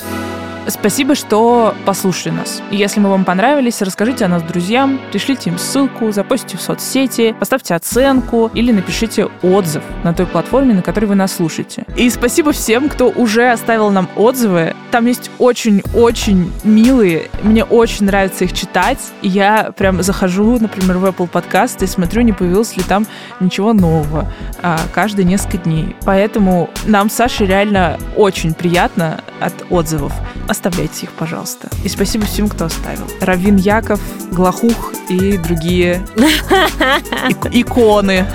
Спасибо, 0.66 1.14
что 1.14 1.74
послушали 1.84 2.32
нас. 2.32 2.62
Если 2.70 2.98
мы 2.98 3.10
вам 3.10 3.24
понравились, 3.24 3.82
расскажите 3.82 4.24
о 4.24 4.28
нас 4.28 4.42
друзьям, 4.42 4.98
пришлите 5.10 5.50
им 5.50 5.58
ссылку, 5.58 6.10
запостите 6.10 6.56
в 6.56 6.62
соцсети, 6.62 7.34
поставьте 7.38 7.74
оценку 7.74 8.50
или 8.54 8.72
напишите 8.72 9.28
отзыв 9.42 9.82
на 10.04 10.14
той 10.14 10.26
платформе, 10.26 10.74
на 10.74 10.82
которой 10.82 11.06
вы 11.06 11.16
нас 11.16 11.34
слушаете. 11.34 11.84
И 11.96 12.08
спасибо 12.08 12.52
всем, 12.52 12.88
кто 12.88 13.10
уже 13.10 13.50
оставил 13.50 13.90
нам 13.90 14.08
отзывы. 14.16 14.74
Там 14.90 15.06
есть 15.06 15.30
очень-очень 15.38 16.50
милые. 16.64 17.28
Мне 17.42 17.64
очень 17.64 18.06
нравится 18.06 18.44
их 18.44 18.54
читать. 18.54 18.98
Я 19.20 19.72
прям 19.76 20.02
захожу, 20.02 20.58
например, 20.58 20.96
в 20.98 21.04
Apple 21.04 21.30
Podcast 21.30 21.84
и 21.84 21.86
смотрю, 21.86 22.22
не 22.22 22.32
появилось 22.32 22.76
ли 22.76 22.82
там 22.82 23.06
ничего 23.40 23.74
нового 23.74 24.32
а, 24.62 24.78
каждые 24.92 25.26
несколько 25.26 25.58
дней. 25.58 25.94
Поэтому 26.04 26.70
нам, 26.86 27.10
Саше, 27.10 27.44
реально 27.44 27.98
очень 28.16 28.54
приятно 28.54 29.20
от 29.40 29.52
отзывов 29.68 30.12
оставляйте 30.54 31.06
их, 31.06 31.12
пожалуйста. 31.12 31.68
И 31.84 31.88
спасибо 31.88 32.24
всем, 32.24 32.48
кто 32.48 32.64
оставил. 32.64 33.04
Равин 33.20 33.56
Яков, 33.56 34.00
Глахух 34.30 34.92
и 35.08 35.36
другие 35.36 36.06
иконы. 37.52 38.26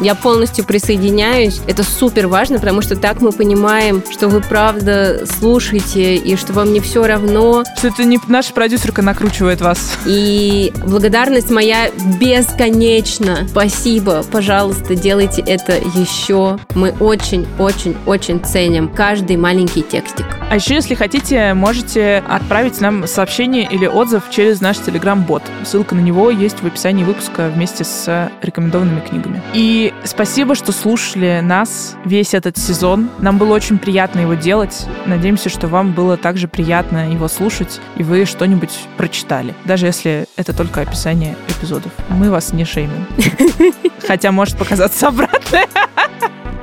Я 0.00 0.14
полностью 0.16 0.64
присоединяюсь. 0.64 1.60
Это 1.66 1.84
супер 1.84 2.26
важно, 2.26 2.58
потому 2.58 2.82
что 2.82 2.96
так 2.96 3.20
мы 3.20 3.30
понимаем, 3.30 4.02
что 4.10 4.28
вы 4.28 4.40
правда 4.40 5.24
слушаете 5.26 6.16
и 6.16 6.36
что 6.36 6.52
вам 6.52 6.72
не 6.72 6.80
все 6.80 7.06
равно. 7.06 7.62
Что 7.78 7.88
это 7.88 8.04
не 8.04 8.18
наша 8.26 8.52
продюсерка 8.52 9.02
накручивает 9.02 9.60
вас. 9.60 9.96
И 10.06 10.72
благодарность 10.86 11.50
моя 11.50 11.90
бесконечна. 12.18 13.46
Спасибо, 13.48 14.24
пожалуйста, 14.24 14.96
делайте 14.96 15.42
это 15.42 15.74
еще. 15.74 16.58
Мы 16.74 16.92
очень-очень-очень 16.98 18.44
ценим 18.44 18.88
каждый 18.88 19.36
маленький 19.36 19.82
текстик. 19.82 20.26
А 20.50 20.56
еще, 20.56 20.74
если 20.74 20.94
хотите, 20.94 21.54
можете 21.62 22.24
отправить 22.28 22.80
нам 22.80 23.06
сообщение 23.06 23.68
или 23.70 23.86
отзыв 23.86 24.24
через 24.30 24.60
наш 24.60 24.78
телеграм-бот. 24.78 25.44
Ссылка 25.64 25.94
на 25.94 26.00
него 26.00 26.28
есть 26.28 26.60
в 26.60 26.66
описании 26.66 27.04
выпуска 27.04 27.48
вместе 27.54 27.84
с 27.84 28.32
рекомендованными 28.42 28.98
книгами. 28.98 29.40
И 29.54 29.94
спасибо, 30.02 30.56
что 30.56 30.72
слушали 30.72 31.38
нас 31.40 31.94
весь 32.04 32.34
этот 32.34 32.58
сезон. 32.58 33.10
Нам 33.20 33.38
было 33.38 33.54
очень 33.54 33.78
приятно 33.78 34.18
его 34.18 34.34
делать. 34.34 34.86
Надеемся, 35.06 35.50
что 35.50 35.68
вам 35.68 35.92
было 35.92 36.16
также 36.16 36.48
приятно 36.48 37.12
его 37.12 37.28
слушать, 37.28 37.80
и 37.96 38.02
вы 38.02 38.24
что-нибудь 38.24 38.76
прочитали. 38.96 39.54
Даже 39.64 39.86
если 39.86 40.26
это 40.34 40.52
только 40.52 40.80
описание 40.80 41.36
эпизодов. 41.46 41.92
Мы 42.08 42.32
вас 42.32 42.52
не 42.52 42.64
шеймим. 42.64 43.06
Хотя 44.08 44.32
может 44.32 44.58
показаться 44.58 45.06
обратное. 45.06 45.68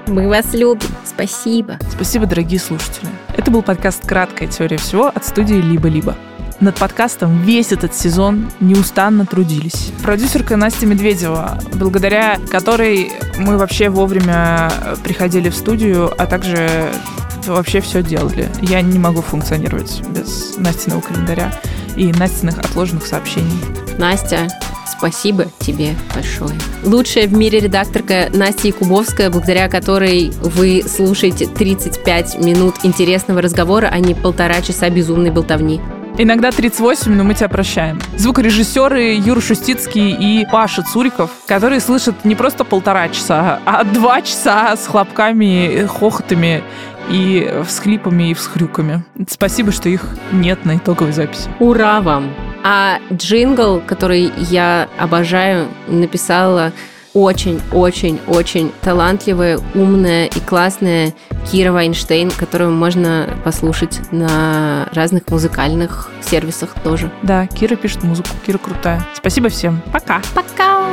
Мы 0.07 0.27
вас 0.27 0.53
любим. 0.53 0.89
Спасибо. 1.05 1.79
Спасибо, 1.89 2.25
дорогие 2.25 2.59
слушатели. 2.59 3.07
Это 3.49 3.55
был 3.55 3.63
подкаст 3.63 4.05
«Краткая 4.05 4.47
теория 4.47 4.77
всего» 4.77 5.07
от 5.07 5.25
студии 5.25 5.55
«Либо-либо». 5.55 6.15
Над 6.59 6.75
подкастом 6.75 7.41
весь 7.41 7.71
этот 7.71 7.95
сезон 7.95 8.51
неустанно 8.59 9.25
трудились. 9.25 9.91
Продюсерка 10.03 10.55
Настя 10.55 10.85
Медведева, 10.85 11.57
благодаря 11.73 12.37
которой 12.51 13.11
мы 13.39 13.57
вообще 13.57 13.89
вовремя 13.89 14.71
приходили 15.03 15.49
в 15.49 15.55
студию, 15.55 16.13
а 16.15 16.27
также 16.27 16.91
вообще 17.47 17.81
все 17.81 18.03
делали. 18.03 18.47
Я 18.61 18.83
не 18.83 18.99
могу 18.99 19.23
функционировать 19.23 20.03
без 20.09 20.55
Настиного 20.57 21.01
календаря 21.01 21.51
и 21.95 22.13
Настиных 22.13 22.59
отложенных 22.59 23.07
сообщений. 23.07 23.59
Настя, 23.97 24.47
Спасибо 24.99 25.45
тебе 25.59 25.95
большое. 26.13 26.51
Лучшая 26.83 27.27
в 27.27 27.33
мире 27.33 27.61
редакторка 27.61 28.29
Настя 28.33 28.67
Якубовская, 28.67 29.29
благодаря 29.29 29.69
которой 29.69 30.31
вы 30.43 30.83
слушаете 30.85 31.45
35 31.45 32.39
минут 32.43 32.75
интересного 32.83 33.41
разговора, 33.41 33.87
а 33.89 33.99
не 33.99 34.13
полтора 34.13 34.61
часа 34.61 34.89
безумной 34.89 35.31
болтовни. 35.31 35.79
Иногда 36.17 36.51
38, 36.51 37.13
но 37.13 37.23
мы 37.23 37.33
тебя 37.33 37.47
прощаем. 37.47 38.01
Звукорежиссеры 38.17 39.13
Юра 39.13 39.39
Шустицкий 39.39 40.11
и 40.11 40.45
Паша 40.51 40.83
Цуриков, 40.83 41.31
которые 41.47 41.79
слышат 41.79 42.25
не 42.25 42.35
просто 42.35 42.65
полтора 42.65 43.07
часа, 43.07 43.61
а 43.65 43.85
два 43.85 44.21
часа 44.21 44.75
с 44.75 44.85
хлопками, 44.85 45.85
хохотами 45.87 46.61
и 47.09 47.63
всхлипами 47.65 48.31
и 48.31 48.33
всхрюками. 48.33 49.05
Спасибо, 49.29 49.71
что 49.71 49.87
их 49.87 50.05
нет 50.33 50.65
на 50.65 50.75
итоговой 50.75 51.13
записи. 51.13 51.47
Ура 51.59 52.01
вам! 52.01 52.48
А 52.63 52.99
джингл, 53.11 53.81
который 53.85 54.31
я 54.37 54.89
обожаю, 54.97 55.67
написала 55.87 56.71
очень-очень-очень 57.13 58.71
талантливая, 58.81 59.59
умная 59.73 60.25
и 60.25 60.39
классная 60.39 61.13
Кира 61.49 61.71
Вайнштейн, 61.71 62.31
которую 62.31 62.71
можно 62.71 63.27
послушать 63.43 63.99
на 64.11 64.87
разных 64.93 65.23
музыкальных 65.29 66.09
сервисах 66.21 66.75
тоже. 66.83 67.11
Да, 67.23 67.47
Кира 67.47 67.75
пишет 67.75 68.03
музыку. 68.03 68.29
Кира 68.45 68.57
крутая. 68.57 69.05
Спасибо 69.15 69.49
всем. 69.49 69.81
Пока. 69.91 70.21
Пока! 70.35 70.89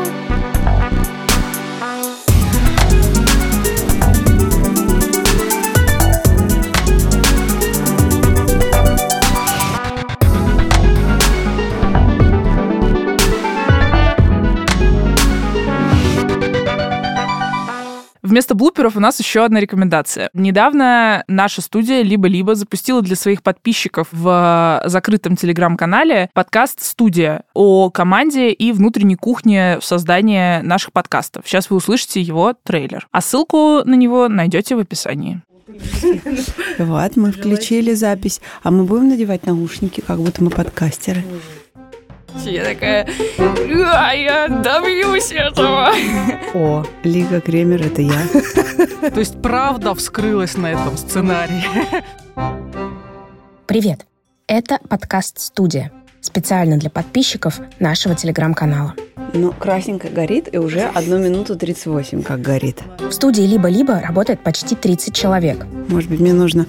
Вместо 18.26 18.56
блуперов 18.56 18.96
у 18.96 19.00
нас 19.00 19.20
еще 19.20 19.44
одна 19.44 19.60
рекомендация. 19.60 20.30
Недавно 20.34 21.22
наша 21.28 21.62
студия 21.62 22.02
«Либо-либо» 22.02 22.56
запустила 22.56 23.00
для 23.00 23.14
своих 23.14 23.40
подписчиков 23.40 24.08
в 24.10 24.82
закрытом 24.84 25.36
телеграм-канале 25.36 26.28
подкаст 26.34 26.82
«Студия» 26.82 27.44
о 27.54 27.88
команде 27.90 28.50
и 28.50 28.72
внутренней 28.72 29.14
кухне 29.14 29.78
в 29.80 29.84
создании 29.84 30.60
наших 30.62 30.92
подкастов. 30.92 31.44
Сейчас 31.46 31.70
вы 31.70 31.76
услышите 31.76 32.20
его 32.20 32.52
трейлер. 32.64 33.06
А 33.12 33.20
ссылку 33.20 33.82
на 33.84 33.94
него 33.94 34.26
найдете 34.26 34.74
в 34.74 34.80
описании. 34.80 35.42
Вот, 36.78 37.16
мы 37.16 37.30
включили 37.30 37.92
запись. 37.92 38.40
А 38.64 38.72
мы 38.72 38.82
будем 38.86 39.08
надевать 39.08 39.46
наушники, 39.46 40.00
как 40.00 40.18
будто 40.18 40.42
мы 40.42 40.50
подкастеры. 40.50 41.22
Я 42.44 42.64
такая, 42.64 43.08
а 43.38 44.12
я 44.12 44.48
добьюсь 44.48 45.32
этого. 45.32 45.92
О, 46.54 46.84
Лига 47.02 47.40
Кремер, 47.40 47.86
это 47.86 48.02
я. 48.02 49.10
То 49.10 49.20
есть 49.20 49.40
правда 49.42 49.94
вскрылась 49.94 50.56
на 50.56 50.72
этом 50.72 50.96
сценарии. 50.96 51.64
Привет! 53.66 54.06
Это 54.46 54.78
подкаст 54.88 55.40
«Студия» 55.40 55.90
специально 56.26 56.76
для 56.76 56.90
подписчиков 56.90 57.60
нашего 57.78 58.14
телеграм-канала. 58.14 58.94
Ну, 59.32 59.52
красненько 59.52 60.08
горит, 60.08 60.48
и 60.52 60.58
уже 60.58 60.80
одну 60.80 61.18
минуту 61.18 61.56
38 61.56 62.22
как 62.22 62.40
горит. 62.42 62.78
В 63.00 63.12
студии 63.12 63.42
«Либо-либо» 63.42 64.00
работает 64.00 64.40
почти 64.40 64.74
30 64.76 65.14
человек. 65.14 65.66
Может 65.88 66.10
быть, 66.10 66.20
мне 66.20 66.32
нужно 66.32 66.66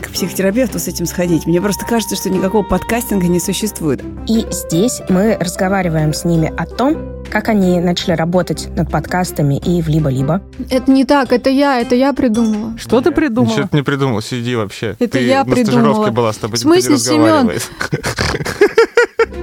к 0.00 0.10
психотерапевту 0.10 0.78
с 0.78 0.88
этим 0.88 1.06
сходить. 1.06 1.46
Мне 1.46 1.60
просто 1.60 1.84
кажется, 1.84 2.16
что 2.16 2.30
никакого 2.30 2.62
подкастинга 2.62 3.26
не 3.26 3.40
существует. 3.40 4.02
И 4.28 4.46
здесь 4.50 5.00
мы 5.08 5.36
разговариваем 5.38 6.12
с 6.14 6.24
ними 6.24 6.52
о 6.56 6.66
том, 6.66 6.96
как 7.30 7.48
они 7.48 7.80
начали 7.80 8.12
работать 8.12 8.68
над 8.76 8.90
подкастами 8.90 9.56
и 9.56 9.82
в 9.82 9.88
«Либо-либо». 9.88 10.42
Это 10.70 10.90
не 10.90 11.04
так, 11.04 11.32
это 11.32 11.50
я, 11.50 11.80
это 11.80 11.94
я 11.96 12.12
придумала. 12.12 12.78
Что 12.78 13.00
ты 13.00 13.10
придумала? 13.10 13.52
Ничего 13.52 13.68
ты 13.68 13.76
не 13.76 13.82
придумал, 13.82 14.22
сиди 14.22 14.54
вообще. 14.54 14.94
Это 14.98 15.18
ты 15.18 15.24
я 15.24 15.44
на 15.44 15.52
придумала. 15.54 15.82
стажировке 15.82 16.10
была, 16.12 16.32
с 16.32 16.36
тобой 16.36 16.56
В 16.56 16.60
смысле, 16.60 16.98
Семен? 16.98 17.50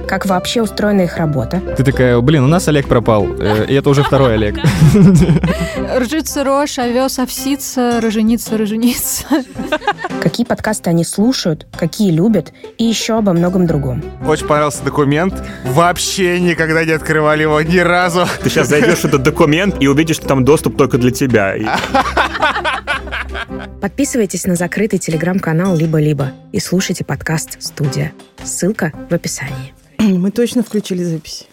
Как 0.06 0.26
вообще 0.26 0.62
устроена 0.62 1.02
их 1.02 1.16
работа. 1.16 1.60
Ты 1.76 1.82
такая, 1.84 2.20
блин, 2.20 2.44
у 2.44 2.46
нас 2.48 2.68
Олег 2.68 2.86
пропал. 2.86 3.26
Э, 3.38 3.64
И 3.68 3.74
это 3.74 3.88
уже 3.90 4.02
второй 4.02 4.34
Олег. 4.34 4.56
Ржица 5.98 6.44
рожь, 6.44 6.78
овес 6.78 7.18
овсица, 7.18 8.00
роженица 8.00 8.56
роженица. 8.56 9.24
Какие 10.22 10.46
подкасты 10.46 10.90
они 10.90 11.04
слушают, 11.04 11.66
какие 11.76 12.10
любят 12.10 12.52
и 12.78 12.84
еще 12.84 13.18
обо 13.18 13.32
многом 13.32 13.66
другом. 13.66 14.02
Очень 14.26 14.46
понравился 14.46 14.82
документ. 14.82 15.34
Вообще 15.64 16.40
никогда 16.40 16.84
не 16.84 16.92
открывали 16.92 17.42
его 17.42 17.60
ни 17.60 17.78
разу. 17.78 18.26
Ты 18.42 18.50
сейчас 18.50 18.68
зайдешь 18.68 19.00
в 19.00 19.04
этот 19.04 19.22
документ 19.22 19.76
и 19.80 19.86
увидишь, 19.86 20.16
что 20.16 20.26
там 20.26 20.44
доступ 20.44 20.76
только 20.76 20.98
для 20.98 21.10
тебя. 21.10 21.54
Подписывайтесь 23.80 24.46
на 24.46 24.56
закрытый 24.56 24.98
телеграм-канал 24.98 25.76
«Либо-либо» 25.76 26.32
и 26.52 26.60
слушайте 26.60 27.04
подкаст 27.04 27.62
«Студия». 27.62 28.12
Ссылка 28.42 28.92
в 29.10 29.14
описании. 29.14 29.74
Мы 29.98 30.30
точно 30.30 30.62
включили 30.62 31.02
запись. 31.04 31.46